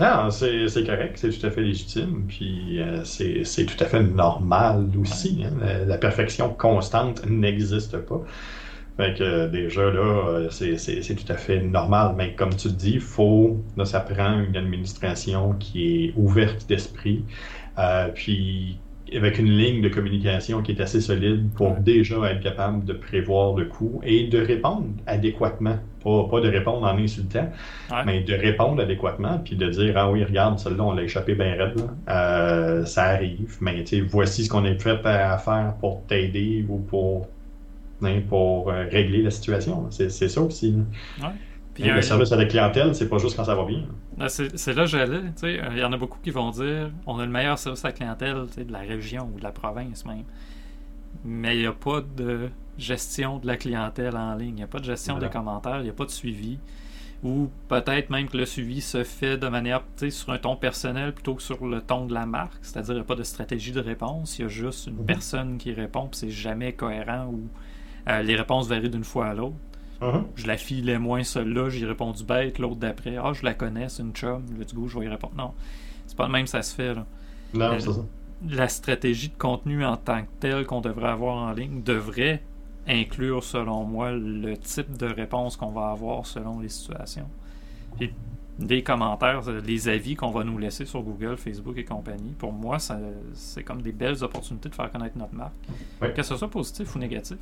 Non, 0.00 0.30
c'est 0.30 0.84
correct, 0.84 1.16
c'est 1.18 1.30
tout 1.30 1.46
à 1.46 1.50
fait 1.50 1.60
légitime, 1.60 2.24
puis 2.26 2.80
euh, 2.80 3.04
c'est 3.04 3.44
c'est 3.44 3.66
tout 3.66 3.76
à 3.84 3.86
fait 3.86 4.02
normal 4.02 4.90
aussi. 5.00 5.44
hein. 5.44 5.52
La, 5.60 5.84
la 5.84 5.98
perfection 5.98 6.52
constante 6.54 7.24
n'existe 7.26 7.98
pas. 7.98 8.20
Fait 9.00 9.14
que 9.14 9.22
euh, 9.24 9.48
déjà 9.48 9.82
là, 9.90 10.28
euh, 10.28 10.48
c'est 10.50 11.14
tout 11.14 11.32
à 11.32 11.36
fait 11.36 11.60
normal, 11.60 12.14
mais 12.16 12.34
comme 12.34 12.54
tu 12.54 12.68
le 12.68 12.74
dis, 12.74 12.98
faut, 12.98 13.56
là, 13.76 13.84
ça 13.84 14.00
prend 14.00 14.40
une 14.40 14.56
administration 14.56 15.54
qui 15.58 16.04
est 16.06 16.12
ouverte 16.16 16.66
d'esprit, 16.68 17.24
euh, 17.78 18.08
puis 18.14 18.78
avec 19.16 19.38
une 19.40 19.50
ligne 19.50 19.82
de 19.82 19.88
communication 19.88 20.62
qui 20.62 20.70
est 20.72 20.80
assez 20.80 21.00
solide 21.00 21.50
pour 21.56 21.72
Ouais. 21.72 21.80
déjà 21.80 22.16
être 22.30 22.40
capable 22.42 22.84
de 22.84 22.92
prévoir 22.92 23.54
le 23.56 23.64
coût 23.64 24.00
et 24.04 24.28
de 24.28 24.38
répondre 24.40 24.86
adéquatement. 25.06 25.78
Pas, 26.04 26.28
pas 26.30 26.40
de 26.40 26.48
répondre 26.48 26.86
en 26.86 26.96
insultant, 26.96 27.48
Ouais. 27.90 28.02
mais 28.06 28.20
de 28.22 28.34
répondre 28.34 28.80
adéquatement, 28.80 29.38
puis 29.44 29.56
de 29.56 29.68
dire 29.68 29.94
Ah 29.96 30.10
oui, 30.10 30.22
regarde, 30.24 30.58
celle-là, 30.60 30.84
on 30.84 30.92
l'a 30.94 31.02
échappé 31.02 31.34
bien 31.34 31.54
raide. 31.56 31.80
Euh, 32.08 32.84
ça 32.84 33.04
arrive, 33.04 33.56
mais 33.60 33.82
tu 33.84 33.96
sais, 33.96 34.00
voici 34.00 34.44
ce 34.44 34.48
qu'on 34.50 34.64
est 34.64 34.76
prêt 34.76 35.00
à 35.04 35.36
faire 35.38 35.74
pour 35.80 36.06
t'aider 36.06 36.64
ou 36.68 36.78
pour, 36.78 37.26
hein, 38.02 38.20
pour 38.28 38.70
euh, 38.70 38.86
régler 38.90 39.22
la 39.22 39.30
situation. 39.30 39.88
C'est 39.90 40.10
ça 40.10 40.40
aussi. 40.42 40.74
Ouais. 41.20 41.28
Puis, 41.74 41.84
le 41.84 42.02
service 42.02 42.32
à 42.32 42.36
la 42.36 42.44
clientèle, 42.46 42.94
c'est 42.94 43.08
pas 43.08 43.18
juste 43.18 43.36
quand 43.36 43.44
ça 43.44 43.54
va 43.54 43.64
bien. 43.64 43.84
Ben, 44.18 44.28
C'est 44.28 44.74
là 44.74 44.82
que 44.82 44.90
j'allais. 44.90 45.20
tu 45.20 45.28
sais, 45.36 45.60
euh, 45.60 45.68
Il 45.72 45.78
y 45.78 45.84
en 45.84 45.92
a 45.92 45.96
beaucoup 45.96 46.18
qui 46.22 46.30
vont 46.30 46.50
dire 46.50 46.90
on 47.06 47.18
a 47.18 47.24
le 47.24 47.30
meilleur 47.30 47.58
service 47.58 47.84
à 47.84 47.88
la 47.88 47.92
clientèle 47.92 48.36
tu 48.48 48.54
sais, 48.54 48.64
de 48.64 48.72
la 48.72 48.80
région 48.80 49.30
ou 49.34 49.38
de 49.38 49.42
la 49.44 49.52
province 49.52 50.04
même. 50.04 50.24
Mais 51.24 51.56
il 51.56 51.60
n'y 51.60 51.66
a 51.66 51.72
pas 51.72 52.00
de 52.16 52.48
gestion 52.78 53.38
de 53.38 53.46
la 53.46 53.56
clientèle 53.56 54.16
en 54.16 54.34
ligne. 54.34 54.48
Il 54.50 54.54
n'y 54.56 54.62
a 54.62 54.66
pas 54.66 54.78
de 54.80 54.84
gestion 54.84 55.14
Voilà. 55.14 55.28
des 55.28 55.32
commentaires, 55.32 55.78
il 55.78 55.84
n'y 55.84 55.90
a 55.90 55.94
pas 55.94 56.04
de 56.04 56.10
suivi. 56.10 56.58
Ou 57.22 57.48
peut-être 57.68 58.08
même 58.10 58.28
que 58.28 58.36
le 58.38 58.46
suivi 58.46 58.80
se 58.80 59.04
fait 59.04 59.36
de 59.36 59.46
manière 59.48 59.80
tu 59.96 60.06
sais, 60.06 60.10
sur 60.10 60.30
un 60.32 60.38
ton 60.38 60.56
personnel 60.56 61.12
plutôt 61.12 61.34
que 61.34 61.42
sur 61.42 61.66
le 61.66 61.80
ton 61.82 62.06
de 62.06 62.14
la 62.14 62.24
marque. 62.26 62.54
C'est-à-dire 62.62 62.88
qu'il 62.88 62.94
n'y 62.96 63.00
a 63.00 63.04
pas 63.04 63.14
de 63.14 63.22
stratégie 63.22 63.72
de 63.72 63.80
réponse. 63.80 64.38
Il 64.38 64.42
y 64.42 64.44
a 64.44 64.48
juste 64.48 64.86
une 64.86 64.96
Mhm. 64.96 65.04
personne 65.06 65.58
qui 65.58 65.72
répond, 65.72 66.08
c'est 66.12 66.30
jamais 66.30 66.72
cohérent 66.72 67.26
ou 67.26 67.48
euh, 68.08 68.22
les 68.22 68.36
réponses 68.36 68.68
varient 68.68 68.90
d'une 68.90 69.04
fois 69.04 69.26
à 69.26 69.34
l'autre. 69.34 69.56
Mhm. 70.00 70.24
Je 70.34 70.46
la 70.46 70.56
filais 70.56 70.98
moins 70.98 71.22
celle-là, 71.22 71.68
j'ai 71.68 71.84
répondu 71.84 72.24
bête, 72.24 72.58
l'autre 72.58 72.76
d'après, 72.76 73.16
ah, 73.16 73.32
je 73.34 73.44
la 73.44 73.52
connais, 73.54 73.88
c'est 73.88 74.02
une 74.02 74.12
chum, 74.12 74.42
let's 74.58 74.74
go, 74.74 74.88
je 74.88 74.98
vais 74.98 75.04
y 75.04 75.08
répondre. 75.08 75.34
Non, 75.36 75.52
c'est 76.06 76.16
pas 76.16 76.26
le 76.26 76.32
même, 76.32 76.46
ça 76.46 76.62
se 76.62 76.74
fait. 76.74 76.94
Là. 76.94 77.06
Non, 77.52 77.72
Euh, 77.72 77.78
ça. 77.78 77.90
La 78.48 78.68
stratégie 78.68 79.28
de 79.28 79.36
contenu 79.36 79.84
en 79.84 79.98
tant 79.98 80.22
que 80.22 80.28
telle 80.40 80.64
qu'on 80.64 80.80
devrait 80.80 81.10
avoir 81.10 81.36
en 81.36 81.52
ligne 81.52 81.82
devrait 81.82 82.42
inclure, 82.88 83.44
selon 83.44 83.84
moi, 83.84 84.12
le 84.12 84.56
type 84.56 84.96
de 84.96 85.04
réponse 85.06 85.58
qu'on 85.58 85.70
va 85.70 85.90
avoir 85.90 86.24
selon 86.24 86.60
les 86.60 86.70
situations. 86.70 87.28
Puis, 87.98 88.14
des 88.58 88.82
commentaires, 88.82 89.46
euh, 89.48 89.60
les 89.60 89.88
avis 89.88 90.16
qu'on 90.16 90.30
va 90.30 90.44
nous 90.44 90.56
laisser 90.56 90.86
sur 90.86 91.02
Google, 91.02 91.36
Facebook 91.36 91.76
et 91.76 91.84
compagnie, 91.84 92.32
pour 92.38 92.52
moi, 92.52 92.78
c'est 93.34 93.62
comme 93.64 93.82
des 93.82 93.92
belles 93.92 94.22
opportunités 94.24 94.70
de 94.70 94.74
faire 94.74 94.90
connaître 94.90 95.18
notre 95.18 95.34
marque. 95.34 95.52
Que 96.14 96.22
ce 96.22 96.36
soit 96.36 96.48
positif 96.48 96.94
ou 96.94 96.98
négatif. 96.98 97.36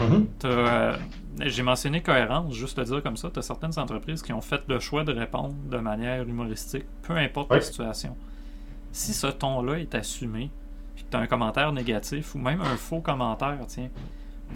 Mhm. 0.00 0.26
Euh, 0.44 0.96
J'ai 1.40 1.62
mentionné 1.62 2.02
cohérence, 2.02 2.52
juste 2.52 2.76
te 2.78 2.80
dire 2.80 3.00
comme 3.00 3.16
ça, 3.16 3.30
tu 3.32 3.38
as 3.38 3.42
certaines 3.42 3.78
entreprises 3.78 4.22
qui 4.22 4.32
ont 4.32 4.40
fait 4.40 4.60
le 4.68 4.80
choix 4.80 5.04
de 5.04 5.12
répondre 5.12 5.54
de 5.70 5.76
manière 5.78 6.22
humoristique, 6.28 6.84
peu 7.02 7.16
importe 7.16 7.50
Ouais. 7.50 7.58
la 7.58 7.62
situation. 7.62 8.16
Si 8.90 9.12
ce 9.14 9.28
ton-là 9.28 9.78
est 9.78 9.94
assumé, 9.94 10.50
puis 10.96 11.04
que 11.04 11.10
tu 11.10 11.16
as 11.16 11.20
un 11.20 11.26
commentaire 11.28 11.72
négatif 11.72 12.34
ou 12.34 12.38
même 12.38 12.60
un 12.60 12.76
faux 12.76 13.00
commentaire, 13.00 13.56
tiens, 13.68 13.88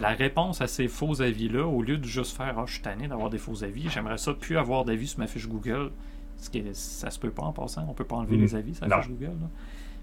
la 0.01 0.09
réponse 0.09 0.61
à 0.61 0.67
ces 0.67 0.89
faux 0.89 1.23
avis-là, 1.23 1.65
au 1.67 1.83
lieu 1.83 1.99
de 1.99 2.05
juste 2.05 2.37
faire 2.37 2.59
Ah, 2.59 2.65
je 2.67 2.73
suis 2.73 2.83
tanné 2.83 3.07
d'avoir 3.07 3.31
des 3.31 3.39
faux 3.39 3.63
avis, 3.63 3.89
j'aimerais 3.89 4.19
ça 4.19 4.33
plus 4.35 4.57
avoir 4.59 4.85
d'avis 4.85 5.07
sur 5.07 5.21
ma 5.21 5.29
fiche 5.29 5.47
Google, 5.49 5.93
ce 6.39 6.51
qui 6.51 6.59
est- 6.59 6.75
ça 6.75 7.11
se 7.11 7.19
peut 7.21 7.31
pas 7.31 7.45
en 7.45 7.53
passant, 7.53 7.87
on 7.89 7.93
peut 7.95 8.03
pas 8.05 8.17
enlever 8.17 8.39
Mm. 8.39 8.41
les 8.41 8.55
avis 8.57 8.75
sur 8.75 8.87
la 8.89 8.97
Non. 8.97 9.03
fiche 9.03 9.13
Google. 9.13 9.27
là. 9.41 9.49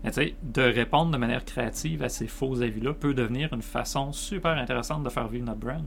Mais 0.04 0.12
de 0.44 0.62
répondre 0.62 1.12
de 1.12 1.18
manière 1.18 1.44
créative 1.44 2.04
à 2.04 2.10
ces 2.10 2.28
faux 2.28 2.62
avis-là 2.62 2.94
peut 2.94 3.14
devenir 3.14 3.52
une 3.54 3.62
façon 3.62 4.12
super 4.14 4.58
intéressante 4.58 5.04
de 5.04 5.10
faire 5.10 5.28
vivre 5.28 5.46
notre 5.46 5.60
brand. 5.60 5.84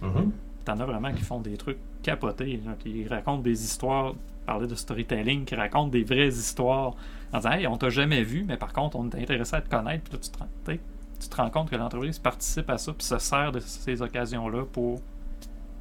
Mhm. 0.00 0.32
T'en 0.64 0.78
as 0.78 0.86
vraiment 0.86 1.12
qui 1.12 1.22
font 1.22 1.40
des 1.40 1.56
trucs 1.56 1.78
capotés, 2.02 2.60
là, 2.64 2.72
qui 2.78 3.06
racontent 3.06 3.42
des 3.42 3.62
histoires, 3.64 4.14
parler 4.46 4.66
de 4.66 4.74
storytelling, 4.74 5.44
qui 5.44 5.54
racontent 5.54 5.88
des 5.88 6.02
vraies 6.04 6.28
histoires 6.28 6.94
en 7.32 7.38
disant 7.38 7.50
Hey, 7.52 7.66
on 7.66 7.76
t'a 7.76 7.90
jamais 7.90 8.22
vu, 8.22 8.44
mais 8.46 8.56
par 8.56 8.72
contre, 8.72 8.96
on 8.96 9.08
est 9.10 9.20
intéressé 9.22 9.56
à 9.56 9.60
te 9.60 9.68
connaître, 9.68 10.04
puis 10.04 10.14
là, 10.14 10.18
tu 10.22 10.30
te, 10.30 10.38
rends- 10.38 10.76
tu 11.20 11.28
te 11.28 11.36
rends 11.36 11.50
compte 11.50 11.70
que 11.70 11.76
l'entreprise 11.76 12.18
participe 12.18 12.70
à 12.70 12.78
ça, 12.78 12.92
puis 12.92 13.06
se 13.06 13.18
sert 13.18 13.52
de 13.52 13.60
ces 13.60 14.02
occasions-là 14.02 14.64
pour 14.72 15.00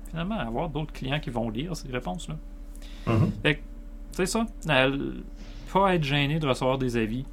finalement 0.09 0.37
avoir 0.39 0.69
d'autres 0.69 0.91
clients 0.93 1.19
qui 1.19 1.29
vont 1.29 1.49
lire 1.49 1.75
ces 1.75 1.89
réponses-là. 1.91 2.35
Mhm. 3.07 3.31
C'est 4.11 4.25
ça. 4.25 4.45
Euh, 4.69 5.13
pas 5.71 5.95
être 5.95 6.03
gêné 6.03 6.37
de 6.39 6.45
recevoir 6.47 6.77
des 6.77 6.97
avis. 6.97 7.25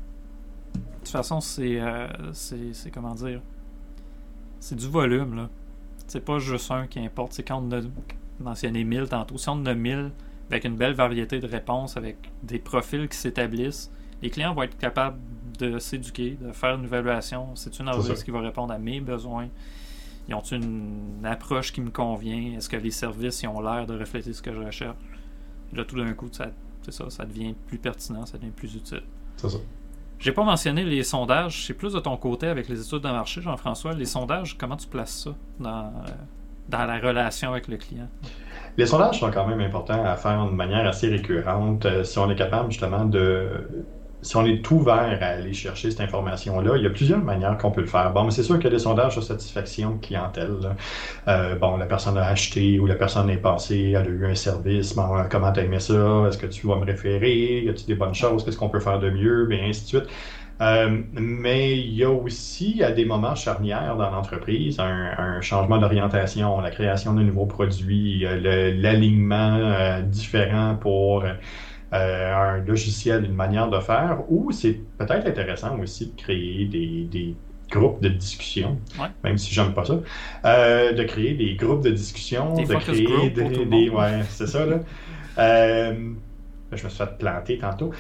De 1.09 1.13
toute 1.13 1.23
façon, 1.23 1.41
c'est. 1.41 1.81
euh, 1.81 2.07
c'est 2.33 2.75
c'est 2.75 2.91
comment 2.91 3.15
dire? 3.15 3.41
C'est 4.61 4.75
du 4.77 4.87
volume, 4.89 5.37
là. 5.37 5.49
C'est 6.07 6.21
pas 6.25 6.39
juste 6.39 6.71
un 6.71 6.87
qui 6.87 6.99
importe. 7.01 7.33
C'est 7.33 7.43
quand 7.43 7.63
on 7.63 7.73
a 7.73 7.81
mentionné 8.41 8.85
1000 8.85 9.09
tantôt. 9.09 9.39
Si 9.39 9.49
on 9.49 9.65
a 9.67 9.75
1000 9.75 10.13
avec 10.51 10.65
une 10.65 10.77
belle 10.77 10.95
variété 10.95 11.41
de 11.41 11.47
réponses, 11.47 11.97
avec 11.97 12.17
des 12.43 12.59
profils 12.59 13.09
qui 13.09 13.17
s'établissent, 13.17 13.91
les 14.23 14.31
clients 14.31 14.55
vont 14.55 14.63
être 14.63 14.77
capables 14.79 15.19
de 15.59 15.79
s'éduquer, 15.79 16.37
de 16.41 16.53
faire 16.53 16.75
une 16.77 16.85
évaluation. 16.85 17.55
C'est 17.57 17.79
une 17.79 17.89
entreprise 17.89 18.23
qui 18.25 18.31
va 18.31 18.41
répondre 18.41 18.73
à 18.73 18.79
mes 18.79 19.01
besoins. 19.01 19.49
Ils 20.29 20.35
ont 20.35 20.41
une 20.43 21.25
approche 21.25 21.73
qui 21.73 21.81
me 21.81 21.91
convient? 21.91 22.55
Est-ce 22.57 22.69
que 22.69 22.77
les 22.77 22.91
services 22.91 23.43
ils 23.43 23.49
ont 23.49 23.61
l'air 23.63 23.87
de 23.87 23.99
refléter 23.99 24.33
ce 24.35 24.43
que 24.43 24.53
je 24.53 24.61
recherche? 24.61 24.97
Là, 25.73 25.85
tout 25.85 25.97
d'un 25.97 26.13
coup, 26.15 26.29
ça, 26.33 26.51
c'est 26.83 26.93
ça, 26.93 27.11
ça 27.11 27.25
devient 27.25 27.55
plus 27.67 27.79
pertinent, 27.79 28.27
ça 28.27 28.39
devient 28.39 28.51
plus 28.53 28.75
utile. 28.75 29.03
C'est 29.37 29.49
ça. 29.51 29.59
J'ai 30.19 30.33
pas 30.33 30.43
mentionné 30.43 30.85
les 30.85 31.05
sondages, 31.05 31.67
c'est 31.67 31.75
plus 31.75 31.93
de 31.93 32.01
ton 32.01 32.17
côté 32.17 32.49
avec 32.49 32.69
les 32.69 32.81
études 32.81 33.03
de 33.03 33.09
marché, 33.09 33.41
Jean-François. 33.41 33.93
Les 33.93 34.05
sondages, 34.05 34.59
comment 34.59 34.77
tu 34.77 34.89
places 34.89 35.25
ça 35.25 35.31
dans, 35.61 35.87
euh, 35.87 36.11
dans 36.69 36.85
la 36.85 36.99
relation 36.99 37.51
avec 37.51 37.69
le 37.69 37.77
client? 37.77 38.09
Les 38.77 38.87
sondages 38.87 39.21
sont 39.21 39.31
quand 39.31 39.47
même 39.47 39.61
importants 39.61 40.05
à 40.05 40.17
faire 40.17 40.45
de 40.47 40.51
manière 40.51 40.87
assez 40.87 41.09
récurrente. 41.09 41.87
Euh, 41.87 42.05
si 42.05 42.19
on 42.19 42.29
est 42.31 42.37
capable 42.37 42.71
justement 42.71 43.05
de. 43.05 43.49
Si 44.21 44.37
on 44.37 44.45
est 44.45 44.69
ouvert 44.71 45.19
à 45.23 45.27
aller 45.27 45.53
chercher 45.53 45.91
cette 45.91 46.01
information-là, 46.01 46.77
il 46.77 46.83
y 46.83 46.87
a 46.87 46.91
plusieurs 46.91 47.23
manières 47.23 47.57
qu'on 47.57 47.71
peut 47.71 47.83
le 47.83 47.87
faire. 47.87 48.13
Bon, 48.13 48.25
mais 48.25 48.33
c'est 48.33 48.43
sûr 48.43 48.57
qu'il 48.57 48.65
y 48.65 48.67
a 48.69 48.71
des 48.71 48.79
sondages 48.81 49.17
de 49.17 49.21
satisfaction 49.21 49.99
clientèle. 49.99 50.77
Euh, 51.29 51.55
bon, 51.57 51.77
la 51.77 51.87
personne 51.87 52.19
a 52.19 52.27
acheté 52.27 52.81
ou 52.81 52.87
la 52.87 52.97
personne 52.97 53.31
est 53.31 53.37
passée, 53.37 53.93
elle 53.97 54.07
a 54.07 54.09
eu 54.09 54.27
un 54.27 54.35
service. 54.35 54.95
Bon, 54.95 55.17
euh, 55.17 55.25
comment 55.31 55.53
t'as 55.53 55.63
aimé 55.63 55.79
ça? 55.81 56.25
Est-ce 56.29 56.39
que 56.39 56.47
tu 56.47 56.67
vas 56.67 56.77
me 56.77 56.85
référer? 56.85 57.63
Y 57.65 57.69
a-t-il 57.69 57.87
des 57.87 57.95
bonnes 57.95 58.15
choses? 58.15 58.45
Qu'est-ce 58.45 58.59
qu'on 58.59 58.69
peut 58.71 58.81
faire 58.81 58.99
de 58.99 59.11
mieux? 59.11 59.51
Et 59.53 59.65
ainsi 59.65 59.83
de 59.83 59.87
suite. 59.87 60.11
Euh, 60.61 61.03
mais 61.13 61.79
il 61.79 61.95
y 61.95 62.03
a 62.05 62.11
aussi, 62.11 62.83
à 62.83 62.91
des 62.91 63.05
moments 63.05 63.37
charnières 63.37 63.97
dans 63.97 64.11
l'entreprise, 64.11 64.81
un, 64.81 65.13
un 65.17 65.41
changement 65.41 65.79
d'orientation, 65.79 66.61
la 66.61 66.71
création 66.73 67.15
de 67.15 67.23
nouveaux 67.23 67.47
produits, 67.47 68.27
euh, 68.27 68.73
l'alignement 68.75 69.57
euh, 69.57 70.03
différent 70.03 70.77
pour 70.77 71.25
euh, 71.93 72.35
un 72.35 72.59
logiciel, 72.59 73.25
une 73.25 73.35
manière 73.35 73.69
de 73.69 73.81
faire, 73.81 74.19
ou 74.29 74.53
c'est 74.53 74.81
peut-être 74.99 75.27
intéressant 75.27 75.79
aussi 75.79 76.13
de 76.15 76.21
créer 76.21 76.67
des, 76.67 77.09
des 77.11 77.35
groupes 77.71 78.03
de 78.03 78.09
discussion, 78.09 78.79
Ouais. 78.99 79.09
même 79.25 79.39
si 79.39 79.55
j'aime 79.55 79.73
pas 79.75 79.85
ça, 79.85 80.01
euh, 80.45 80.93
de 80.93 81.03
créer 81.05 81.35
des 81.35 81.55
groupes 81.55 81.83
de 81.83 81.91
discussion, 81.91 82.55
Des 82.55 82.65
de 82.65 82.75
créer 82.77 83.31
des, 83.31 83.89
ouais, 83.91 84.21
c'est 84.29 84.47
ça 84.47 84.65
là. 84.67 84.79
Euh, 85.39 85.95
je 86.73 86.83
me 86.85 86.89
suis 86.89 86.99
fait 86.99 87.17
planter 87.17 87.59
tantôt. 87.59 87.93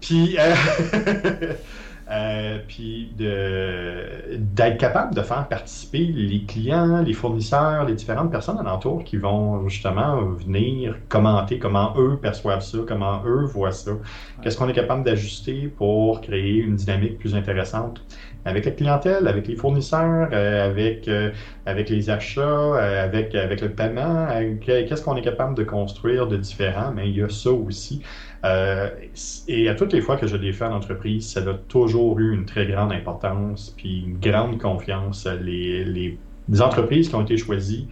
Puis, 0.00 0.38
euh, 2.10 2.58
puis 2.68 3.12
de- 3.18 4.36
d'être 4.36 4.78
capable 4.78 5.14
de 5.14 5.22
faire 5.22 5.48
participer 5.48 5.98
les 6.06 6.44
clients, 6.44 7.02
les 7.02 7.12
fournisseurs, 7.12 7.84
les 7.84 7.94
différentes 7.94 8.30
personnes 8.30 8.58
alentour 8.58 9.02
qui 9.04 9.16
vont 9.16 9.68
justement 9.68 10.22
venir 10.22 10.96
commenter 11.08 11.58
comment 11.58 11.94
eux 11.96 12.18
perçoivent 12.20 12.62
ça, 12.62 12.78
comment 12.86 13.22
eux 13.26 13.44
voient 13.44 13.72
ça. 13.72 13.92
Qu'est-ce 14.40 14.56
qu'on 14.56 14.68
est 14.68 14.72
capable 14.72 15.02
d'ajuster 15.04 15.68
pour 15.76 16.20
créer 16.20 16.58
une 16.58 16.76
dynamique 16.76 17.18
plus 17.18 17.34
intéressante 17.34 18.00
avec 18.46 18.64
la 18.64 18.70
clientèle, 18.70 19.28
avec 19.28 19.48
les 19.48 19.56
fournisseurs, 19.56 20.30
euh, 20.32 20.70
avec, 20.70 21.08
euh, 21.08 21.32
avec 21.66 21.90
les 21.90 22.08
achats, 22.08 22.40
euh, 22.40 23.04
avec, 23.04 23.34
avec 23.34 23.60
le 23.60 23.70
paiement. 23.70 24.28
Qu'est-ce 24.64 25.02
qu'on 25.02 25.16
est 25.16 25.22
capable 25.22 25.54
de 25.54 25.64
construire 25.64 26.26
de 26.28 26.36
différent? 26.36 26.92
Mais 26.94 27.10
il 27.10 27.16
y 27.16 27.22
a 27.22 27.28
ça 27.28 27.50
aussi. 27.50 28.02
Euh, 28.44 28.88
et 29.48 29.68
à 29.68 29.74
toutes 29.74 29.92
les 29.92 30.00
fois 30.00 30.16
que 30.16 30.26
je 30.28 30.36
l'ai 30.36 30.52
fait 30.52 30.64
en 30.64 30.74
entreprise, 30.74 31.28
ça 31.32 31.40
a 31.40 31.54
toujours 31.68 32.18
eu 32.20 32.32
une 32.32 32.46
très 32.46 32.66
grande 32.66 32.92
importance, 32.92 33.74
puis 33.76 34.04
une 34.06 34.18
grande 34.18 34.58
confiance. 34.58 35.26
Les, 35.42 35.84
les 35.84 36.62
entreprises 36.62 37.08
qui 37.08 37.14
ont 37.16 37.22
été 37.22 37.36
choisies 37.36 37.88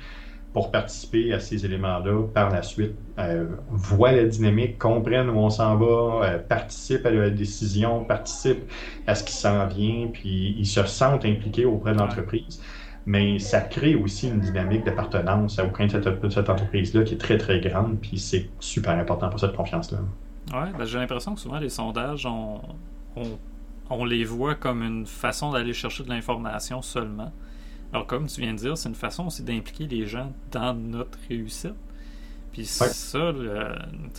pour 0.54 0.70
participer 0.70 1.32
à 1.32 1.40
ces 1.40 1.66
éléments-là 1.66 2.28
par 2.32 2.50
la 2.50 2.62
suite 2.62 2.94
euh, 3.18 3.46
voient 3.70 4.12
la 4.12 4.24
dynamique, 4.24 4.78
comprennent 4.78 5.28
où 5.28 5.38
on 5.38 5.50
s'en 5.50 5.74
va, 5.76 6.24
euh, 6.24 6.38
participent 6.38 7.04
à 7.04 7.10
la 7.10 7.28
décision, 7.28 8.04
participent 8.04 8.70
à 9.08 9.16
ce 9.16 9.24
qui 9.24 9.32
s'en 9.32 9.66
vient, 9.66 10.08
puis 10.12 10.54
ils 10.56 10.66
se 10.66 10.84
sentent 10.84 11.24
impliqués 11.24 11.64
auprès 11.64 11.92
de 11.92 11.98
l'entreprise. 11.98 12.62
Mais 13.04 13.40
ça 13.40 13.60
crée 13.60 13.96
aussi 13.96 14.28
une 14.28 14.40
dynamique 14.40 14.84
d'appartenance 14.84 15.58
auprès 15.58 15.88
de 15.88 16.30
cette, 16.30 16.48
entreprise-là 16.48 17.02
qui 17.02 17.14
est 17.14 17.18
très, 17.18 17.36
très 17.36 17.60
grande, 17.60 17.98
puis 18.00 18.16
c'est 18.16 18.48
super 18.60 18.96
important 18.96 19.28
pour 19.28 19.40
cette 19.40 19.56
confiance-là. 19.56 19.98
Ouais, 20.52 20.70
ben, 20.78 20.84
j'ai 20.84 20.98
l'impression 20.98 21.34
que 21.34 21.40
souvent 21.40 21.58
les 21.58 21.68
sondages, 21.68 22.26
on, 22.26 22.60
on, 23.16 23.24
on 23.90 24.04
les 24.04 24.24
voit 24.24 24.54
comme 24.54 24.84
une 24.84 25.04
façon 25.04 25.50
d'aller 25.50 25.72
chercher 25.72 26.04
de 26.04 26.10
l'information 26.10 26.80
seulement. 26.80 27.32
Alors, 27.94 28.06
comme 28.06 28.26
tu 28.26 28.40
viens 28.40 28.52
de 28.52 28.58
dire, 28.58 28.76
c'est 28.76 28.88
une 28.88 28.94
façon 28.94 29.26
aussi 29.28 29.42
d'impliquer 29.42 29.86
les 29.86 30.04
gens 30.06 30.32
dans 30.50 30.74
notre 30.74 31.16
réussite. 31.28 31.74
Puis 32.52 32.62
Ouais. 32.62 32.88
ça, 32.88 33.32
le- 33.32 33.72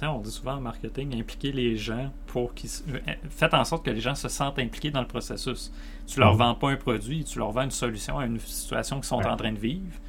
on 0.04 0.20
dit 0.20 0.32
souvent 0.32 0.54
en 0.56 0.62
marketing, 0.62 1.18
impliquer 1.20 1.52
les 1.52 1.78
gens 1.78 2.12
pour 2.28 2.54
qu'ils... 2.54 2.70
se- 2.70 2.84
euh, 2.90 3.00
Faites 3.30 3.54
en 3.54 3.64
sorte 3.64 3.86
que 3.86 3.92
les 3.92 4.00
gens 4.02 4.16
se 4.16 4.28
sentent 4.30 4.60
impliqués 4.60 4.92
dans 4.92 5.02
le 5.02 5.08
processus. 5.08 5.72
Tu 6.08 6.20
leur 6.20 6.34
Mhm. 6.34 6.40
vends 6.40 6.56
pas 6.56 6.70
un 6.72 6.76
produit, 6.78 7.24
tu 7.24 7.38
leur 7.40 7.52
vends 7.52 7.64
une 7.64 7.72
solution 7.72 8.18
à 8.18 8.26
une 8.26 8.40
situation 8.40 8.98
qu'ils 8.98 9.06
sont 9.06 9.18
Ouais. 9.20 9.28
en 9.28 9.38
train 9.38 9.52
de 9.54 9.60
vivre. 9.60 10.00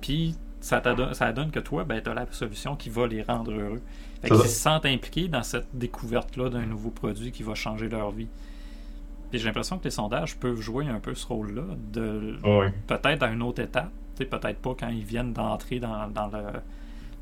Puis 0.00 0.34
ça, 0.60 0.82
ça 1.12 1.32
donne 1.32 1.50
que 1.50 1.60
toi, 1.60 1.84
ben, 1.84 2.00
tu 2.02 2.10
as 2.10 2.14
la 2.14 2.26
solution 2.32 2.74
qui 2.76 2.90
va 2.90 3.06
les 3.06 3.22
rendre 3.22 3.52
heureux. 3.52 3.80
Fait 4.22 4.28
qu'ils 4.28 4.38
se 4.38 4.48
sentent 4.48 4.86
impliqués 4.86 5.28
dans 5.28 5.42
cette 5.42 5.66
découverte-là 5.72 6.48
d'un 6.50 6.66
nouveau 6.66 6.90
produit 6.90 7.32
qui 7.32 7.42
va 7.42 7.54
changer 7.54 7.88
leur 7.88 8.10
vie. 8.10 8.28
Puis 9.30 9.38
j'ai 9.38 9.46
l'impression 9.46 9.78
que 9.78 9.84
les 9.84 9.90
sondages 9.90 10.36
peuvent 10.36 10.60
jouer 10.60 10.88
un 10.88 10.98
peu 11.00 11.14
ce 11.14 11.26
rôle-là, 11.26 11.62
de 11.92 12.36
Oui. 12.44 12.66
peut-être 12.86 13.22
à 13.22 13.30
une 13.30 13.42
autre 13.42 13.62
étape, 13.62 13.90
peut-être 14.16 14.58
pas 14.58 14.74
quand 14.78 14.88
ils 14.88 15.04
viennent 15.04 15.32
d'entrer 15.32 15.78
dans, 15.80 16.08
dans 16.08 16.26
le, 16.26 16.42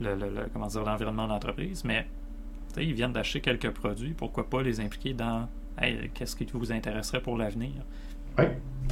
le- 0.00 0.14
le- 0.16 0.30
le- 0.30 0.46
comment 0.52 0.66
dire, 0.66 0.82
l'environnement 0.84 1.24
de 1.26 1.32
l'entreprise, 1.32 1.84
mais 1.84 2.06
ils 2.76 2.92
viennent 2.94 3.12
d'acheter 3.12 3.40
quelques 3.40 3.70
produits, 3.70 4.14
pourquoi 4.14 4.48
pas 4.48 4.62
les 4.62 4.80
impliquer 4.80 5.12
dans 5.14 5.48
Hey, 5.80 6.10
qu'est-ce 6.12 6.34
qui 6.34 6.44
vous 6.52 6.72
intéresserait 6.72 7.20
pour 7.20 7.36
l'avenir? 7.36 7.70
Oui. 8.38 8.44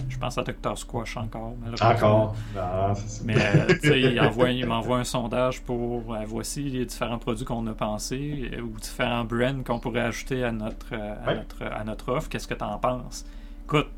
Je 0.09 0.19
pense 0.19 0.37
à 0.39 0.43
Dr. 0.43 0.77
Squash 0.77 1.17
encore. 1.17 1.55
Encore. 1.81 2.37
Ah, 2.57 2.93
c'est 2.95 3.09
ça. 3.09 3.23
Mais 3.25 3.35
euh, 3.37 3.67
tu 3.81 3.89
sais, 3.89 4.01
il, 4.01 4.21
envoie- 4.21 4.51
il 4.51 4.67
m'envoie 4.67 4.99
un 4.99 5.05
sondage 5.05 5.63
pour 5.63 6.15
euh, 6.15 6.19
voici 6.27 6.63
les 6.65 6.85
différents 6.85 7.19
produits 7.19 7.45
qu'on 7.45 7.67
a 7.67 7.73
pensés 7.75 8.51
euh, 8.55 8.61
ou 8.61 8.69
différents 8.79 9.25
brands 9.25 9.63
qu'on 9.65 9.79
pourrait 9.79 10.03
ajouter 10.03 10.45
à 10.45 10.53
notre, 10.53 10.93
euh, 10.93 11.15
à 11.25 11.29
Ouais. 11.29 11.35
notre, 11.37 11.63
à 11.65 11.85
notre 11.85 12.13
offre. 12.13 12.29
Qu'est-ce 12.29 12.47
que 12.47 12.55
tu 12.55 12.65
en 12.65 12.79
penses? 12.79 13.25
Écoute, 13.65 13.89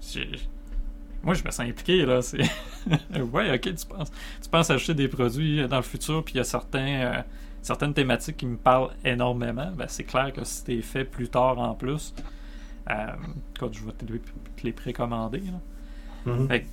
j'ai- 0.00 0.30
moi 1.22 1.34
je 1.34 1.44
me 1.44 1.50
sens 1.50 1.60
impliqué 1.66 2.04
là. 2.04 2.20
Ouais, 3.32 3.54
ok, 3.54 3.60
tu 3.74 3.86
penses, 3.86 4.10
tu 4.42 4.48
penses 4.50 4.70
acheter 4.70 4.94
des 4.94 5.08
produits 5.08 5.66
dans 5.68 5.76
le 5.76 5.82
futur, 5.82 6.24
puis 6.24 6.34
il 6.34 6.38
y 6.38 6.40
a 6.40 6.44
certains, 6.44 7.24
certaines 7.62 7.94
thématiques 7.94 8.38
qui 8.38 8.46
me 8.46 8.56
parlent 8.56 8.90
énormément. 9.04 9.70
Ben, 9.76 9.86
c'est 9.88 10.04
clair 10.04 10.32
que 10.32 10.44
si 10.44 10.64
t'es 10.64 10.82
fait 10.82 11.04
plus 11.04 11.28
tard 11.28 11.58
en 11.58 11.74
plus, 11.74 12.14
euh, 12.88 13.06
écoute, 13.56 13.74
je 13.74 13.84
vais 13.84 13.92
te 13.92 14.04
les- 14.64 14.72
précommander. 14.72 15.40
là. 15.40 16.32
Mhm. 16.32 16.48
Fait 16.48 16.60
que, 16.62 16.66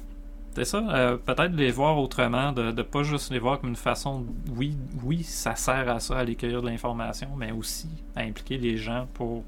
c'est 0.55 0.65
ça, 0.65 0.77
euh, 0.89 1.17
peut-être 1.17 1.53
les 1.53 1.71
voir 1.71 1.97
autrement, 1.97 2.51
de 2.51 2.71
ne 2.71 2.81
pas 2.81 3.03
juste 3.03 3.31
les 3.31 3.39
voir 3.39 3.59
comme 3.59 3.69
une 3.69 3.75
façon, 3.75 4.25
oui, 4.55 4.77
oui, 5.03 5.23
ça 5.23 5.55
sert 5.55 5.89
à 5.89 5.99
ça, 5.99 6.17
à 6.17 6.19
aller 6.19 6.35
cueillir 6.35 6.61
de 6.61 6.67
l'information, 6.67 7.29
mais 7.37 7.51
aussi 7.51 7.89
à 8.15 8.21
impliquer 8.21 8.57
les 8.57 8.77
gens 8.77 9.07
pour 9.13 9.43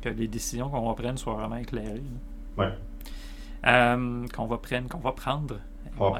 que 0.00 0.08
les 0.08 0.26
décisions 0.28 0.68
qu'on 0.68 0.88
va 0.88 0.94
prendre 0.94 1.18
soient 1.18 1.34
vraiment 1.34 1.56
éclairées. 1.56 2.02
là. 2.56 2.64
Ouais. 3.64 4.28
qu'on 4.34 4.46
va 4.46 4.58
prendre. 4.58 4.88
Qu'on 4.88 4.98
va 4.98 5.12
prendre. 5.12 5.56
Oh 6.00 6.10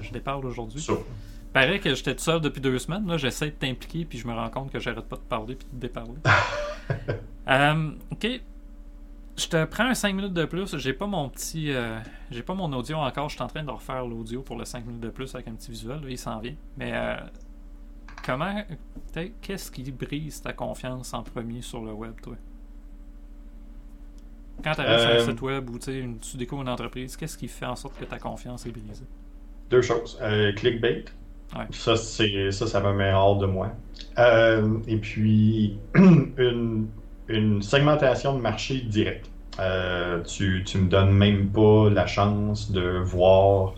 je 0.00 0.12
déparle 0.12 0.44
aujourd'hui. 0.46 0.80
Ça. 0.80 0.92
Paraît 1.52 1.80
que 1.80 1.94
j'étais 1.94 2.14
tout 2.14 2.22
seul 2.22 2.40
depuis 2.40 2.60
deux 2.60 2.78
semaines. 2.78 3.06
Là, 3.06 3.16
j'essaie 3.18 3.46
de 3.46 3.50
t'impliquer, 3.56 4.04
puis 4.04 4.18
je 4.18 4.26
me 4.26 4.32
rends 4.32 4.48
compte 4.48 4.70
que 4.72 4.78
j'arrête 4.78 5.04
pas 5.06 5.16
de 5.16 5.22
parler 5.22 5.54
puis 5.56 5.66
de 5.72 5.80
déparler. 5.80 6.14
Euh, 7.48 7.90
ok. 8.12 8.40
Je 9.36 9.46
te 9.48 9.64
prends 9.64 9.84
un 9.86 9.94
5 9.94 10.14
minutes 10.14 10.34
de 10.34 10.44
plus. 10.44 10.76
J'ai 10.78 10.92
pas 10.92 11.06
mon 11.06 11.28
petit. 11.30 11.72
euh, 11.72 11.98
j'ai 12.30 12.42
pas 12.42 12.54
mon 12.54 12.70
audio 12.72 12.98
encore. 12.98 13.28
Je 13.28 13.34
suis 13.34 13.42
en 13.42 13.46
train 13.46 13.64
de 13.64 13.70
refaire 13.70 14.04
l'audio 14.06 14.42
pour 14.42 14.56
le 14.56 14.64
5 14.64 14.84
minutes 14.86 15.00
de 15.02 15.08
plus 15.10 15.34
avec 15.34 15.48
un 15.48 15.54
petit 15.54 15.70
visuel. 15.70 16.00
Là, 16.02 16.08
il 16.10 16.18
s'en 16.18 16.38
vient. 16.38 16.54
Mais 16.76 16.92
euh, 16.94 17.16
comment. 18.24 18.62
Qu'est-ce 19.40 19.70
qui 19.70 19.90
brise 19.90 20.42
ta 20.42 20.52
confiance 20.52 21.14
en 21.14 21.22
premier 21.22 21.62
sur 21.62 21.82
le 21.82 21.92
web, 21.92 22.14
toi? 22.22 22.36
Quand 24.62 24.74
tu 24.74 24.80
arrives 24.80 24.98
sur 25.00 25.10
Euh, 25.10 25.16
un 25.16 25.18
site 25.18 25.40
web 25.42 25.70
ou 25.70 25.78
une, 25.90 26.18
tu 26.20 26.36
découvres 26.36 26.62
une 26.62 26.68
entreprise, 26.68 27.16
qu'est-ce 27.16 27.36
qui 27.38 27.48
fait 27.48 27.66
en 27.66 27.76
sorte 27.76 27.96
que 27.98 28.04
ta 28.04 28.18
confiance 28.18 28.66
est 28.66 28.70
brisée? 28.70 29.06
Deux 29.70 29.82
choses. 29.82 30.18
Euh, 30.22 30.52
clickbait. 30.52 31.04
Ouais. 31.56 31.66
Ça, 31.70 31.96
ça, 31.96 32.24
ça 32.52 32.80
me 32.80 32.92
met 32.94 33.12
hors 33.12 33.38
de 33.38 33.46
moi. 33.46 33.72
Euh, 34.18 34.78
et 34.86 34.98
puis, 34.98 35.78
une, 35.94 36.88
une 37.28 37.62
segmentation 37.62 38.34
de 38.36 38.40
marché 38.40 38.80
directe. 38.80 39.30
Euh, 39.60 40.22
tu, 40.22 40.62
tu 40.64 40.78
me 40.78 40.88
donnes 40.88 41.12
même 41.12 41.48
pas 41.50 41.90
la 41.90 42.06
chance 42.06 42.70
de 42.72 42.98
voir 43.04 43.74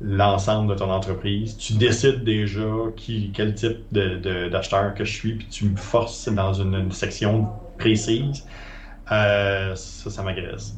l'ensemble 0.00 0.70
de 0.70 0.74
ton 0.78 0.90
entreprise. 0.90 1.56
Tu 1.56 1.74
décides 1.74 2.24
déjà 2.24 2.66
qui, 2.96 3.30
quel 3.34 3.54
type 3.54 3.78
de, 3.92 4.16
de- 4.16 4.48
d'acheteur 4.48 4.94
que 4.94 5.04
je 5.04 5.12
suis, 5.12 5.34
puis 5.34 5.46
tu 5.48 5.64
me 5.66 5.76
forces 5.76 6.28
dans 6.28 6.52
une, 6.54 6.74
une 6.74 6.92
section 6.92 7.48
précise. 7.78 8.46
Euh, 9.10 9.74
ça, 9.74 10.10
ça 10.10 10.22
m'agresse. 10.22 10.74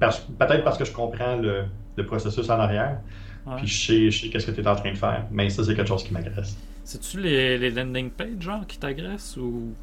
Peut-être 0.00 0.64
parce 0.64 0.76
que 0.78 0.84
je 0.84 0.92
comprends 0.92 1.36
le, 1.36 1.64
le 1.96 2.06
processus 2.06 2.48
en 2.50 2.58
arrière, 2.58 2.98
Ouais. 3.46 3.56
puis 3.58 3.66
je 3.66 3.86
sais, 3.86 4.10
je 4.10 4.22
sais 4.22 4.28
qu'est-ce 4.30 4.46
que 4.46 4.52
tu 4.52 4.62
es 4.62 4.66
en 4.66 4.74
train 4.74 4.90
de 4.92 4.96
faire. 4.96 5.26
Mais 5.30 5.50
ça, 5.50 5.62
c'est 5.62 5.74
quelque 5.74 5.88
chose 5.88 6.02
qui 6.02 6.14
m'agresse. 6.14 6.56
C'est-tu 6.82 7.20
les, 7.20 7.58
les 7.58 7.70
landing 7.70 8.10
pages, 8.10 8.40
genre, 8.40 8.66
qui 8.66 8.78
t'agressent 8.78 9.36
ou. 9.36 9.74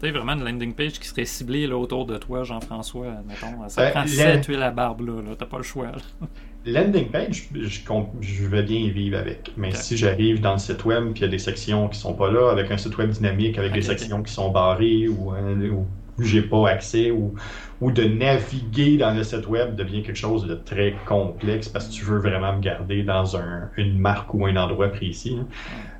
Tu 0.00 0.06
sais, 0.06 0.12
vraiment 0.12 0.32
une 0.32 0.44
landing 0.44 0.72
page 0.72 0.92
qui 0.98 1.06
serait 1.06 1.26
ciblée 1.26 1.66
là, 1.66 1.76
autour 1.76 2.06
de 2.06 2.16
toi, 2.16 2.42
Jean-François, 2.42 3.16
mettons. 3.28 3.68
Ça 3.68 3.84
Ben, 3.84 3.90
prend 3.90 4.00
la- 4.00 4.06
7 4.06 4.46
huiles 4.46 4.62
à 4.62 4.70
barbe, 4.70 5.02
là. 5.02 5.20
là. 5.22 5.30
T'as 5.38 5.44
pas 5.46 5.58
le 5.58 5.62
choix. 5.62 5.86
là. 5.88 6.26
Landing 6.66 7.08
page, 7.10 7.48
je, 7.54 7.80
je 8.20 8.46
vais 8.46 8.62
bien 8.62 8.78
y 8.78 8.90
vivre 8.90 9.18
avec. 9.18 9.52
Mais 9.56 9.72
si 9.72 9.96
j'arrive 9.96 10.40
dans 10.42 10.52
le 10.52 10.58
site 10.58 10.84
web 10.84 11.04
puis 11.12 11.20
il 11.20 11.22
y 11.22 11.24
a 11.24 11.28
des 11.28 11.38
sections 11.38 11.88
qui 11.88 11.98
sont 11.98 12.12
pas 12.14 12.30
là, 12.30 12.50
avec 12.50 12.70
un 12.70 12.76
site 12.76 12.96
web 12.98 13.10
dynamique, 13.10 13.56
avec 13.58 13.72
des 13.72 13.80
sections 13.82 14.22
qui 14.22 14.32
sont 14.32 14.50
barrées 14.50 15.08
ou, 15.08 15.34
euh, 15.34 15.70
ou 15.70 15.86
j'ai 16.22 16.42
pas 16.42 16.68
accès 16.68 17.10
ou, 17.10 17.34
ou 17.80 17.90
de 17.90 18.04
naviguer 18.04 18.98
dans 18.98 19.14
le 19.14 19.24
site 19.24 19.46
web 19.48 19.74
devient 19.74 20.02
quelque 20.02 20.18
chose 20.18 20.46
de 20.46 20.54
très 20.54 20.94
complexe 21.06 21.68
parce 21.70 21.88
que 21.88 21.92
tu 21.94 22.04
veux 22.04 22.18
vraiment 22.18 22.54
me 22.54 22.60
garder 22.60 23.02
dans 23.04 23.38
un, 23.38 23.70
une 23.78 23.98
marque 23.98 24.34
ou 24.34 24.44
un 24.44 24.56
endroit 24.56 24.88
précis. 24.88 25.38
hein. 25.40 25.46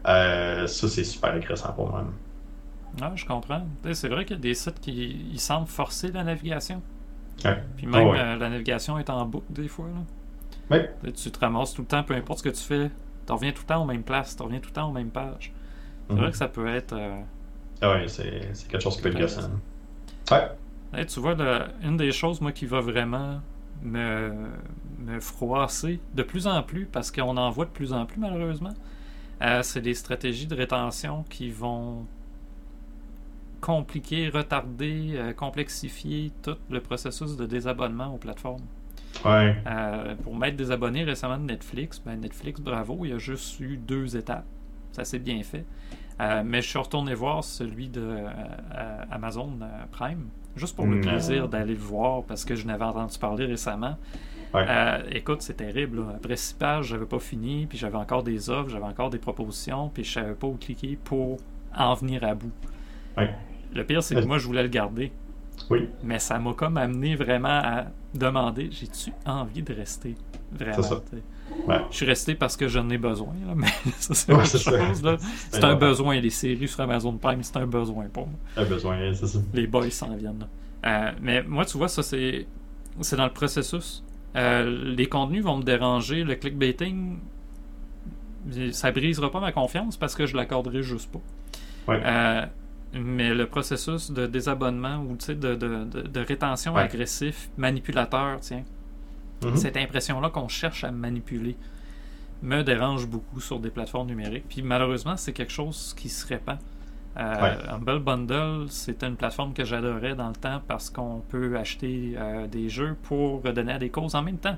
Euh, 0.09 0.67
ça, 0.67 0.89
c'est 0.89 1.05
super 1.05 1.33
agressant 1.33 1.73
pour 1.73 1.89
moi. 1.91 2.05
Ah, 3.03 3.13
je 3.15 3.25
comprends. 3.25 3.67
C'est 3.93 4.09
vrai 4.09 4.25
qu'il 4.25 4.37
y 4.37 4.39
a 4.39 4.43
des 4.43 4.55
sites 4.55 4.81
qui 4.81 5.27
ils 5.33 5.41
semblent 5.41 5.67
forcer 5.69 6.11
la 6.13 6.25
navigation. 6.25 6.83
Ouais. 7.45 7.63
Puis 7.77 7.87
même 7.87 7.95
Ah 8.07 8.11
ouais. 8.11 8.19
euh, 8.21 8.37
la 8.37 8.49
navigation 8.51 8.99
est 8.99 9.09
en 9.11 9.25
boucle 9.27 9.53
des 9.53 9.69
fois. 9.69 9.87
Là. 9.87 10.77
Ouais. 10.77 10.95
Tu 11.13 11.31
te 11.31 11.39
ramasses 11.39 11.75
tout 11.75 11.83
le 11.83 11.89
temps, 11.89 12.03
peu 12.05 12.15
importe 12.15 12.39
ce 12.41 12.45
que 12.45 12.49
tu 12.51 12.63
fais. 12.63 12.91
Tu 13.27 13.33
reviens 13.33 13.53
tout 13.53 13.63
le 13.63 13.67
temps 13.67 13.83
aux 13.83 13.87
mêmes 13.87 14.03
places, 14.03 14.37
tu 14.37 14.43
reviens 14.43 14.61
tout 14.61 14.69
le 14.71 14.75
temps 14.75 14.89
aux 14.89 14.93
mêmes 14.93 15.11
pages. 15.11 15.53
C'est 16.09 16.15
Mhm. 16.15 16.21
vrai 16.21 16.31
que 16.31 16.37
ça 16.37 16.49
peut 16.49 16.67
être. 16.69 16.93
euh, 16.93 17.21
Ah 17.83 17.93
ouais, 17.93 18.09
c'est 18.09 18.41
quelque 18.69 18.83
chose 18.83 18.97
qui 18.97 19.03
peut 19.03 19.09
être 19.11 19.19
gossant. 19.19 19.51
Ouais. 20.31 21.05
Tu 21.07 21.21
vois, 21.21 21.35
le- 21.35 21.67
une 21.83 21.97
des 21.97 22.13
choses, 22.13 22.41
moi, 22.41 22.53
qui 22.53 22.67
va 22.67 22.81
vraiment 22.81 23.41
me, 23.83 24.33
me 24.99 25.19
froisser 25.21 26.01
de 26.15 26.23
plus 26.23 26.47
en 26.47 26.63
plus, 26.63 26.85
parce 26.87 27.11
qu'on 27.11 27.37
en 27.37 27.51
voit 27.51 27.65
de 27.65 27.71
plus 27.71 27.93
en 27.93 28.05
plus, 28.07 28.19
malheureusement, 28.21 28.75
euh, 29.43 29.63
c'est 29.63 29.81
des 29.81 29.95
stratégies 29.95 30.47
de 30.47 30.55
rétention 30.55 31.25
qui 31.31 31.51
vont 31.51 32.07
compliquer, 33.61 34.29
retarder, 34.29 35.13
euh, 35.15 35.33
complexifier 35.33 36.33
tout 36.43 36.57
le 36.71 36.81
processus 36.81 37.37
de 37.37 37.47
désabonnement 37.47 38.15
aux 38.15 38.19
plateformes. 38.19 38.63
Ouais. 39.25 39.57
Euh, 39.67 40.15
pour 40.23 40.35
m'être 40.37 40.57
désabonné 40.57 41.05
récemment 41.05 41.37
de 41.39 41.45
Netflix, 41.45 42.01
ben 42.05 42.19
Netflix, 42.21 42.61
bravo, 42.61 43.05
il 43.05 43.11
y 43.11 43.13
a 43.13 43.19
juste 43.19 43.59
eu 43.61 43.77
deux 43.77 44.17
étapes. 44.17 44.47
Ça 44.93 45.05
s'est 45.05 45.19
bien 45.19 45.43
fait. 45.43 45.65
Euh, 46.21 46.43
mais 46.45 46.61
je 46.63 46.69
suis 46.69 46.79
retourné 46.79 47.15
voir 47.15 47.43
celui 47.45 47.89
de 47.89 48.01
euh, 48.03 49.05
Amazon 49.11 49.51
Prime, 49.91 50.27
juste 50.57 50.77
pour 50.77 50.87
le 50.87 50.97
Mm. 50.97 51.01
plaisir 51.01 51.49
d'aller 51.49 51.75
le 51.75 51.81
voir 51.81 52.23
parce 52.25 52.45
que 52.45 52.55
je 52.55 52.67
n'avais 52.67 52.85
entendu 52.85 53.19
parler 53.19 53.47
récemment. 53.47 53.97
Ouais. 54.53 54.67
Écoute, 55.13 55.43
c'est 55.43 55.55
terrible. 55.55 55.99
là. 56.01 56.15
Après 56.17 56.37
six 56.37 56.55
pages, 56.55 56.87
j'avais 56.87 57.07
pas 57.07 57.21
fini, 57.21 57.67
puis 57.67 57.79
j'avais 57.79 57.97
encore 57.97 58.23
des 58.25 58.51
offres, 58.51 58.69
j'avais 58.69 58.85
encore 58.85 59.09
des 59.11 59.19
propositions, 59.19 59.91
puis 59.95 60.03
je 60.05 60.13
savais 60.13 60.35
pas 60.35 60.47
où 60.49 60.57
cliquer 60.57 60.99
pour 61.05 61.37
en 61.77 61.95
venir 61.95 62.25
à 62.25 62.35
bout. 62.35 62.51
Ouais. 63.17 63.31
Le 63.75 63.85
pire, 63.85 64.03
c'est 64.03 64.15
que 64.15 64.25
moi, 64.25 64.39
je 64.39 64.47
voulais 64.47 64.63
le 64.63 64.69
garder. 64.69 65.13
Oui. 65.69 65.89
Mais 66.03 66.19
ça 66.19 66.39
m'a 66.39 66.53
comme 66.55 66.77
amené 66.77 67.15
vraiment 67.15 67.49
à 67.49 67.85
demander 68.15 68.71
j'ai-tu 68.73 69.13
envie 69.27 69.63
de 69.63 69.73
rester 69.75 70.15
Vraiment. 70.53 70.83
Ça. 70.83 71.01
Ouais. 71.69 71.81
Je 71.91 71.97
suis 71.97 72.07
resté 72.07 72.35
parce 72.35 72.57
que 72.57 72.67
j'en 72.67 72.89
ai 72.91 72.99
besoin, 72.99 73.35
là, 73.47 73.53
mais 73.57 73.69
ça, 73.99 74.15
c'est 74.15 74.33
Ouais, 74.33 74.41
autre 74.41 75.19
c'est 75.51 75.65
un 75.65 75.77
besoin. 75.77 76.19
Les 76.21 76.31
séries 76.31 76.67
sur 76.67 76.81
Amazon 76.81 77.17
Prime, 77.17 77.43
c'est 77.43 77.57
un 77.57 77.67
besoin 77.67 78.07
pour 78.13 78.27
moi. 78.27 78.39
T'as 78.55 78.65
besoin, 78.65 78.99
c'est 79.15 79.27
ça. 79.27 79.39
Les 79.55 79.67
boys 79.67 79.91
s'en 79.91 80.15
viennent. 80.17 80.47
Euh, 80.87 81.13
mais 81.21 81.43
moi, 81.43 81.65
tu 81.65 81.77
vois, 81.77 81.89
ça, 81.89 82.03
c'est 82.03 82.47
c'est 83.01 83.17
dans 83.17 83.27
le 83.27 83.33
processus. 83.33 84.03
Euh, 84.37 84.95
les 84.97 85.07
contenus 85.07 85.45
vont 85.45 85.57
me 85.59 85.63
déranger. 85.63 86.25
Le 86.25 86.35
clickbaiting, 86.35 87.19
ça 88.73 88.91
brisera 88.91 89.31
pas 89.31 89.41
ma 89.41 89.53
confiance 89.53 89.97
parce 89.97 90.15
que 90.15 90.27
je 90.27 90.37
l'accorderai 90.37 90.83
juste 90.83 91.11
pas. 91.13 91.21
Ouais. 91.89 92.03
Euh, 92.05 92.47
mais 92.93 93.33
le 93.35 93.47
processus 93.47 94.11
de 94.11 94.27
désabonnement 94.27 94.99
ou 94.99 95.17
de, 95.17 95.35
de, 95.35 95.55
de, 95.55 95.85
de 96.03 96.21
rétention 96.21 96.75
Ouais. 96.75 96.83
agressif, 96.83 97.51
manipulateur, 97.57 98.41
tiens, 98.41 98.65
Mhm. 99.45 99.57
cette 99.57 99.77
impression-là 99.77 100.29
qu'on 100.31 100.49
cherche 100.49 100.85
à 100.85 100.91
manipuler 100.91 101.57
me 102.43 102.63
dérange 102.63 103.07
beaucoup 103.07 103.41
sur 103.41 103.59
des 103.61 103.71
plateformes 103.71 104.09
numériques. 104.09 104.45
Puis 104.49 104.63
malheureusement, 104.63 105.17
c'est 105.17 105.33
quelque 105.33 105.53
chose 105.53 105.95
qui 105.97 106.09
se 106.09 106.27
répand. 106.27 106.59
Euh, 107.17 107.43
Ouais. 107.43 107.57
Humble 107.71 107.99
Bundle, 108.01 108.67
c'était 108.69 109.07
une 109.07 109.17
plateforme 109.17 109.53
que 109.53 109.65
j'adorais 109.65 110.15
dans 110.15 110.29
le 110.29 110.35
temps 110.35 110.61
parce 110.69 110.91
qu'on 110.91 111.23
peut 111.29 111.57
acheter 111.59 112.15
euh, 112.17 112.47
des 112.47 112.69
jeux 112.69 112.97
pour 113.03 113.43
redonner 113.43 113.73
à 113.73 113.79
des 113.79 113.91
causes 113.91 114.15
en 114.15 114.23
même 114.23 114.39
temps. 114.39 114.57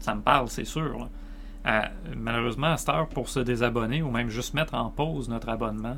Ça 0.00 0.14
me 0.14 0.20
parle, 0.20 0.48
c'est 0.48 0.64
sûr. 0.64 1.08
Euh, 1.66 1.80
malheureusement, 2.16 2.68
à 2.68 2.76
cette 2.76 2.88
heure, 2.90 3.08
pour 3.08 3.28
se 3.28 3.40
désabonner 3.40 4.00
ou 4.02 4.10
même 4.10 4.28
juste 4.28 4.54
mettre 4.54 4.74
en 4.74 4.90
pause 4.90 5.28
notre 5.28 5.48
abonnement, 5.48 5.96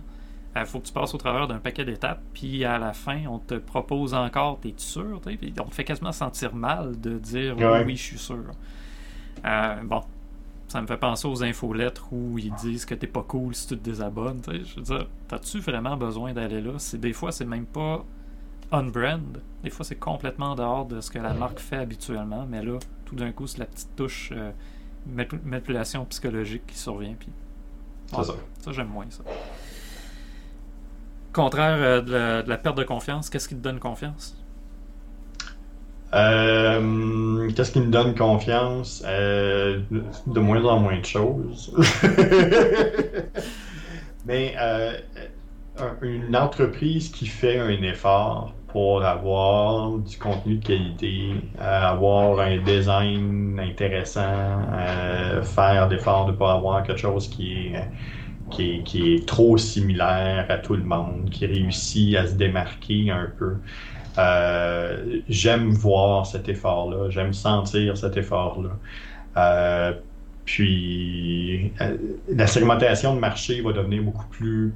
il 0.61 0.66
faut 0.66 0.80
que 0.80 0.86
tu 0.86 0.92
passes 0.92 1.14
au 1.14 1.18
travers 1.18 1.46
d'un 1.48 1.59
paquet 1.59 1.84
d'étapes, 1.84 2.20
puis 2.34 2.64
à 2.64 2.78
la 2.78 2.92
fin, 2.92 3.26
on 3.28 3.38
te 3.38 3.54
propose 3.54 4.14
encore, 4.14 4.59
t'es 4.61 4.74
sûr? 4.76 5.20
Puis 5.24 5.52
on 5.61 5.64
te 5.68 5.74
fait 5.74 5.84
quasiment 5.84 6.12
sentir 6.12 6.54
mal 6.54 6.98
de 7.00 7.18
dire 7.18 7.54
oui, 7.56 7.64
Ouais. 7.64 7.84
oui, 7.84 7.96
je 7.96 8.02
suis 8.02 8.18
sûr. 8.18 8.44
Euh, 9.44 9.76
bon, 9.84 10.00
ça 10.68 10.80
me 10.82 10.86
fait 10.86 10.96
penser 10.96 11.26
aux 11.28 11.42
infolettres 11.42 12.12
où 12.12 12.38
ils 12.38 12.52
disent 12.54 12.84
que 12.84 12.94
t'es 12.94 13.06
pas 13.06 13.22
cool 13.22 13.54
si 13.54 13.66
tu 13.68 13.78
te 13.78 13.84
désabonnes. 13.84 14.40
Je 14.46 14.76
veux 14.76 14.82
dire, 14.82 15.06
t'as-tu 15.28 15.61
vraiment 15.61 15.96
besoin 15.96 16.32
d'aller 16.32 16.61
là? 16.61 16.72
C'est, 16.78 16.98
des 17.00 17.12
fois, 17.12 17.32
c'est 17.32 17.44
même 17.46 17.66
pas 17.66 18.04
on-brand. 18.70 19.22
Des 19.62 19.70
fois, 19.70 19.84
c'est 19.84 19.96
complètement 19.98 20.52
en 20.52 20.54
dehors 20.56 20.84
de 20.86 21.00
ce 21.00 21.11
que 21.11 21.18
la 21.18 21.32
marque 21.34 21.59
fait 21.59 21.76
habituellement, 21.76 22.46
mais 22.48 22.62
là, 22.62 22.78
tout 23.06 23.14
d'un 23.14 23.32
coup, 23.32 23.46
c'est 23.46 23.59
la 23.59 23.66
petite 23.66 23.96
touche 23.96 24.30
euh, 24.32 24.50
manip- 25.11 25.42
manipulation 25.42 26.04
psychologique 26.04 26.66
qui 26.66 26.76
survient. 26.76 27.14
Puis, 27.18 27.30
ça. 28.12 28.22
ça, 28.61 28.72
j'aime 28.72 28.88
moins 28.88 29.06
ça. 29.09 29.22
Contraire 31.33 31.79
euh, 31.81 32.03
de, 32.43 32.49
la, 32.49 32.59
perte 32.59 32.76
de 32.76 32.85
confiance, 32.85 33.31
qu'est-ce 33.31 33.49
qui 33.49 33.57
te 33.57 33.61
donne 33.62 33.79
confiance? 33.79 34.37
Euh, 36.14 37.51
Qu'est-ce 37.55 37.72
qui 37.72 37.81
me 37.81 37.91
donne 37.91 38.14
confiance? 38.14 39.03
Euh, 39.07 39.81
de 40.26 40.41
moins 40.41 40.64
en 40.64 40.81
moins 40.81 40.99
de 40.99 41.05
choses. 41.05 41.74
Mais 44.24 44.55
un- 44.59 44.93
une 46.03 46.37
entreprise 46.37 47.11
qui 47.11 47.26
fait 47.26 47.59
un 47.59 47.83
effort 47.83 48.55
pour 48.68 49.03
avoir 49.05 49.93
du 49.99 50.18
contenu 50.18 50.57
de 50.59 50.64
qualité, 50.66 51.51
avoir 51.59 52.41
un 52.41 52.59
design 52.59 53.59
intéressant, 53.61 54.61
faire 55.45 55.89
l'effort 55.89 56.26
de 56.26 56.33
ne 56.33 56.37
pas 56.37 56.53
avoir 56.55 56.83
quelque 56.83 56.99
chose 57.01 57.29
qui 57.29 57.68
est, 57.68 57.91
qui, 58.51 58.70
est, 58.70 58.82
qui 58.82 59.14
est 59.14 59.26
trop 59.26 59.57
similaire 59.59 60.46
à 60.49 60.59
tout 60.59 60.74
le 60.74 60.84
monde, 60.84 61.30
qui 61.30 61.46
réussit 61.46 62.16
à 62.16 62.26
se 62.26 62.34
démarquer 62.34 63.11
un 63.11 63.30
peu. 63.38 63.57
Euh, 64.18 65.20
j'aime 65.28 65.70
voir 65.70 66.26
cet 66.26 66.49
effort-là, 66.49 67.11
j'aime 67.11 67.32
sentir 67.32 67.96
cet 67.96 68.16
effort-là. 68.16 68.70
Euh, 69.36 69.92
puis 70.44 71.72
euh, 71.80 71.96
la 72.28 72.46
segmentation 72.46 73.14
de 73.14 73.20
marché 73.20 73.61
va 73.61 73.72
devenir 73.72 74.03
beaucoup 74.03 74.26
plus 74.28 74.72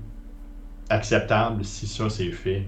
acceptable 0.90 1.64
si 1.64 1.86
ça 1.86 2.10
c'est 2.10 2.30
fait 2.30 2.64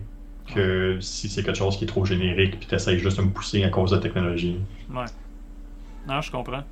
que 0.55 0.99
si 1.01 1.29
c'est 1.29 1.43
quelque 1.43 1.59
chose 1.59 1.77
qui 1.77 1.85
est 1.85 1.89
trop 1.89 2.05
générique 2.05 2.59
puis 2.59 2.67
tu 2.67 2.75
essaies 2.75 2.99
juste 2.99 3.19
de 3.19 3.23
me 3.23 3.31
pousser 3.31 3.63
à 3.63 3.69
cause 3.69 3.91
de 3.91 3.97
la 3.97 4.03
technologie. 4.03 4.59
Ouais. 4.91 5.05
Non, 6.09 6.21
je 6.21 6.31
comprends. 6.31 6.63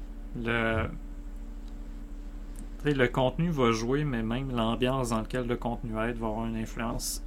Le... 0.43 0.89
le 2.85 3.09
contenu 3.09 3.51
va 3.51 3.71
jouer, 3.73 4.05
mais 4.05 4.23
même 4.23 4.51
l'ambiance 4.55 5.11
dans 5.11 5.19
laquelle 5.19 5.47
le 5.47 5.57
contenu 5.57 5.93
aide 6.01 6.17
va 6.17 6.27
avoir 6.27 6.47
une 6.47 6.57
influence. 6.57 7.23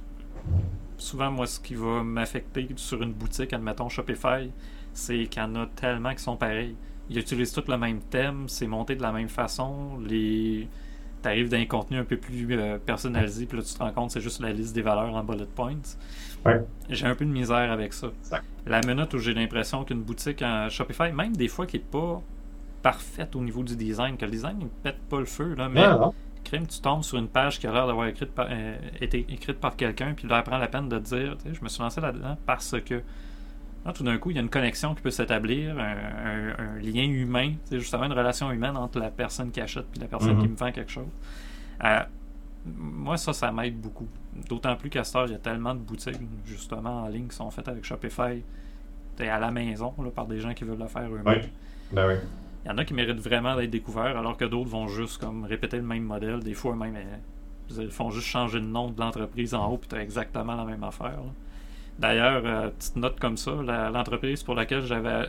Souvent, 0.98 1.30
moi, 1.30 1.46
ce 1.46 1.60
qui 1.60 1.74
va 1.74 2.02
m'affecter 2.02 2.68
sur 2.76 3.02
une 3.02 3.12
boutique, 3.12 3.52
admettons 3.52 3.88
Shopify, 3.88 4.50
c'est 4.92 5.26
qu'il 5.26 5.42
y 5.42 5.44
en 5.44 5.54
a 5.56 5.66
tellement 5.66 6.14
qui 6.14 6.22
sont 6.22 6.36
pareils. 6.36 6.76
Ils 7.08 7.18
utilisent 7.18 7.52
tous 7.52 7.68
le 7.68 7.78
même 7.78 8.00
thème, 8.00 8.48
c'est 8.48 8.66
monté 8.66 8.96
de 8.96 9.02
la 9.02 9.12
même 9.12 9.28
façon. 9.28 9.98
Les... 10.00 10.68
Tu 11.22 11.28
arrives 11.28 11.48
d'un 11.48 11.64
contenu 11.66 11.98
un 11.98 12.04
peu 12.04 12.16
plus 12.16 12.46
euh, 12.50 12.78
personnalisé, 12.78 13.46
puis 13.46 13.58
là, 13.58 13.64
tu 13.64 13.74
te 13.74 13.78
rends 13.78 13.92
compte 13.92 14.10
c'est 14.10 14.20
juste 14.20 14.40
la 14.40 14.52
liste 14.52 14.74
des 14.74 14.82
valeurs 14.82 15.14
en 15.14 15.24
bullet 15.24 15.46
points. 15.54 15.80
J'ai 16.88 17.06
un 17.06 17.14
peu 17.14 17.24
de 17.24 17.30
misère 17.30 17.72
avec 17.72 17.92
ça. 17.92 18.08
La 18.66 18.80
minute 18.80 19.12
où 19.14 19.18
j'ai 19.18 19.34
l'impression 19.34 19.84
qu'une 19.84 20.02
boutique 20.02 20.42
en 20.42 20.68
Shopify, 20.68 21.12
même 21.12 21.34
des 21.34 21.48
fois 21.48 21.66
qui 21.66 21.78
n'est 21.78 21.84
pas 21.84 22.22
parfaite 22.86 23.34
au 23.34 23.40
niveau 23.40 23.64
du 23.64 23.74
design, 23.74 24.16
que 24.16 24.24
le 24.24 24.30
design 24.30 24.60
ne 24.60 24.66
pète 24.66 25.00
pas 25.10 25.18
le 25.18 25.24
feu, 25.24 25.54
là, 25.54 25.68
mais 25.68 25.84
crime, 26.44 26.68
tu 26.68 26.80
tombes 26.80 27.02
sur 27.02 27.18
une 27.18 27.26
page 27.26 27.58
qui 27.58 27.66
a 27.66 27.72
l'air 27.72 27.88
d'avoir 27.88 28.06
euh, 28.06 28.76
été 29.00 29.26
écrite 29.28 29.58
par 29.58 29.74
quelqu'un, 29.74 30.14
puis 30.14 30.28
là, 30.28 30.38
elle 30.38 30.44
prend 30.44 30.58
la 30.58 30.68
peine 30.68 30.88
de 30.88 30.96
te 31.00 31.16
dire, 31.16 31.36
je 31.52 31.60
me 31.60 31.68
suis 31.68 31.82
lancé 31.82 32.00
là-dedans 32.00 32.36
parce 32.46 32.76
que 32.82 33.02
là, 33.84 33.92
tout 33.92 34.04
d'un 34.04 34.16
coup, 34.18 34.30
il 34.30 34.36
y 34.36 34.38
a 34.38 34.42
une 34.42 34.48
connexion 34.48 34.94
qui 34.94 35.02
peut 35.02 35.10
s'établir, 35.10 35.76
un, 35.80 36.78
lien 36.80 37.02
humain, 37.02 37.54
justement 37.72 38.04
une 38.04 38.12
relation 38.12 38.52
humaine 38.52 38.76
entre 38.76 39.00
la 39.00 39.10
personne 39.10 39.50
qui 39.50 39.60
achète 39.60 39.86
et 39.96 39.98
la 39.98 40.06
personne 40.06 40.38
qui 40.38 40.46
mm-hmm. 40.46 40.50
me 40.50 40.56
vend 40.56 40.70
quelque 40.70 40.92
chose. 40.92 41.10
Euh, 41.82 42.04
moi, 42.64 43.16
ça, 43.16 43.32
ça 43.32 43.50
m'aide 43.50 43.80
beaucoup. 43.80 44.06
D'autant 44.48 44.76
plus 44.76 44.90
qu'à 44.90 45.02
ce 45.02 45.26
il 45.26 45.32
y 45.32 45.34
a 45.34 45.38
tellement 45.38 45.74
de 45.74 45.80
boutiques, 45.80 46.20
justement, 46.44 47.02
en 47.02 47.08
ligne 47.08 47.26
qui 47.26 47.34
sont 47.34 47.50
faites 47.50 47.66
avec 47.66 47.84
Shopify. 47.84 48.44
à 49.18 49.40
la 49.40 49.50
maison, 49.50 49.92
là, 49.98 50.10
par 50.14 50.26
des 50.26 50.38
gens 50.38 50.54
qui 50.54 50.62
veulent 50.62 50.78
le 50.78 50.86
faire 50.86 51.08
eux-mêmes. 51.12 51.42
Oui. 51.42 51.50
Ben 51.90 52.06
oui. 52.06 52.14
Il 52.66 52.70
y 52.70 52.72
en 52.72 52.78
a 52.78 52.84
qui 52.84 52.94
méritent 52.94 53.20
vraiment 53.20 53.54
d'être 53.54 53.70
découverts, 53.70 54.16
alors 54.16 54.36
que 54.36 54.44
d'autres 54.44 54.68
vont 54.68 54.88
juste 54.88 55.18
comme 55.18 55.44
répéter 55.44 55.76
le 55.76 55.84
même 55.84 56.02
modèle. 56.02 56.40
Des 56.40 56.54
fois, 56.54 56.74
même, 56.74 56.96
euh, 56.96 57.82
ils 57.84 57.92
font 57.92 58.10
juste 58.10 58.26
changer 58.26 58.58
le 58.58 58.66
nom 58.66 58.90
de 58.90 59.00
l'entreprise 59.00 59.54
en 59.54 59.70
haut, 59.70 59.78
puis 59.78 59.88
tu 59.88 59.94
as 59.94 60.02
exactement 60.02 60.56
la 60.56 60.64
même 60.64 60.82
affaire. 60.82 61.20
D'ailleurs, 61.96 62.42
euh, 62.44 62.70
petite 62.70 62.96
note 62.96 63.20
comme 63.20 63.36
ça, 63.36 63.52
l'entreprise 63.92 64.42
pour 64.42 64.56
laquelle 64.56 64.82
j'avais 64.82 65.28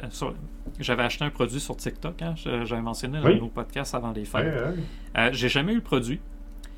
j'avais 0.80 1.04
acheté 1.04 1.26
un 1.26 1.30
produit 1.30 1.60
sur 1.60 1.78
TikTok, 1.78 2.20
hein, 2.24 2.34
j'avais 2.36 2.82
mentionné 2.82 3.22
dans 3.22 3.30
nos 3.30 3.50
podcasts 3.50 3.94
avant 3.94 4.14
les 4.14 4.26
fêtes. 4.26 4.76
Euh, 5.16 5.30
j'ai 5.32 5.50
jamais 5.50 5.74
eu 5.74 5.76
le 5.76 5.82
produit. 5.82 6.20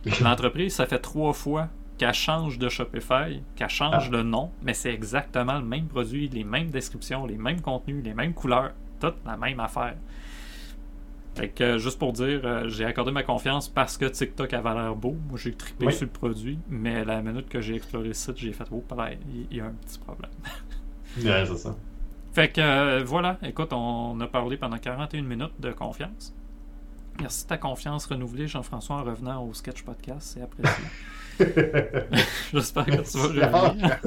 L'entreprise, 0.21 0.75
ça 0.75 0.85
fait 0.87 0.99
trois 0.99 1.31
fois 1.31 1.69
qu'elle 1.97 2.13
change 2.13 2.59
de 2.59 2.67
Shopify, 2.67 3.41
qu'elle 3.55 3.69
change 3.69 4.09
ah. 4.09 4.17
de 4.17 4.23
nom, 4.23 4.51
mais 4.61 4.73
c'est 4.73 4.93
exactement 4.93 5.57
le 5.57 5.65
même 5.65 5.87
produit, 5.87 6.27
les 6.27 6.43
mêmes 6.43 6.69
descriptions, 6.69 7.25
les 7.25 7.37
mêmes 7.37 7.61
contenus, 7.61 8.03
les 8.03 8.13
mêmes 8.13 8.33
couleurs, 8.33 8.73
toute 8.99 9.15
la 9.25 9.37
même 9.37 9.61
affaire. 9.61 9.95
Fait 11.39 11.47
que, 11.47 11.77
juste 11.77 11.97
pour 11.97 12.11
dire, 12.11 12.41
euh, 12.43 12.67
j'ai 12.67 12.83
accordé 12.83 13.11
ma 13.11 13.23
confiance 13.23 13.69
parce 13.69 13.97
que 13.97 14.03
TikTok 14.03 14.51
avait 14.51 14.73
l'air 14.73 14.93
beau. 14.93 15.15
Moi, 15.29 15.39
j'ai 15.41 15.53
trippé 15.53 15.89
sur 15.89 16.05
le 16.05 16.11
produit, 16.11 16.59
mais 16.67 17.05
la 17.05 17.21
minute 17.21 17.47
que 17.47 17.61
j'ai 17.61 17.75
exploré 17.75 18.09
le 18.09 18.13
site, 18.13 18.35
j'ai 18.35 18.51
fait 18.51 18.65
Oh, 18.71 18.83
il 19.49 19.57
y 19.57 19.61
a 19.61 19.67
un 19.67 19.71
petit 19.71 19.99
problème. 19.99 20.31
ouais, 21.23 21.45
c'est 21.45 21.55
ça. 21.55 21.77
Fait 22.33 22.49
que, 22.51 22.59
euh, 22.59 23.03
voilà, 23.05 23.37
écoute, 23.41 23.71
on 23.71 24.19
a 24.19 24.27
parlé 24.27 24.57
pendant 24.57 24.77
41 24.77 25.21
minutes 25.21 25.53
de 25.61 25.71
confiance. 25.71 26.35
Merci 27.21 27.45
de 27.45 27.49
ta 27.49 27.57
confiance 27.57 28.05
renouvelée, 28.05 28.47
Jean-François, 28.47 28.97
en 28.97 29.03
revenant 29.05 29.41
au 29.41 29.53
Sketch 29.53 29.83
Podcast. 29.83 30.33
C'est 30.33 30.41
apprécié. 30.41 30.83
J'espère 32.53 32.85
que 32.85 33.31
tu 33.31 33.39
vas 33.39 33.61
revenir. 33.61 33.97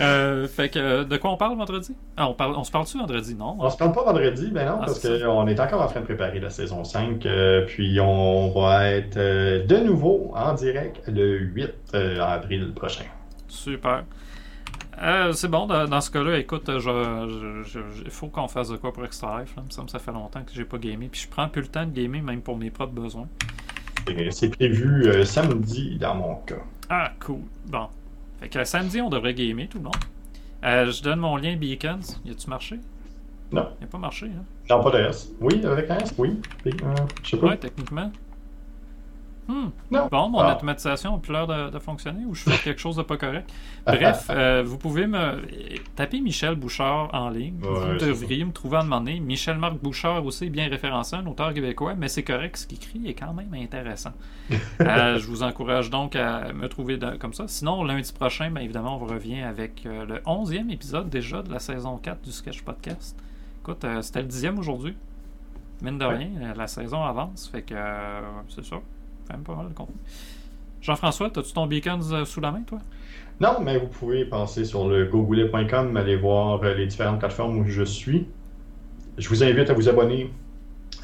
Euh, 0.00 0.48
fait 0.48 0.68
que 0.70 1.04
de 1.04 1.16
quoi 1.16 1.30
on 1.30 1.36
parle 1.36 1.56
vendredi? 1.56 1.94
Ah, 2.16 2.28
on, 2.28 2.34
parle, 2.34 2.54
on 2.56 2.64
se 2.64 2.70
parle-tu 2.70 2.98
vendredi? 2.98 3.34
Non 3.34 3.56
On 3.58 3.70
se 3.70 3.76
parle 3.76 3.92
pas 3.92 4.04
vendredi, 4.04 4.50
ben 4.50 4.66
non, 4.66 4.78
ah, 4.80 4.86
parce 4.86 5.00
qu'on 5.00 5.46
est 5.46 5.60
encore 5.60 5.82
en 5.82 5.86
train 5.86 6.00
de 6.00 6.04
préparer 6.06 6.40
la 6.40 6.50
saison 6.50 6.84
5. 6.84 7.24
Euh, 7.26 7.66
puis 7.66 8.00
on 8.00 8.50
va 8.50 8.90
être 8.90 9.16
euh, 9.16 9.66
de 9.66 9.76
nouveau 9.76 10.32
en 10.34 10.54
direct 10.54 11.02
le 11.08 11.38
8 11.38 11.70
euh, 11.94 12.20
avril 12.20 12.72
prochain. 12.74 13.04
Super. 13.48 14.04
Euh, 15.00 15.32
c'est 15.32 15.48
bon, 15.48 15.66
dans, 15.66 16.00
ce 16.00 16.10
cas-là, 16.10 16.38
écoute, 16.38 16.70
il 16.70 18.10
faut 18.10 18.28
qu'on 18.28 18.48
fasse 18.48 18.68
de 18.68 18.76
quoi 18.76 18.92
pour 18.92 19.04
Extra 19.04 19.40
Life. 19.40 19.56
Là. 19.56 19.62
Il 19.62 19.66
me 19.66 19.70
semble 19.70 19.86
que 19.86 19.92
ça 19.92 19.98
fait 19.98 20.12
longtemps 20.12 20.42
que 20.42 20.52
j'ai 20.52 20.64
pas 20.64 20.78
gamé. 20.78 21.08
Puis 21.10 21.22
je 21.22 21.28
prends 21.28 21.48
plus 21.48 21.62
le 21.62 21.68
temps 21.68 21.86
de 21.86 21.90
gamer, 21.90 22.22
même 22.22 22.42
pour 22.42 22.56
mes 22.56 22.70
propres 22.70 22.92
besoins. 22.92 23.28
C'est 24.30 24.50
prévu 24.50 25.06
euh, 25.06 25.24
samedi 25.24 25.96
dans 25.96 26.14
mon 26.14 26.34
cas. 26.36 26.62
Ah, 26.88 27.12
cool. 27.24 27.40
Bon. 27.66 27.88
Fait 28.42 28.48
que 28.48 28.64
samedi, 28.64 29.00
on 29.00 29.08
devrait 29.08 29.34
gamer 29.34 29.68
tout 29.68 29.78
le 29.78 29.84
monde. 29.84 29.94
Euh, 30.64 30.90
je 30.90 31.00
donne 31.00 31.20
mon 31.20 31.36
lien 31.36 31.54
Beacons. 31.54 32.00
Y 32.24 32.32
a-tu 32.32 32.50
marché? 32.50 32.80
Non. 33.52 33.68
Il 33.80 33.84
a 33.84 33.86
pas 33.86 33.98
marché, 33.98 34.26
hein? 34.26 34.42
Non, 34.68 34.82
pas 34.82 34.90
de 34.90 34.98
S. 34.98 35.30
Oui, 35.40 35.64
avec 35.64 35.88
un 35.88 35.98
S, 35.98 36.12
oui. 36.18 36.40
je 36.64 37.30
sais 37.30 37.36
pas. 37.36 37.46
Ouais, 37.46 37.56
techniquement. 37.56 38.10
Hmm. 39.48 39.70
Bon, 39.90 40.28
mon 40.28 40.38
ah. 40.38 40.54
automatisation 40.54 41.16
a 41.16 41.18
plus 41.18 41.32
l'air 41.32 41.46
de, 41.46 41.78
fonctionner 41.78 42.24
ou 42.24 42.34
je 42.34 42.44
fais 42.44 42.56
quelque 42.58 42.80
chose 42.80 42.96
de 42.96 43.02
pas 43.02 43.16
correct. 43.16 43.52
Bref, 43.86 44.26
euh, 44.30 44.62
vous 44.64 44.78
pouvez 44.78 45.06
me 45.08 45.42
taper 45.96 46.20
Michel 46.20 46.54
Bouchard 46.54 47.10
en 47.12 47.28
ligne. 47.28 47.56
vous 47.60 47.98
devriez 47.98 48.44
me 48.44 48.52
trouver 48.52 48.78
à 48.78 48.82
demander. 48.82 49.18
Michel-Marc 49.18 49.74
Bouchard 49.78 50.24
aussi 50.24 50.48
bien 50.48 50.68
référencé, 50.68 51.16
un 51.16 51.26
auteur 51.26 51.52
québécois, 51.52 51.94
mais 51.96 52.08
c'est 52.08 52.22
correct, 52.22 52.56
ce 52.56 52.66
qu'il 52.66 52.78
écrit 52.78 53.08
est 53.08 53.14
quand 53.14 53.32
même 53.32 53.54
intéressant. 53.54 54.12
Euh, 54.80 55.18
je 55.18 55.26
vous 55.26 55.42
encourage 55.42 55.90
donc 55.90 56.16
à 56.16 56.52
me 56.52 56.68
trouver 56.68 56.98
comme 57.20 57.32
ça. 57.32 57.44
Sinon, 57.46 57.84
lundi 57.84 58.12
prochain, 58.12 58.50
bien 58.50 58.62
évidemment, 58.62 58.96
on 58.96 59.06
revient 59.06 59.42
avec 59.42 59.86
euh, 59.86 60.04
le 60.04 60.16
11e 60.18 60.70
épisode 60.70 61.08
déjà 61.08 61.42
de 61.42 61.50
la 61.50 61.58
saison 61.58 61.98
4 61.98 62.20
du 62.20 62.32
Sketch 62.32 62.62
Podcast. 62.62 63.16
Écoute, 63.60 63.86
c'était 64.00 64.22
le 64.22 64.28
dixième 64.28 64.58
aujourd'hui. 64.58 64.96
Mine 65.82 65.98
de 65.98 66.04
rien, 66.04 66.28
la 66.56 66.66
saison 66.66 67.04
avance, 67.04 67.48
fait 67.48 67.62
que 67.62 67.74
c'est 68.48 68.64
ça 68.64 68.80
Jean-François, 70.80 71.26
as-tu 71.36 71.52
ton 71.52 71.66
Beacons 71.66 72.12
euh, 72.12 72.24
sous 72.24 72.40
la 72.40 72.50
main, 72.50 72.62
toi? 72.62 72.78
Non, 73.40 73.60
mais 73.60 73.78
vous 73.78 73.86
pouvez 73.86 74.24
passer 74.24 74.64
sur 74.64 74.88
le 74.88 75.04
gogoulet.com, 75.06 75.96
aller 75.96 76.16
voir 76.16 76.62
euh, 76.62 76.74
les 76.74 76.86
différentes 76.86 77.20
plateformes 77.20 77.58
où 77.58 77.64
je 77.64 77.82
suis. 77.82 78.26
Je 79.18 79.28
vous 79.28 79.44
invite 79.44 79.70
à 79.70 79.74
vous 79.74 79.88
abonner 79.88 80.30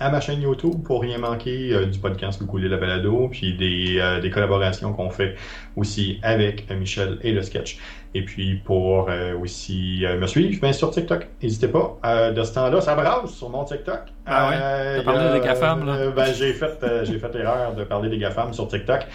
à 0.00 0.10
ma 0.10 0.20
chaîne 0.20 0.40
YouTube 0.42 0.82
pour 0.84 1.02
rien 1.02 1.18
manquer 1.18 1.72
euh, 1.72 1.86
du 1.86 1.98
podcast 1.98 2.40
Gogoulet 2.40 2.68
la 2.68 2.76
balado, 2.76 3.28
puis 3.28 3.54
des, 3.56 4.00
des 4.22 4.30
collaborations 4.30 4.92
qu'on 4.92 5.10
fait 5.10 5.34
aussi 5.76 6.18
avec 6.22 6.70
Michel 6.70 7.18
et 7.22 7.32
le 7.32 7.42
sketch. 7.42 7.78
Et 8.14 8.24
puis 8.24 8.56
pour 8.64 9.10
aussi 9.40 10.02
me 10.18 10.26
suivre, 10.26 10.58
bien 10.60 10.72
sur 10.72 10.90
TikTok. 10.90 11.28
N'hésitez 11.42 11.68
pas. 11.68 11.98
de 12.32 12.42
ce 12.42 12.54
temps-là, 12.54 12.80
ça 12.80 12.94
brasse 12.94 13.30
sur 13.32 13.50
mon 13.50 13.64
TikTok. 13.64 14.00
Ah 14.24 14.48
ouais? 14.48 14.56
T'as 14.96 15.02
parlé 15.02 15.38
des 15.38 15.46
GAFAM, 15.46 15.84
là? 15.84 16.10
ben, 16.10 16.32
j'ai 16.32 16.54
fait, 16.54 16.82
j'ai 17.04 17.18
fait 17.18 17.34
l'erreur 17.34 17.74
de 17.74 17.84
parler 17.84 18.08
des 18.08 18.16
GAFAM 18.16 18.54
sur 18.54 18.66
TikTok. 18.66 19.06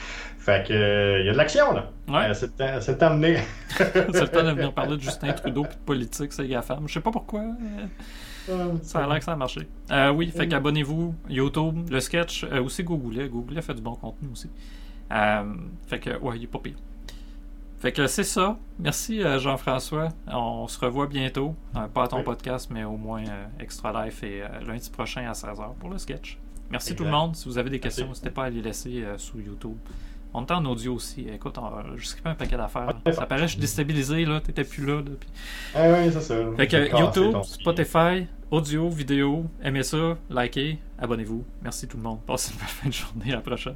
Fait 0.44 0.68
que, 0.68 1.22
il 1.22 1.26
y 1.26 1.30
a 1.30 1.32
de 1.32 1.38
l'action, 1.38 1.72
là. 1.72 1.90
Ouais. 2.10 2.34
c'est 2.34 2.52
le 2.60 2.98
temps 2.98 3.16
de 3.16 3.26
venir. 3.26 3.40
c'est 3.70 3.96
le 3.96 4.28
temps 4.28 4.44
de 4.44 4.52
venir 4.52 4.74
parler 4.74 4.98
de 4.98 5.02
Justin 5.02 5.32
Trudeau 5.32 5.64
et 5.64 5.70
de 5.70 5.86
politique, 5.86 6.34
c'est 6.34 6.46
GAFAM. 6.46 6.86
Je 6.86 6.96
sais 6.96 7.00
pas 7.00 7.12
pourquoi. 7.12 7.44
Ça 8.82 9.04
a 9.04 9.08
l'air 9.08 9.20
que 9.20 9.26
ça 9.26 9.34
a 9.34 9.36
marché. 9.36 9.68
Euh, 9.92 10.12
oui, 10.12 10.32
fait 10.32 10.48
qu'abonnez-vous, 10.48 11.14
YouTube, 11.30 11.90
le 11.90 12.00
sketch, 12.00 12.44
aussi 12.44 12.84
Google. 12.84 13.30
Google 13.30 13.62
fait 13.62 13.74
du 13.74 13.82
bon 13.82 13.96
contenu 13.96 14.30
aussi. 14.32 14.50
fait 15.10 16.00
que, 16.00 16.18
ouais, 16.20 16.38
il 16.38 16.44
est 16.44 16.48
pas 16.48 16.60
pire. 16.60 16.76
Fait 17.84 17.92
que 17.92 18.08
c'est 18.08 18.24
ça. 18.24 18.58
Merci 18.80 19.22
euh, 19.22 19.40
Jean-François. 19.40 20.08
On 20.28 20.70
se 20.70 20.80
revoit 20.80 21.08
bientôt. 21.08 21.54
Euh, 21.76 21.86
pas 21.90 22.06
à 22.06 22.08
ton 22.08 22.24
podcast, 22.24 22.70
mais 22.72 22.86
au 22.86 22.96
moins 22.96 23.26
euh, 23.28 23.46
Extra 23.60 24.06
Life 24.06 24.24
et 24.24 24.42
lundi 24.66 24.90
prochain 24.90 25.28
à 25.28 25.34
16h 25.34 25.74
pour 25.82 25.90
le 25.90 25.98
sketch. 25.98 26.40
Merci 26.72 26.96
tout 26.96 27.04
le 27.04 27.10
monde. 27.10 27.36
Si 27.36 27.44
vous 27.44 27.58
avez 27.58 27.70
des 27.70 27.82
questions, 27.82 28.08
n'hésitez 28.08 28.30
pas 28.30 28.46
à 28.46 28.50
les 28.50 28.62
laisser 28.62 29.04
sur 29.18 29.38
YouTube. 29.38 29.76
On 30.34 30.46
est 30.46 30.52
en 30.52 30.66
audio 30.66 30.96
aussi. 30.96 31.28
Écoute, 31.30 31.58
on, 31.58 31.96
je 31.96 32.06
skipais 32.08 32.30
un 32.30 32.36
paquet 32.36 32.58
d'affaires. 32.58 32.94
Ça 33.12 33.26
paraît, 33.26 33.44
je 33.44 33.54
suis 33.54 33.60
déstabilisé, 33.60 34.26
là. 34.26 34.42
T'étais 34.42 34.64
plus 34.64 34.86
là. 34.86 35.02
Depuis... 35.02 35.30
Eh 35.76 36.12
c'est 36.12 36.22
ça. 36.22 36.36
Fait 36.58 36.68
que 36.68 36.90
ah, 36.92 37.00
YouTube, 37.00 37.36
Spotify, 37.44 38.26
audio, 38.50 38.90
vidéo, 38.90 39.46
aimez 39.64 39.84
ça, 39.84 40.18
likez, 40.30 40.80
abonnez-vous. 40.98 41.44
Merci 41.62 41.88
tout 41.88 41.98
le 41.98 42.04
monde. 42.04 42.20
Passez 42.26 42.52
une 42.54 42.60
bonne 42.60 42.68
fin 42.68 42.90
de 42.90 42.94
journée. 42.94 43.32
À 43.32 43.36
la 43.36 43.42
prochaine. 43.42 43.76